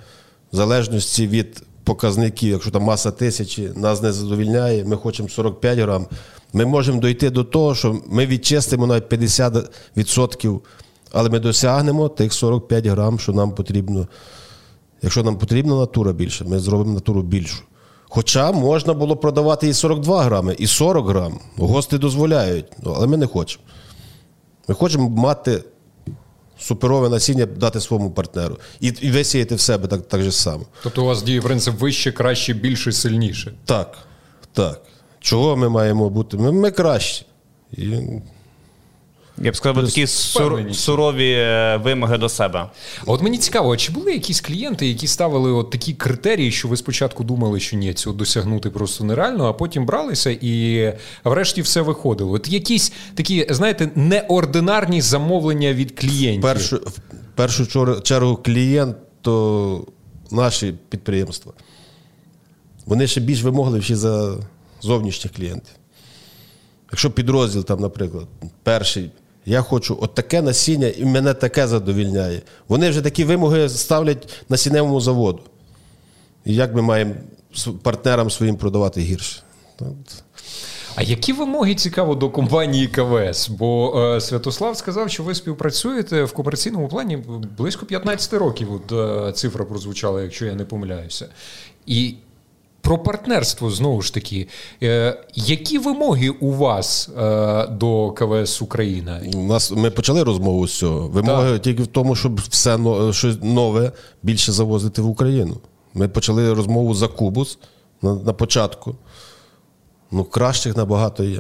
в 0.53 0.55
залежності 0.55 1.28
від 1.28 1.64
показників, 1.84 2.49
якщо 2.49 2.72
там 2.72 2.84
маса 2.84 3.12
тисячі, 3.12 3.72
нас 3.76 4.01
не 4.01 4.12
задовільняє, 4.12 4.86
ми 4.86 4.95
хочемо 4.95 5.30
45 5.30 5.80
грам. 5.80 6.07
Ми 6.53 6.66
можемо 6.66 7.01
дойти 7.01 7.30
до 7.30 7.43
того, 7.43 7.76
що 7.76 8.01
ми 8.07 8.26
відчистимо 8.26 8.88
навіть 8.88 9.03
50%, 9.03 10.60
але 11.12 11.30
ми 11.30 11.39
досягнемо 11.39 12.10
тих 12.10 12.34
45 12.34 12.86
грам, 12.86 13.20
що 13.20 13.34
нам 13.34 13.51
потрібно. 13.51 14.07
Якщо 15.01 15.24
нам 15.24 15.38
потрібна 15.38 15.76
натура 15.76 16.14
більше, 16.14 16.43
ми 16.45 16.60
зробимо 16.60 16.93
натуру 16.93 17.22
більшу. 17.22 17.64
Хоча 18.10 18.51
можна 18.51 18.93
було 18.93 19.18
продавати 19.18 19.68
і 19.68 19.74
42 19.74 20.24
грами, 20.24 20.55
і 20.60 20.68
40 20.68 21.07
грам. 21.07 21.39
Гости 21.57 21.97
дозволяють, 21.97 22.66
але 22.86 23.07
ми 23.07 23.18
не 23.18 23.28
хочемо. 23.28 23.64
Ми 24.68 24.76
хочемо 24.76 25.10
мати 25.10 25.64
суперове 26.60 27.10
насіння, 27.10 27.45
дати 27.45 27.80
своєму 27.80 28.12
партнеру. 28.12 28.57
І 28.80 28.93
і 29.01 29.12
висіяти 29.12 29.55
в 29.55 29.60
себе 29.60 29.88
так 29.88 30.07
так 30.07 30.22
же 30.22 30.32
само. 30.32 30.66
Тобто 30.84 31.03
у 31.03 31.05
вас 31.05 31.24
діє 31.24 31.41
принцип 31.41 31.80
вище, 31.80 32.12
краще, 32.12 32.53
більше, 32.53 32.91
сильніше. 32.91 33.53
Так. 33.66 33.97
так. 34.53 34.82
Чого 35.20 35.55
ми 35.55 35.70
маємо 35.70 36.10
бути? 36.10 36.38
Ми, 36.38 36.51
ми 36.51 36.72
кращі. 36.72 37.26
І 37.72 37.86
я 39.42 39.52
б 39.52 39.56
сказав, 39.56 39.86
такі 39.86 40.08
сур, 40.08 40.76
сурові 40.76 41.32
е, 41.32 41.78
вимоги 41.84 42.18
до 42.18 42.30
себе. 42.30 42.70
От 43.06 43.22
мені 43.22 43.38
цікаво, 43.38 43.78
чи 43.78 43.92
були 43.92 44.14
якісь 44.14 44.42
клієнти, 44.42 44.88
які 44.88 45.08
ставили 45.08 45.52
от 45.52 45.70
такі 45.70 45.94
критерії, 45.94 46.52
що 46.52 46.68
ви 46.68 46.78
спочатку 46.78 47.24
думали, 47.24 47.60
що 47.60 47.78
ні, 47.78 47.94
цього 47.94 48.16
досягнути 48.16 48.70
просто 48.70 49.04
нереально, 49.04 49.46
а 49.48 49.54
потім 49.54 49.86
бралися 49.86 50.30
і 50.42 50.94
врешті 51.24 51.62
все 51.62 51.82
виходило. 51.82 52.32
От 52.32 52.50
якісь 52.50 52.94
такі, 53.16 53.48
знаєте, 53.50 53.90
неординарні 53.96 55.02
замовлення 55.02 55.74
від 55.74 56.00
клієнтів. 56.00 56.42
Першу, 56.42 56.76
в 56.76 57.00
першу 57.36 57.66
чергу 58.02 58.36
клієнт 58.36 58.96
то 59.22 59.86
наші 60.32 60.74
підприємства. 60.90 61.54
Вони 62.86 63.08
ще 63.08 63.22
більш 63.22 63.44
вимогливіші 63.44 63.96
за 63.96 64.38
зовнішніх 64.82 65.34
клієнтів. 65.34 65.74
Якщо 66.92 67.12
підрозділ, 67.12 67.66
там, 67.66 67.80
наприклад, 67.80 68.28
перший. 68.64 69.12
Я 69.50 69.62
хочу 69.62 69.97
от 70.02 70.14
таке 70.14 70.41
насіння, 70.41 70.88
і 70.88 71.06
мене 71.06 71.34
таке 71.34 71.68
задовільняє. 71.68 72.41
Вони 72.68 72.89
вже 72.89 73.02
такі 73.02 73.24
вимоги 73.24 73.70
ставлять 73.70 74.30
насінневому 74.50 75.02
заводу. 75.02 75.39
І 76.45 76.56
як 76.56 76.76
ми 76.76 76.82
маємо 76.82 77.14
партнерам 77.82 78.30
своїм 78.30 78.56
продавати 78.58 79.02
гірше? 79.02 79.41
А 80.95 81.04
які 81.04 81.34
вимоги 81.34 81.76
цікаво 81.76 82.16
до 82.16 82.30
компанії 82.30 82.88
КВС? 82.88 83.52
Бо 83.52 84.02
е, 84.02 84.22
Святослав 84.22 84.78
сказав, 84.78 85.10
що 85.10 85.24
ви 85.24 85.36
співпрацюєте 85.36 86.24
в 86.24 86.34
комерційному 86.34 86.88
плані 86.88 87.24
близько 87.58 87.86
15 87.86 88.34
років. 88.34 88.74
От 88.74 88.91
е, 88.91 89.32
цифра 89.32 89.66
прозвучала, 89.66 90.22
якщо 90.22 90.45
я 90.45 90.56
не 90.56 90.66
помиляюся. 90.66 91.30
І 91.86 92.16
про 92.82 92.97
партнерство 92.97 93.71
знову 93.71 94.01
ж 94.01 94.13
таки. 94.13 94.47
Е, 94.84 95.23
які 95.36 95.77
вимоги 95.77 96.30
у 96.30 96.51
вас 96.51 97.09
е, 97.17 97.67
до 97.67 98.11
КВС 98.11 98.63
Україна? 98.63 99.21
У 99.34 99.43
нас 99.43 99.71
ми 99.71 99.91
почали 99.91 100.23
розмову 100.23 100.67
з 100.67 100.77
цього. 100.77 101.07
Вимоги 101.07 101.53
так. 101.53 101.61
тільки 101.61 101.84
в 101.84 101.88
тому, 101.88 102.15
щоб 102.15 102.39
все 102.49 102.80
щось 103.11 103.38
нове 103.41 103.91
більше 104.23 104.51
завозити 104.51 105.01
в 105.01 105.07
Україну. 105.07 105.57
Ми 105.93 106.07
почали 106.07 106.53
розмову 106.53 106.93
за 106.93 107.07
Кубус 107.07 107.57
на, 108.01 108.13
на 108.13 108.34
початку. 108.34 108.95
Ну, 110.11 110.23
кращих 110.23 110.77
набагато 110.77 111.23
є. 111.23 111.39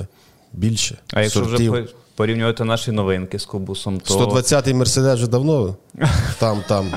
Більше. 0.53 0.97
А 1.13 1.21
якщо 1.21 1.45
сортів. 1.45 1.71
вже 1.71 1.87
порівнювати 2.15 2.63
наші 2.63 2.91
новинки 2.91 3.39
з 3.39 3.45
Кубусом, 3.45 3.99
то. 3.99 4.13
120-й 4.13 4.73
Мерседес 4.73 5.15
вже 5.15 5.27
давно. 5.27 5.75
Там, 6.39 6.63
там. 6.67 6.91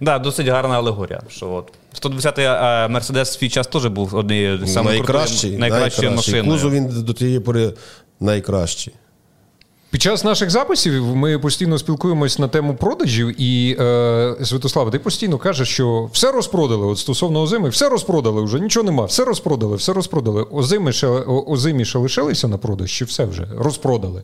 Да, 0.00 0.18
досить 0.18 0.46
гарна 0.46 0.76
алегорія. 0.76 1.22
що 1.28 1.50
от 1.50 1.72
120-й 2.02 2.88
Мерседес 2.88 3.32
свій 3.32 3.48
час 3.48 3.66
теж 3.66 3.86
був 3.86 4.14
однією 4.14 4.66
з 4.66 4.76
найкращою 4.76 5.58
найкращою 5.58 6.10
машиною. 6.10 6.44
Кузов 6.44 6.72
він 6.72 7.04
до 7.04 7.12
тієї 7.12 7.40
пори 7.40 7.72
найкращий. 8.20 8.94
Під 9.90 10.02
час 10.02 10.24
наших 10.24 10.50
записів 10.50 11.16
ми 11.16 11.38
постійно 11.38 11.78
спілкуємось 11.78 12.38
на 12.38 12.48
тему 12.48 12.74
продажів, 12.74 13.40
і 13.40 13.76
е, 13.80 14.36
Святослав, 14.44 14.90
ти 14.90 14.98
постійно 14.98 15.38
кажеш, 15.38 15.68
що 15.68 16.10
все 16.12 16.32
розпродали. 16.32 16.86
От 16.86 16.98
стосовно 16.98 17.42
озими, 17.42 17.68
все 17.68 17.88
розпродали 17.88 18.42
вже, 18.42 18.60
нічого 18.60 18.84
нема, 18.84 19.04
все 19.04 19.24
розпродали, 19.24 19.76
все 19.76 19.92
розпродали. 19.92 20.42
Озими 20.42 20.92
ще 20.92 21.06
озимі 21.06 21.84
ще 21.84 21.98
лишилися 21.98 22.48
на 22.48 22.58
продаж, 22.58 22.92
чи 22.92 23.04
все 23.04 23.24
вже 23.24 23.48
розпродали? 23.56 24.22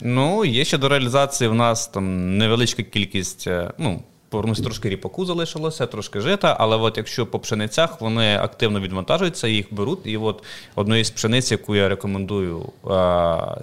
Ну, 0.00 0.44
є 0.44 0.64
ще 0.64 0.78
до 0.78 0.88
реалізації 0.88 1.50
в 1.50 1.54
нас 1.54 1.88
там 1.88 2.36
невеличка 2.38 2.82
кількість. 2.82 3.46
Е, 3.46 3.70
ну, 3.78 4.02
Повернусь 4.28 4.60
трошки 4.60 4.88
ріпаку 4.88 5.24
залишилося, 5.24 5.86
трошки 5.86 6.20
жита, 6.20 6.56
але 6.60 6.76
от 6.76 6.96
якщо 6.96 7.26
по 7.26 7.38
пшеницях 7.38 8.00
вони 8.00 8.36
активно 8.36 8.80
відвантажуються, 8.80 9.48
їх 9.48 9.74
беруть. 9.74 9.98
І 10.04 10.16
от 10.16 10.44
одної 10.74 11.04
з 11.04 11.10
пшениць, 11.10 11.52
яку 11.52 11.74
я 11.76 11.88
рекомендую, 11.88 12.72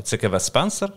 це 0.03 0.17
КВ 0.17 0.41
Спенсер. 0.41 0.89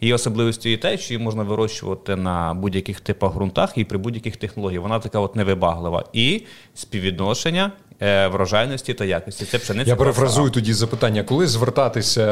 Її 0.00 0.14
особливістю 0.14 0.68
є 0.68 0.76
те, 0.76 0.98
що 0.98 1.14
її 1.14 1.24
можна 1.24 1.42
вирощувати 1.42 2.16
на 2.16 2.54
будь-яких 2.54 3.00
типах 3.00 3.34
ґрунтах 3.34 3.78
і 3.78 3.84
при 3.84 3.98
будь-яких 3.98 4.36
технологіях. 4.36 4.82
Вона 4.82 4.98
така 4.98 5.18
от 5.18 5.36
невибаглива. 5.36 6.04
І 6.12 6.42
співвідношення 6.74 7.72
врожайності 8.32 8.94
та 8.94 9.04
якості. 9.04 9.44
Це 9.44 9.58
пшениця. 9.58 9.90
Я 9.90 9.96
перефразую 9.96 10.50
тоді 10.50 10.72
запитання, 10.72 11.22
коли 11.22 11.46
звертатися 11.46 12.22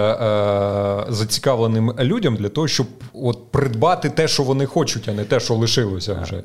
е, 1.09 1.13
зацікавленим 1.13 1.95
людям 1.99 2.37
для 2.37 2.49
того, 2.49 2.69
щоб 2.69 2.87
от 3.13 3.51
придбати 3.51 4.11
те, 4.11 4.29
що 4.29 4.43
вони 4.43 4.67
хочуть, 4.67 5.09
а 5.09 5.13
не 5.13 5.25
те, 5.25 5.41
що 5.41 5.55
лишилося 5.55 6.19
вже. 6.23 6.43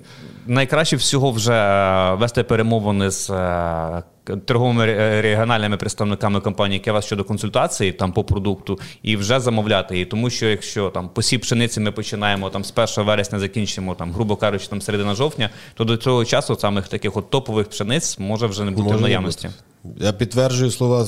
Найкраще 0.48 0.96
всього 0.96 1.32
вже 1.32 1.54
е, 1.54 2.14
вести 2.16 2.44
перемовини 2.44 3.12
з 3.12 3.30
е, 3.30 4.04
торговими 4.46 4.86
регіональними 5.22 5.78
представниками 5.78 6.40
компанії 6.42 6.80
Кевас 6.80 7.06
щодо 7.06 7.24
консультації 7.24 7.92
там 7.92 8.12
по 8.14 8.24
продукту 8.24 8.80
і 9.04 9.16
вже 9.16 9.40
замовляти 9.40 9.94
її. 9.94 10.06
Тому 10.06 10.30
що 10.30 10.46
якщо 10.46 10.90
там 10.90 11.10
посів 11.10 11.42
пшениці 11.42 11.80
ми 11.80 11.92
починаємо 11.92 12.50
там 12.50 12.64
з 12.64 12.74
1 12.98 13.06
вересня, 13.06 13.40
закінчимо 13.40 13.96
там, 13.96 14.12
грубо 14.12 14.36
кажучи, 14.36 14.68
там 14.68 14.82
середина 14.82 15.16
жовтня, 15.16 15.50
то 15.74 15.84
до 15.84 15.98
цього 15.98 16.26
часу 16.26 16.56
самих 16.56 16.88
таких 16.88 17.18
от 17.18 17.30
топових 17.30 17.70
пшениць 17.70 18.20
може 18.20 18.48
вже 18.48 18.64
не 18.64 18.72
бути 18.72 18.84
Може 18.84 18.98
в 18.98 19.02
наявності. 19.02 19.50
бути. 19.84 20.06
Я 20.06 20.14
підтверджую 20.14 20.72
слова, 20.72 21.08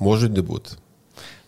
можуть 0.00 0.32
не 0.32 0.42
бути. 0.42 0.70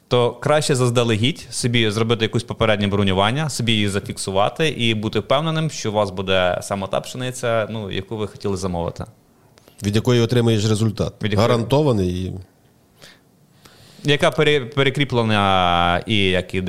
То 0.08 0.32
краще 0.32 0.74
заздалегідь 0.74 1.46
собі 1.50 1.90
зробити 1.90 2.24
якусь 2.24 2.42
попереднє 2.42 2.86
бронювання, 2.86 3.48
собі 3.50 3.72
її 3.72 3.88
зафіксувати 3.88 4.68
і 4.68 4.94
бути 4.94 5.20
впевненим, 5.20 5.70
що 5.70 5.90
у 5.90 5.92
вас 5.92 6.10
буде 6.10 6.58
саме 6.62 6.86
та 6.86 7.00
пшениця, 7.00 7.66
ну 7.70 7.90
яку 7.90 8.16
ви 8.16 8.26
хотіли 8.26 8.56
замовити. 8.56 9.04
Від 9.82 9.96
якої 9.96 10.20
отримаєш 10.20 10.68
результат. 10.68 11.12
Від 11.22 11.32
якої- 11.32 11.48
Гарантований. 11.48 12.08
І... 12.08 12.32
Яка 14.04 14.30
перекріплена 14.74 16.02
і 16.06 16.16
як 16.16 16.54
і 16.54 16.60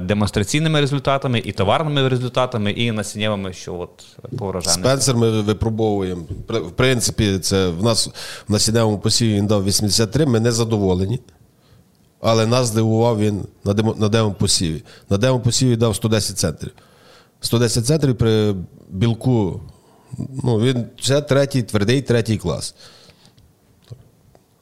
демонстраційними 0.00 0.80
результатами, 0.80 1.42
і 1.44 1.52
товарними 1.52 2.08
результатами, 2.08 2.70
і 2.70 2.92
насіннєвими, 2.92 3.52
що 3.52 3.74
от 3.74 4.16
по. 4.38 4.60
Спенсер 4.62 5.16
ми 5.16 5.40
випробовуємо. 5.40 6.22
В 6.48 6.70
принципі, 6.70 7.38
це 7.38 7.68
в 7.68 7.82
нас 7.82 8.08
в 8.48 8.52
насінневому 8.52 8.98
посіві 8.98 9.34
він 9.34 9.46
дав 9.46 9.64
83, 9.64 10.26
ми 10.26 10.40
не 10.40 10.52
задоволені. 10.52 11.20
Але 12.20 12.46
нас 12.46 12.66
здивував 12.66 13.18
він 13.20 13.40
на, 13.64 13.72
демо, 13.72 13.94
на 13.98 14.08
демопосіві. 14.08 14.82
На 15.10 15.16
демопосіві 15.16 15.76
дав 15.76 15.96
110 15.96 16.38
центрів. 16.38 16.70
110 17.40 17.86
центрів 17.86 18.16
при 18.18 18.54
білку. 18.90 19.60
Ну, 20.18 20.60
він 20.60 20.86
це 21.02 21.22
третій, 21.22 21.62
твердий 21.62 22.02
третій 22.02 22.38
клас. 22.38 22.74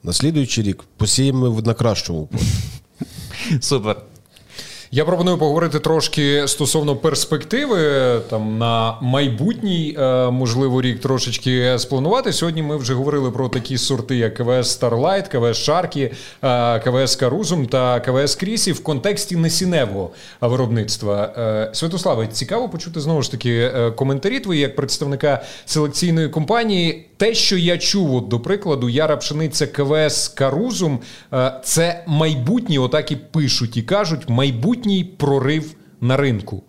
Наслідуючий 0.03 0.65
рік 0.65 0.85
посіємо 0.97 1.61
на 1.61 1.75
кращому 1.75 2.27
полі. 2.27 2.43
Супер. 3.61 4.03
Я 4.95 5.05
пропоную 5.05 5.39
поговорити 5.39 5.79
трошки 5.79 6.49
стосовно 6.49 6.97
перспективи 6.97 7.81
там 8.31 8.59
на 8.59 8.99
майбутній, 9.01 9.97
е, 9.99 10.31
можливо, 10.31 10.83
рік 10.83 11.01
трошечки 11.01 11.79
спланувати. 11.79 12.33
Сьогодні 12.33 12.63
ми 12.63 12.77
вже 12.77 12.95
говорили 12.95 13.31
про 13.31 13.49
такі 13.49 13.79
сорти, 13.79 14.17
як 14.17 14.35
КВС 14.35 14.81
Starlight, 14.81 15.29
КВС 15.29 15.61
Шаркі, 15.61 16.11
е, 16.43 16.79
КВС 16.79 17.19
Карузум 17.19 17.67
та 17.67 18.01
КВС 18.01 18.39
Крісі 18.41 18.73
в 18.73 18.83
контексті 18.83 19.37
несіневого 19.37 20.11
виробництва. 20.41 21.33
Е, 21.39 21.71
Святославе, 21.75 22.27
цікаво 22.27 22.69
почути 22.69 23.01
знову 23.01 23.23
ж 23.23 23.31
таки 23.31 23.71
коментарі 23.97 24.41
твої 24.41 24.61
як 24.61 24.77
представника 24.77 25.43
селекційної 25.67 26.29
компанії. 26.29 27.07
Те, 27.17 27.35
що 27.35 27.57
я 27.57 27.79
чув, 27.79 28.15
от, 28.15 28.29
до 28.29 28.41
прикладу, 28.41 28.89
яра 28.89 29.17
пшениця 29.17 29.67
КВС 29.67 30.33
Карузум, 30.35 30.99
це 31.65 32.05
майбутнє, 32.07 32.79
отак 32.79 33.13
і 33.13 33.17
пишуть 33.17 33.77
і 33.77 33.83
кажуть, 33.83 34.21
майбутній 34.83 35.05
прорив 35.05 35.75
на 36.01 36.17
ринку. 36.17 36.63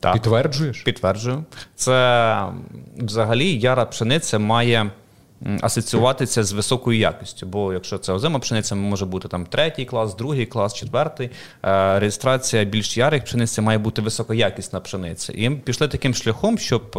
Так. 0.00 0.12
Підтверджуєш? 0.12 0.82
Підтверджую. 0.82 1.44
Це 1.74 2.42
взагалі 2.98 3.58
яра 3.58 3.84
пшениця 3.84 4.38
має 4.38 4.90
асоціюватися 5.60 6.44
з 6.44 6.52
високою 6.52 6.98
якістю. 6.98 7.46
Бо 7.46 7.72
якщо 7.72 7.98
це 7.98 8.12
озима 8.12 8.38
пшениця, 8.38 8.74
може 8.74 9.06
бути 9.06 9.28
там 9.28 9.46
третій 9.46 9.84
клас, 9.84 10.14
другий 10.14 10.46
клас, 10.46 10.74
четвертий. 10.74 11.30
Е, 11.62 11.98
Реєстрація 11.98 12.64
більш 12.64 12.96
ярих 12.96 13.24
пшениці 13.24 13.60
має 13.60 13.78
бути 13.78 14.02
високоякісна 14.02 14.80
пшениця. 14.80 15.32
І 15.32 15.50
пішли 15.50 15.88
таким 15.88 16.14
шляхом, 16.14 16.58
щоб. 16.58 16.98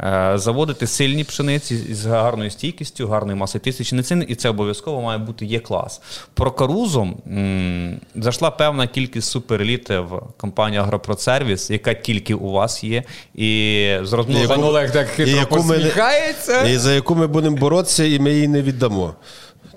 Е, 0.00 0.32
Заводити 0.34 0.86
сильні 0.86 1.24
пшениці 1.24 1.94
з 1.94 2.06
гарною 2.06 2.50
стійкістю, 2.50 3.08
гарною 3.08 3.36
масою 3.36 3.62
тисячницин, 3.62 4.24
і 4.28 4.34
це 4.34 4.48
обов'язково 4.48 5.02
має 5.02 5.18
бути 5.18 5.46
є 5.46 5.58
клас. 5.58 6.00
Про 6.34 6.50
карузу 6.50 7.08
м, 7.26 8.00
зайшла 8.16 8.50
певна 8.50 8.86
кількість 8.86 9.30
суперелітів 9.30 10.04
компанії 10.36 10.80
Агропродсервіс, 10.80 11.70
яка 11.70 11.94
тільки 11.94 12.34
у 12.34 12.50
вас 12.50 12.84
є, 12.84 13.02
і 13.34 13.96
з 14.02 14.12
розмови 14.12 14.54
Олег 14.68 14.92
так 14.92 15.06
хитро 15.08 15.40
ми 15.40 15.46
посміхається. 15.46 16.62
І 16.64 16.76
за 16.78 16.92
яку 16.92 17.14
ми 17.14 17.26
будемо 17.26 17.56
боротися, 17.56 18.04
і 18.04 18.18
ми 18.18 18.32
її 18.32 18.48
не 18.48 18.62
віддамо. 18.62 19.14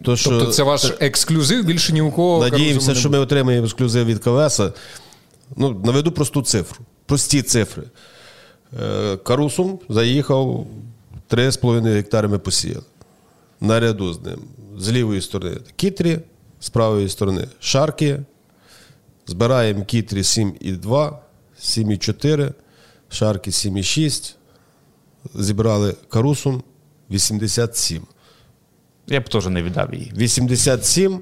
То, 0.03 0.15
що, 0.15 0.29
Тобто 0.29 0.45
це 0.45 0.63
ваш 0.63 0.93
ексклюзив, 0.99 1.65
більше 1.65 1.93
ні 1.93 2.01
у 2.01 2.11
кого. 2.11 2.43
Надіємося, 2.49 2.95
що 2.95 3.09
ми 3.09 3.19
отримаємо 3.19 3.65
ексклюзив 3.65 4.05
від 4.05 4.19
КВС. 4.19 4.71
Ну, 5.55 5.81
наведу 5.85 6.11
просту 6.11 6.41
цифру. 6.41 6.85
Прості 7.05 7.41
цифри. 7.41 7.83
Е, 8.73 9.17
Карусум 9.17 9.79
заїхав 9.89 10.67
3,5 11.29 11.83
гектари 11.83 12.27
ми 12.27 12.39
посіяли. 12.39 12.83
Наряду 13.61 14.13
з 14.13 14.21
ним. 14.21 14.39
З 14.77 14.91
лівої 14.91 15.21
сторони 15.21 15.57
кітрі, 15.75 16.19
з 16.59 16.69
правої 16.69 17.09
сторони 17.09 17.47
шарки. 17.59 18.19
Збираємо 19.25 19.85
кітрі 19.85 20.21
7,2, 20.21 21.13
7,4, 21.61 22.53
шарки 23.09 23.51
7,6. 23.51 24.35
Зібрали 25.35 25.95
карусум 26.09 26.63
87. 27.11 28.03
я 29.07 29.19
б 29.19 29.29
теж 29.29 29.47
не 29.47 29.63
віддав 29.63 29.93
її. 29.93 30.11
87, 30.17 31.19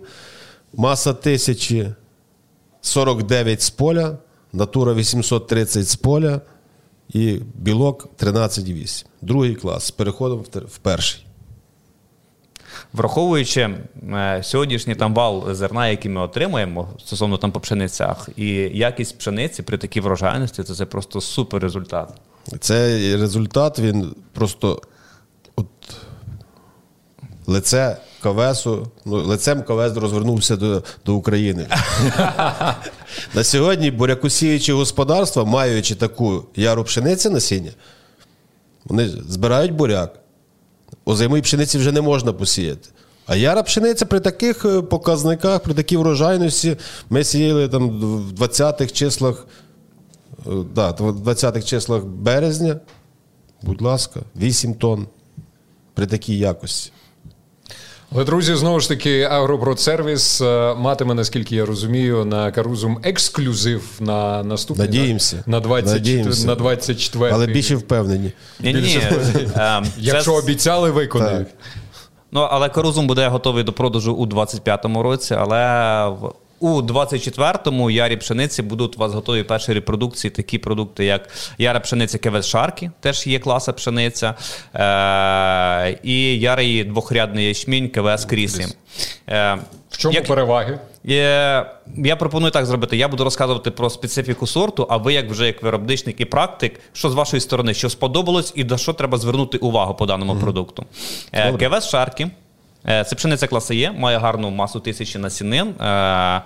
маса 0.74 1.14
тисячі 1.14 1.94
49 2.82 3.62
з 3.62 3.70
поля, 3.70 4.18
натура 4.54 4.94
830 4.94 5.88
з 5.88 5.96
поля 5.96 6.42
і 7.10 7.40
білок 7.56 8.10
13,8. 8.18 9.06
Другий 9.22 9.56
клас 9.56 9.84
з 9.84 9.92
переходом 9.92 10.46
в 10.54 10.78
перший. 10.78 11.26
Враховуючи 12.94 13.70
е, 14.14 14.40
сьогоднішній 14.44 14.96
там 14.96 15.14
вал 15.14 15.54
зерна, 15.54 15.88
який 15.88 16.12
ми 16.12 16.22
отримуємо 16.22 16.90
стосовно 17.00 17.38
там 17.38 17.52
по 17.52 17.60
пшеницях, 17.60 18.30
і 18.36 18.48
якість 18.74 19.18
пшениці 19.18 19.64
при 19.64 19.78
такій 19.78 20.00
врожайності, 20.00 20.64
то 20.64 20.76
це 20.76 20.86
просто 20.86 21.22
супер 21.22 21.62
результат. 21.62 22.10
Цей 22.60 23.16
результат 23.16 23.80
він 23.80 24.16
просто 24.34 24.82
от 25.56 25.68
лице 27.48 27.98
КВСу, 28.26 28.88
ну, 29.06 29.24
лицем 29.24 29.64
КВС 29.64 30.00
розвернувся 30.00 30.56
до, 30.56 30.84
до 31.06 31.16
України. 31.16 31.68
На 33.34 33.44
сьогодні 33.44 33.92
бурякосіючі 33.92 34.72
господарства, 34.72 35.46
маючи 35.46 35.96
таку 35.96 36.46
яру 36.56 36.84
пшениці 36.84 37.30
насіння, 37.30 37.72
вони 38.86 39.10
збирають 39.10 39.72
буряк. 39.72 40.20
Озимої 41.06 41.42
пшениці 41.42 41.78
вже 41.78 41.92
не 41.92 42.02
можна 42.02 42.34
посіяти. 42.34 42.90
А 43.28 43.36
яра 43.36 43.64
пшениця 43.64 44.06
при 44.06 44.20
таких 44.20 44.66
е, 44.66 44.82
показниках, 44.82 45.60
при 45.60 45.74
такій 45.74 45.98
врожайності, 45.98 46.78
ми 47.10 47.24
сіяли 47.24 47.70
там 47.70 47.90
в 47.90 48.32
20-х 48.32 48.92
числах, 48.94 49.48
е, 50.48 50.50
да, 50.76 50.92
в 50.92 51.30
20-х 51.30 51.62
числах 51.62 52.04
березня, 52.04 52.80
будь 53.62 53.82
ласка, 53.82 54.20
8 54.36 54.74
тонн 54.74 55.08
при 55.94 56.06
такій 56.06 56.38
якості. 56.38 56.92
Але, 58.14 58.24
друзі, 58.24 58.56
знову 58.56 58.80
ж 58.80 58.90
таки, 58.90 59.22
Агропродсервіс 59.24 60.42
е, 60.42 60.74
матиме, 60.78 61.14
наскільки 61.14 61.56
я 61.56 61.66
розумію, 61.66 62.26
на 62.26 62.52
Карузум 62.52 63.00
ексклюзив 63.04 63.84
на 64.00 64.44
наступний 64.44 64.88
Надіємося. 64.88 65.44
на, 65.46 65.60
20, 65.60 65.94
Надіємося. 65.94 66.48
на 66.48 66.56
24. 66.56 67.32
Але 67.34 67.48
більше 67.48 67.76
впевнені. 67.76 68.32
Ні, 68.60 68.74
ні, 68.74 69.02
Якщо 69.98 70.34
обіцяли, 70.34 70.92
виконають. 70.92 71.48
Ну, 72.32 72.42
але 72.42 72.70
Карузум 72.70 73.08
буде 73.08 73.28
готовий 73.28 73.64
до 73.64 73.74
продажу 73.74 74.14
у 74.14 74.26
25-му 74.26 75.04
році, 75.04 75.36
але 75.40 76.12
у 76.60 76.82
24-му 76.82 77.92
ярі 77.92 78.18
пшениці 78.18 78.62
будуть 78.62 78.96
у 78.96 79.00
вас 79.00 79.14
готові 79.14 79.44
перші 79.44 79.74
репродукції, 79.74 80.32
такі 80.32 80.58
продукти, 80.58 81.06
як 81.06 81.30
яра 81.58 81.80
пшениця 81.80 82.18
Кевес 82.18 82.48
Шаркі, 82.48 82.92
теж 83.00 83.28
є 83.28 83.40
класа 83.40 83.74
пшениця, 83.74 84.36
е- 84.76 86.00
і 86.04 86.40
ярий 86.40 86.84
двохрядний 86.84 87.48
ячмінь 87.48 87.90
КВС 87.90 88.28
Крісі. 88.28 88.66
Е- 89.30 89.58
В 89.90 89.98
чому 89.98 90.14
як- 90.16 90.28
переваги? 90.28 90.80
Є, 91.04 91.66
я 91.98 92.16
пропоную 92.16 92.52
так 92.52 92.66
зробити. 92.66 92.98
Я 92.98 93.08
буду 93.08 93.24
розказувати 93.24 93.72
про 93.72 93.90
специфіку 93.90 94.48
сорту, 94.48 94.88
а 94.90 94.98
ви, 94.98 95.14
як 95.14 95.30
вже 95.32 95.46
як 95.48 95.64
виробничник 95.64 96.22
і 96.22 96.26
практик, 96.26 96.80
що 96.94 97.10
з 97.10 97.14
вашої 97.14 97.42
сторони, 97.42 97.74
що 97.74 97.90
сподобалось 97.90 98.54
і 98.56 98.64
на 98.64 98.78
що 98.78 98.94
треба 98.94 99.18
звернути 99.18 99.58
увагу 99.58 99.96
по 99.96 100.06
даному 100.06 100.36
продукту. 100.36 100.86
Е, 101.32 101.54
КВС 101.54 101.90
Шаркі. 101.90 102.28
Е, 102.88 103.04
Це 103.04 103.16
пшениця 103.16 103.48
класа 103.48 103.74
Є, 103.74 103.92
має 103.92 104.18
гарну 104.18 104.50
масу 104.50 104.80
тисячі 104.80 105.20
насінин. 105.20 105.68
Е, 105.68 106.42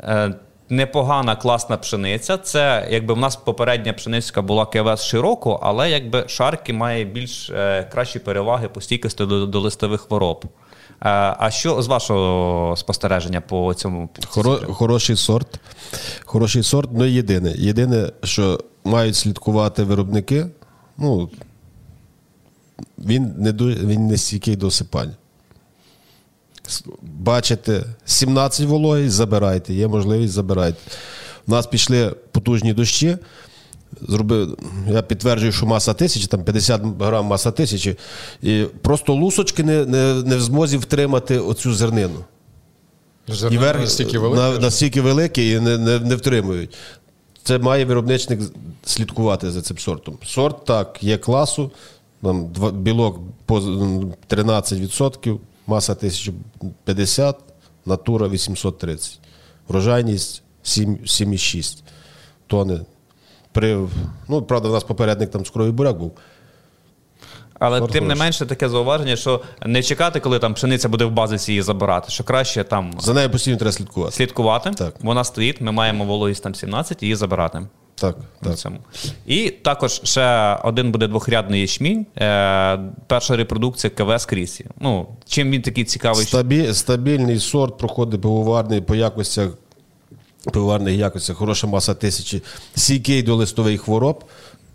е, 0.00 0.34
непогана, 0.72 1.36
класна 1.36 1.76
пшениця. 1.76 2.36
Це 2.38 2.88
якби 2.90 3.14
в 3.14 3.18
нас 3.18 3.36
попередня 3.36 3.92
пшениця 3.92 4.42
була 4.42 4.66
КВС 4.66 5.04
широко, 5.04 5.60
але 5.62 5.90
якби 5.90 6.24
шарки 6.28 6.72
має 6.72 7.04
більш 7.04 7.50
е, 7.50 7.88
кращі 7.92 8.18
переваги 8.18 8.68
по 8.68 8.80
стійкості 8.80 9.26
до, 9.26 9.46
до 9.46 9.60
листових 9.60 10.00
хвороб. 10.00 10.44
Е, 10.44 10.54
а 11.38 11.50
що 11.50 11.82
з 11.82 11.86
вашого 11.86 12.76
спостереження 12.76 13.40
по 13.40 13.74
цьому? 13.74 14.08
Хоро, 14.26 14.56
хороший 14.56 15.16
сорт. 15.16 15.60
Хороший 16.24 16.62
сорт, 16.62 16.90
ну 16.92 17.04
єдине. 17.04 17.52
Єдине, 17.56 18.10
що 18.24 18.60
мають 18.84 19.16
слідкувати 19.16 19.82
виробники, 19.82 20.46
ну, 20.98 21.30
він 22.98 23.34
не, 23.38 23.52
він 23.52 24.06
не 24.06 24.16
стійкий 24.16 24.56
до 24.56 24.66
осипання. 24.66 25.12
Бачите, 27.02 27.84
17 28.04 28.66
вологий, 28.66 29.08
забирайте, 29.08 29.74
є 29.74 29.88
можливість, 29.88 30.32
забирайте. 30.32 30.78
У 31.46 31.50
нас 31.50 31.66
пішли 31.66 32.14
потужні 32.32 32.72
дощі. 32.72 33.16
Зробив, 34.08 34.58
я 34.90 35.02
підтверджую, 35.02 35.52
що 35.52 35.66
маса 35.66 35.94
тисячі, 35.94 36.26
там 36.26 36.44
50 36.44 36.82
грам 37.00 37.26
маса 37.26 37.50
тисячі, 37.50 37.96
і 38.42 38.64
просто 38.82 39.14
лусочки 39.14 39.64
не, 39.64 39.84
не, 39.84 40.14
не 40.14 40.36
в 40.36 40.40
змозі 40.40 40.76
втримати 40.76 41.38
оцю 41.38 41.74
зернину. 41.74 42.24
І 43.28 43.32
Зерно 43.32 43.60
верх 43.60 43.80
настільки 43.80 44.18
на, 44.18 44.28
велике. 44.28 44.58
настільки 44.62 45.00
великий 45.00 45.52
і 45.52 45.60
не, 45.60 45.78
не, 45.78 45.98
не 45.98 46.16
втримують. 46.16 46.74
Це 47.42 47.58
має 47.58 47.84
виробничник 47.84 48.40
слідкувати 48.84 49.50
за 49.50 49.62
цим 49.62 49.78
сортом. 49.78 50.18
Сорт 50.24 50.64
так, 50.64 50.98
є 51.02 51.18
класу, 51.18 51.70
там 52.22 52.44
білок 52.72 53.20
по 53.46 53.58
13%, 53.58 55.38
маса 55.66 55.92
1050, 55.92 57.36
натура 57.86 58.28
830. 58.28 59.20
Врожайність 59.68 60.42
7,6 60.64 61.82
тони. 62.46 62.80
При, 63.52 63.88
ну, 64.28 64.42
правда, 64.42 64.68
у 64.68 64.72
нас 64.72 64.84
попередник 64.84 65.30
там 65.30 65.44
цукровий 65.44 65.72
буряк 65.72 65.98
був. 65.98 66.12
Але 67.58 67.78
Сорт 67.78 67.92
тим 67.92 68.06
не 68.06 68.14
менше 68.14 68.46
таке 68.46 68.68
зауваження, 68.68 69.16
що 69.16 69.40
не 69.66 69.82
чекати, 69.82 70.20
коли 70.20 70.38
там 70.38 70.54
пшениця 70.54 70.88
буде 70.88 71.04
в 71.04 71.10
базисі 71.10 71.52
її 71.52 71.62
забирати, 71.62 72.10
що 72.10 72.24
краще 72.24 72.64
там 72.64 72.92
За 73.00 73.14
нею 73.14 73.30
постійно 73.30 73.56
треба 73.56 73.72
слідкувати. 73.72 74.16
слідкувати. 74.16 74.70
Так. 74.70 74.94
Вона 75.00 75.24
стоїть, 75.24 75.60
ми 75.60 75.72
маємо 75.72 76.04
вологість 76.04 76.42
там 76.42 76.54
17, 76.54 77.02
її 77.02 77.14
забирати. 77.14 77.62
Так, 77.94 78.16
так. 78.42 78.56
цьому. 78.58 78.78
І 79.26 79.50
також 79.50 80.00
ще 80.04 80.54
один 80.64 80.92
буде 80.92 81.06
двохрядний 81.08 81.60
ячмінь. 81.60 82.06
Е, 82.18 82.78
перша 83.06 83.36
репродукція 83.36 83.90
КВС 83.90 84.26
Крісі. 84.28 84.66
Ну, 84.80 85.06
чим 85.26 85.50
він 85.50 85.62
такий 85.62 85.84
цікавий? 85.84 86.26
що- 86.26 86.28
Стабі, 86.36 86.74
стабільний 86.74 87.38
сорт 87.38 87.78
проходить 87.78 88.20
пивоварний 88.20 88.80
по 88.80 88.94
якостях, 88.94 89.48
пивоварних 90.52 90.94
якостях, 90.94 91.36
хороша 91.36 91.66
маса 91.66 91.94
тисячі, 91.94 92.42
стійкий 92.74 93.22
до 93.22 93.34
листових 93.36 93.80
хвороб. 93.80 94.24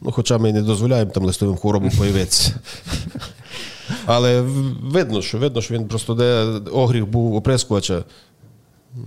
Ну, 0.02 0.12
хоча 0.12 0.38
ми 0.38 0.54
не 0.54 0.62
дозволяємо 0.62 1.12
там 1.12 1.24
листовим 1.26 1.58
хворобам 1.58 1.90
появитися. 1.98 2.60
Але 4.06 4.42
видно, 4.82 5.22
що 5.22 5.38
видно, 5.38 5.62
що 5.62 5.74
він 5.74 5.88
просто 5.88 6.14
де 6.14 6.44
огріх 6.72 7.06
був 7.08 7.36
оприскувача. 7.36 8.04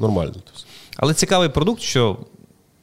Нормально. 0.01 0.35
Але 0.97 1.15
цікавий 1.15 1.49
продукт, 1.49 1.83
що 1.83 2.17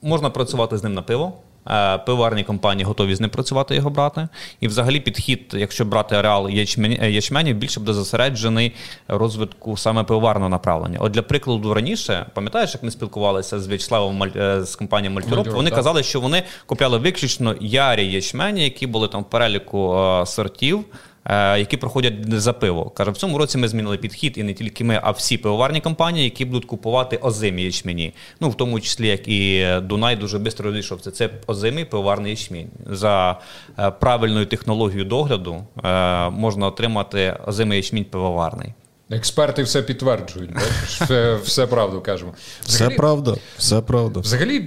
можна 0.02 0.30
працювати 0.30 0.78
з 0.78 0.84
ним 0.84 0.94
на 0.94 1.02
пиво. 1.02 1.34
Е, 1.70 1.98
Пиварні 1.98 2.44
компанії 2.44 2.86
готові 2.86 3.16
з 3.16 3.22
ним 3.22 3.30
працювати 3.30 3.76
його 3.76 3.90
брати. 3.90 4.28
І 4.60 4.68
взагалі 4.68 5.00
підхід, 5.00 5.54
якщо 5.54 5.86
брати 5.86 6.16
ареал 6.16 6.48
е, 6.48 7.12
ячменів, 7.12 7.56
більше 7.56 7.80
буде 7.80 7.94
зосереджений 7.94 8.76
розвитку 9.08 9.78
саме 9.78 10.04
пивоварного 10.04 10.50
направлення. 10.50 11.00
От 11.02 11.12
для 11.12 11.22
прикладу, 11.22 11.74
раніше, 11.74 12.26
пам'ятаєш, 12.34 12.74
як 12.74 12.84
ми 12.84 12.92
спілкувалися 12.92 13.60
з 13.60 13.68
В'ячеславом 13.68 14.24
е, 14.24 14.64
з 14.64 14.76
компанією 14.76 15.16
Мальтюроп, 15.16 15.48
вони 15.48 15.70
так. 15.70 15.78
казали, 15.78 16.04
що 16.04 16.20
вони 16.20 16.44
купляли 16.66 16.98
виключно 16.98 17.56
ярі 17.62 18.12
ячмені, 18.12 18.64
які 18.64 18.88
були 18.88 19.08
там 19.08 19.22
в 19.22 19.30
переліку 19.30 19.98
сортів. 20.26 20.86
Е, 21.28 21.60
Які 21.60 21.78
проходять 21.78 22.14
за 22.28 22.54
пиво. 22.54 22.90
Каже, 22.90 23.12
в 23.12 23.18
цьому 23.18 23.38
році 23.38 23.58
ми 23.58 23.68
змінили 23.68 23.98
підхід, 23.98 24.38
і 24.38 24.44
не 24.44 24.54
тільки 24.54 24.84
ми, 24.84 25.00
а 25.04 25.12
всі 25.12 25.38
пивоварні 25.38 25.82
компанії, 25.82 26.24
які 26.24 26.46
будуть 26.46 26.66
купувати 26.66 27.18
озимі 27.18 27.64
ячмені. 27.64 28.14
Ну, 28.40 28.50
в 28.50 28.56
тому 28.56 28.80
числі, 28.80 29.08
як 29.08 29.28
і 29.28 29.68
Дунай 29.82 30.16
дуже 30.16 30.38
швидко 30.38 30.64
розійшов. 30.64 31.02
Це, 31.02 31.12
це 31.12 31.30
озимий 31.48 31.86
пивоварний 31.86 32.32
ячмінь. 32.32 32.70
За 32.86 33.40
е, 33.80 33.92
правильною 33.92 34.46
технологією 34.46 35.06
догляду 35.06 35.64
е, 35.84 36.30
можна 36.30 36.68
отримати 36.68 37.38
озимий 37.48 37.78
ячмінь 37.78 38.06
пивоварний. 38.06 38.74
Експерти 39.10 39.64
все 39.64 39.82
підтверджують, 39.82 40.54
бачиш? 40.54 41.02
Все, 41.02 41.36
все 41.36 41.68
правду 41.68 42.02
кажемо. 42.02 42.34
Все 42.62 42.90
правда, 42.90 43.36
все 43.58 43.82
правда. 43.82 44.20
Взагалі, 44.20 44.60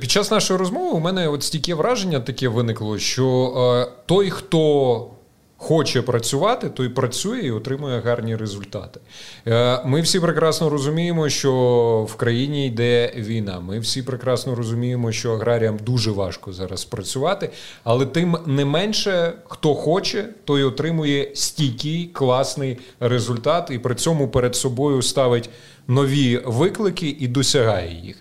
під 0.00 0.10
час 0.10 0.30
нашої 0.30 0.58
розмови 0.58 0.90
у 0.90 1.00
мене 1.00 1.28
от 1.28 1.42
стільки 1.42 1.74
враження 1.74 2.20
таке 2.20 2.48
виникло, 2.48 2.98
що 2.98 3.52
е, 3.56 3.92
той, 4.06 4.30
хто 4.30 5.10
хоче 5.60 6.02
працювати, 6.02 6.68
той 6.68 6.88
працює 6.88 7.38
і 7.38 7.50
отримує 7.50 8.00
гарні 8.00 8.36
результати. 8.36 9.00
Е, 9.46 9.82
Ми 9.84 10.00
всі 10.00 10.20
прекрасно 10.20 10.70
розуміємо, 10.70 11.28
що 11.28 11.52
в 12.10 12.14
країні 12.14 12.66
йде 12.66 13.12
війна. 13.16 13.60
Ми 13.60 13.78
всі 13.78 14.02
прекрасно 14.02 14.54
розуміємо, 14.54 15.12
що 15.12 15.32
аграріям 15.32 15.78
дуже 15.86 16.10
важко 16.10 16.52
зараз 16.52 16.84
працювати, 16.84 17.50
але 17.84 18.06
тим 18.06 18.36
не 18.46 18.64
менше, 18.64 19.32
хто 19.48 19.74
хоче, 19.74 20.28
той 20.44 20.62
отримує 20.62 21.30
стійкий, 21.34 22.06
класний 22.12 22.78
результат, 23.00 23.70
і 23.70 23.78
при 23.78 23.94
цьому 23.94 24.28
перед 24.28 24.56
собою 24.56 25.02
ставить 25.02 25.50
нові 25.88 26.40
виклики 26.44 27.16
і 27.20 27.28
досягає 27.28 28.00
їх. 28.04 28.16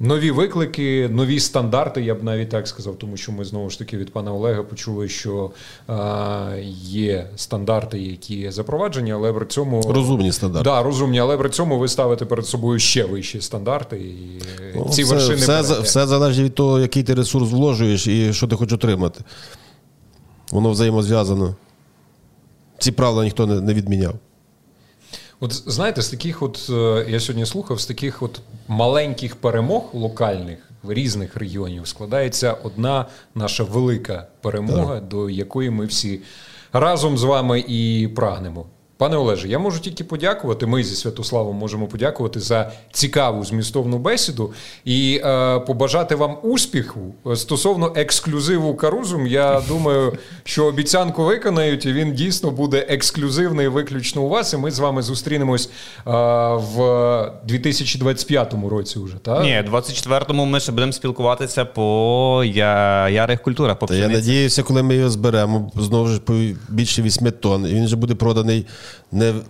Нові 0.00 0.30
виклики, 0.30 1.08
нові 1.12 1.40
стандарти, 1.40 2.02
я 2.02 2.14
б 2.14 2.22
навіть 2.24 2.48
так 2.48 2.68
сказав, 2.68 2.98
тому 2.98 3.16
що 3.16 3.32
ми 3.32 3.44
знову 3.44 3.70
ж 3.70 3.78
таки 3.78 3.96
від 3.96 4.12
пана 4.12 4.32
Олега 4.32 4.62
почули, 4.62 5.08
що 5.08 5.50
а, 5.86 6.52
є 6.82 7.30
стандарти, 7.36 7.98
які 7.98 8.50
запроваджені, 8.50 9.12
але 9.12 9.32
при 9.32 9.46
цьому 9.46 9.82
Розумні 9.82 10.32
стандарти. 10.32 10.64
Да, 10.70 10.82
розумні, 10.82 11.18
але 11.18 11.36
при 11.38 11.50
цьому 11.50 11.78
ви 11.78 11.88
ставите 11.88 12.24
перед 12.24 12.46
собою 12.46 12.78
ще 12.78 13.04
вищі 13.04 13.40
стандарти, 13.40 13.96
і 13.96 14.42
Ну, 14.76 14.88
ці 14.90 15.02
все, 15.02 15.14
вершини 15.14 15.36
все, 15.36 15.80
все 15.80 16.06
залежить 16.06 16.44
від 16.44 16.54
того, 16.54 16.80
який 16.80 17.02
ти 17.02 17.14
ресурс 17.14 17.50
вложуєш 17.50 18.06
і 18.06 18.32
що 18.32 18.46
ти 18.46 18.56
хочеш 18.56 18.72
отримати. 18.72 19.20
Воно 20.52 20.70
взаємозв'язано. 20.70 21.54
Ці 22.78 22.92
правила 22.92 23.24
ніхто 23.24 23.46
не, 23.46 23.60
не 23.60 23.74
відміняв. 23.74 24.14
От 25.40 25.52
знаєте, 25.52 26.02
з 26.02 26.08
таких, 26.08 26.42
от 26.42 26.66
е, 26.70 27.06
я 27.08 27.20
сьогодні 27.20 27.46
слухав, 27.46 27.80
з 27.80 27.86
таких 27.86 28.22
от 28.22 28.40
маленьких 28.68 29.36
перемог 29.36 29.84
локальних 29.92 30.58
в 30.82 30.92
різних 30.92 31.36
регіонів 31.36 31.88
складається 31.88 32.52
одна 32.52 33.06
наша 33.34 33.64
велика 33.64 34.26
перемога, 34.40 35.00
до 35.00 35.30
якої 35.30 35.70
ми 35.70 35.86
всі 35.86 36.20
разом 36.72 37.18
з 37.18 37.22
вами 37.22 37.64
і 37.68 38.08
прагнемо. 38.16 38.66
Пане 38.98 39.16
Олеже, 39.16 39.48
я 39.48 39.58
можу 39.58 39.80
тільки 39.80 40.04
подякувати. 40.04 40.66
Ми 40.66 40.84
зі 40.84 40.96
Святославом 40.96 41.56
можемо 41.56 41.86
подякувати 41.86 42.40
за 42.40 42.72
цікаву 42.92 43.44
змістовну 43.44 43.98
бесіду 43.98 44.52
і 44.84 45.20
е, 45.24 45.60
побажати 45.60 46.14
вам 46.14 46.36
успіху 46.42 47.14
стосовно 47.34 47.92
ексклюзиву 47.96 48.74
Карузум. 48.74 49.26
Я 49.26 49.62
думаю, 49.68 50.12
що 50.44 50.64
обіцянку 50.64 51.24
виконають, 51.24 51.86
і 51.86 51.92
він 51.92 52.14
дійсно 52.14 52.50
буде 52.50 52.86
ексклюзивний 52.88 53.68
виключно 53.68 54.22
у 54.22 54.28
вас. 54.28 54.52
І 54.52 54.56
ми 54.56 54.70
з 54.70 54.78
вами 54.78 55.02
зустрінемось 55.02 55.66
е, 55.66 56.10
в 56.54 57.32
2025 57.44 58.54
році. 58.70 58.98
Вже 58.98 59.16
так 59.16 59.42
Ні, 59.42 59.64
24-му 59.72 60.44
ми 60.44 60.60
ще 60.60 60.72
будемо 60.72 60.92
спілкуватися 60.92 61.64
по 61.64 62.42
я... 62.46 63.08
ярих 63.08 63.42
культурах. 63.42 63.78
По 63.78 63.86
Та 63.86 63.94
я 63.94 64.08
надіюся, 64.08 64.62
коли 64.62 64.82
ми 64.82 64.96
його 64.96 65.10
зберемо, 65.10 65.70
знову 65.76 66.08
ж 66.08 66.20
по 66.20 66.34
більше 66.68 67.02
8 67.02 67.32
тонн, 67.32 67.66
і 67.66 67.74
він 67.74 67.84
вже 67.84 67.96
буде 67.96 68.14
проданий 68.14 68.66
не 69.12 69.32
в 69.32 69.44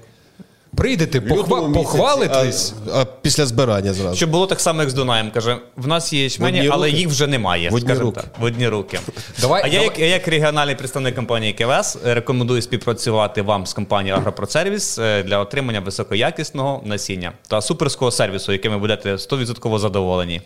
прийдете, 0.77 1.21
похва... 1.21 1.61
місяці, 1.61 1.75
похвалитесь. 1.75 2.75
а, 2.95 3.01
а 3.01 3.05
після 3.05 3.47
збирання 3.47 3.93
зразу. 3.93 4.17
Щоб 4.17 4.31
було 4.31 4.47
так 4.47 4.61
само, 4.61 4.81
як 4.81 4.91
з 4.91 4.95
Дунаєм. 4.95 5.31
Каже, 5.31 5.57
в 5.77 5.87
нас 5.87 6.13
є 6.13 6.23
ячмені, 6.25 6.69
але 6.69 6.87
руки? 6.87 6.99
їх 6.99 7.09
вже 7.09 7.27
немає. 7.27 7.71
В 7.71 7.75
одні 7.75 7.89
скажімо 7.89 8.07
руки. 8.07 8.21
Так, 8.21 8.41
в 8.41 8.45
одні 8.45 8.69
руки. 8.69 8.99
Давай- 9.41 9.63
а 9.65 9.67
я, 9.67 9.73
давай- 9.73 9.85
як, 9.85 9.99
я, 9.99 10.07
як 10.07 10.29
регіональний 10.29 10.75
представник 10.75 11.15
компанії 11.15 11.53
КВС, 11.53 11.99
рекомендую 12.05 12.63
співпрацювати 12.63 13.43
вам 13.43 13.67
з 13.67 13.73
компанією 13.73 14.21
Агропродсервіс 14.21 14.99
е, 14.99 15.23
для 15.23 15.39
отримання 15.39 15.81
високоякісного 15.81 16.83
насіння 16.85 17.33
та 17.49 17.61
суперського 17.61 18.11
сервісу, 18.11 18.53
яким 18.53 18.73
ви 18.73 18.79
будете 18.79 19.13
100% 19.13 19.79
задоволені. 19.79 20.41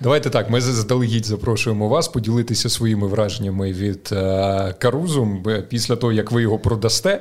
Давайте 0.00 0.30
так. 0.30 0.50
Ми 0.50 0.60
заздалегідь 0.60 1.26
запрошуємо 1.26 1.88
вас 1.88 2.08
поділитися 2.08 2.68
своїми 2.70 3.06
враженнями 3.06 3.72
від 3.72 4.08
е, 4.12 4.74
Карузум 4.78 5.44
після 5.68 5.96
того, 5.96 6.12
як 6.12 6.30
ви 6.32 6.42
його 6.42 6.58
продасте, 6.58 7.20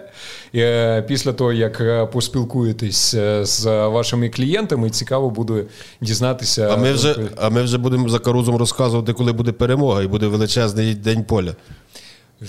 е, 0.55 1.01
після 1.01 1.33
того, 1.33 1.53
як 1.53 1.81
е, 1.81 2.05
поспілкуєтесь 2.45 3.13
е, 3.13 3.45
з 3.45 3.65
вашими 3.87 4.29
клієнтами. 4.29 4.89
Цікаво 4.89 5.29
буде 5.29 5.63
дізнатися. 6.01 6.69
А 6.73 6.77
ми 6.77 6.93
вже, 6.93 7.15
а 7.37 7.49
ми 7.49 7.63
вже 7.63 7.77
будемо 7.77 8.09
за 8.09 8.19
карузом 8.19 8.55
розказувати, 8.55 9.13
коли 9.13 9.31
буде 9.31 9.51
перемога, 9.51 10.03
і 10.03 10.07
буде 10.07 10.27
величезний 10.27 10.95
день 10.95 11.23
поля. 11.23 11.55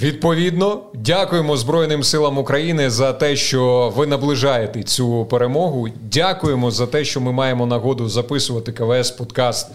Відповідно, 0.02 0.82
дякуємо 0.94 1.56
Збройним 1.56 2.02
силам 2.02 2.38
України 2.38 2.90
за 2.90 3.12
те, 3.12 3.36
що 3.36 3.92
ви 3.96 4.06
наближаєте 4.06 4.82
цю 4.82 5.24
перемогу. 5.24 5.88
Дякуємо 6.12 6.70
за 6.70 6.86
те, 6.86 7.04
що 7.04 7.20
ми 7.20 7.32
маємо 7.32 7.66
нагоду 7.66 8.08
записувати 8.08 8.72
КВС 8.72 9.14
подкаст 9.18 9.70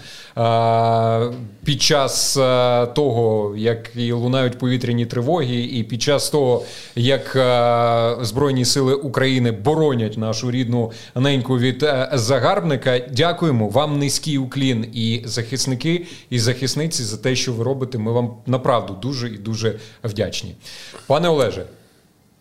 під 1.63 1.81
час 1.81 2.33
того, 2.95 3.53
як 3.57 3.91
лунають 3.95 4.57
повітряні 4.57 5.05
тривоги, 5.05 5.55
і 5.55 5.83
під 5.83 6.01
час 6.01 6.29
того, 6.29 6.63
як 6.95 7.31
Збройні 8.21 8.65
сили 8.65 8.93
України 8.93 9.51
боронять 9.51 10.17
нашу 10.17 10.51
рідну 10.51 10.91
неньку 11.15 11.57
від 11.57 11.85
загарбника. 12.13 12.99
Дякуємо 12.99 13.69
вам 13.69 13.99
низький 13.99 14.37
уклін 14.37 14.85
і 14.93 15.21
захисники, 15.25 16.05
і 16.29 16.39
захисниці 16.39 17.03
за 17.03 17.17
те, 17.17 17.35
що 17.35 17.53
ви 17.53 17.63
робите. 17.63 17.97
Ми 17.97 18.11
вам 18.11 18.33
направду 18.45 18.93
дуже 19.01 19.27
і 19.27 19.37
дуже 19.37 19.79
вдячні. 20.11 20.55
Пане 21.07 21.29
Олеже, 21.29 21.65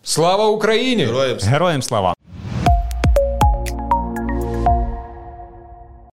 слава 0.03 0.47
Україні! 0.49 1.05
Героям 1.05 1.39
Героям 1.43 1.83
слава! 1.83 2.15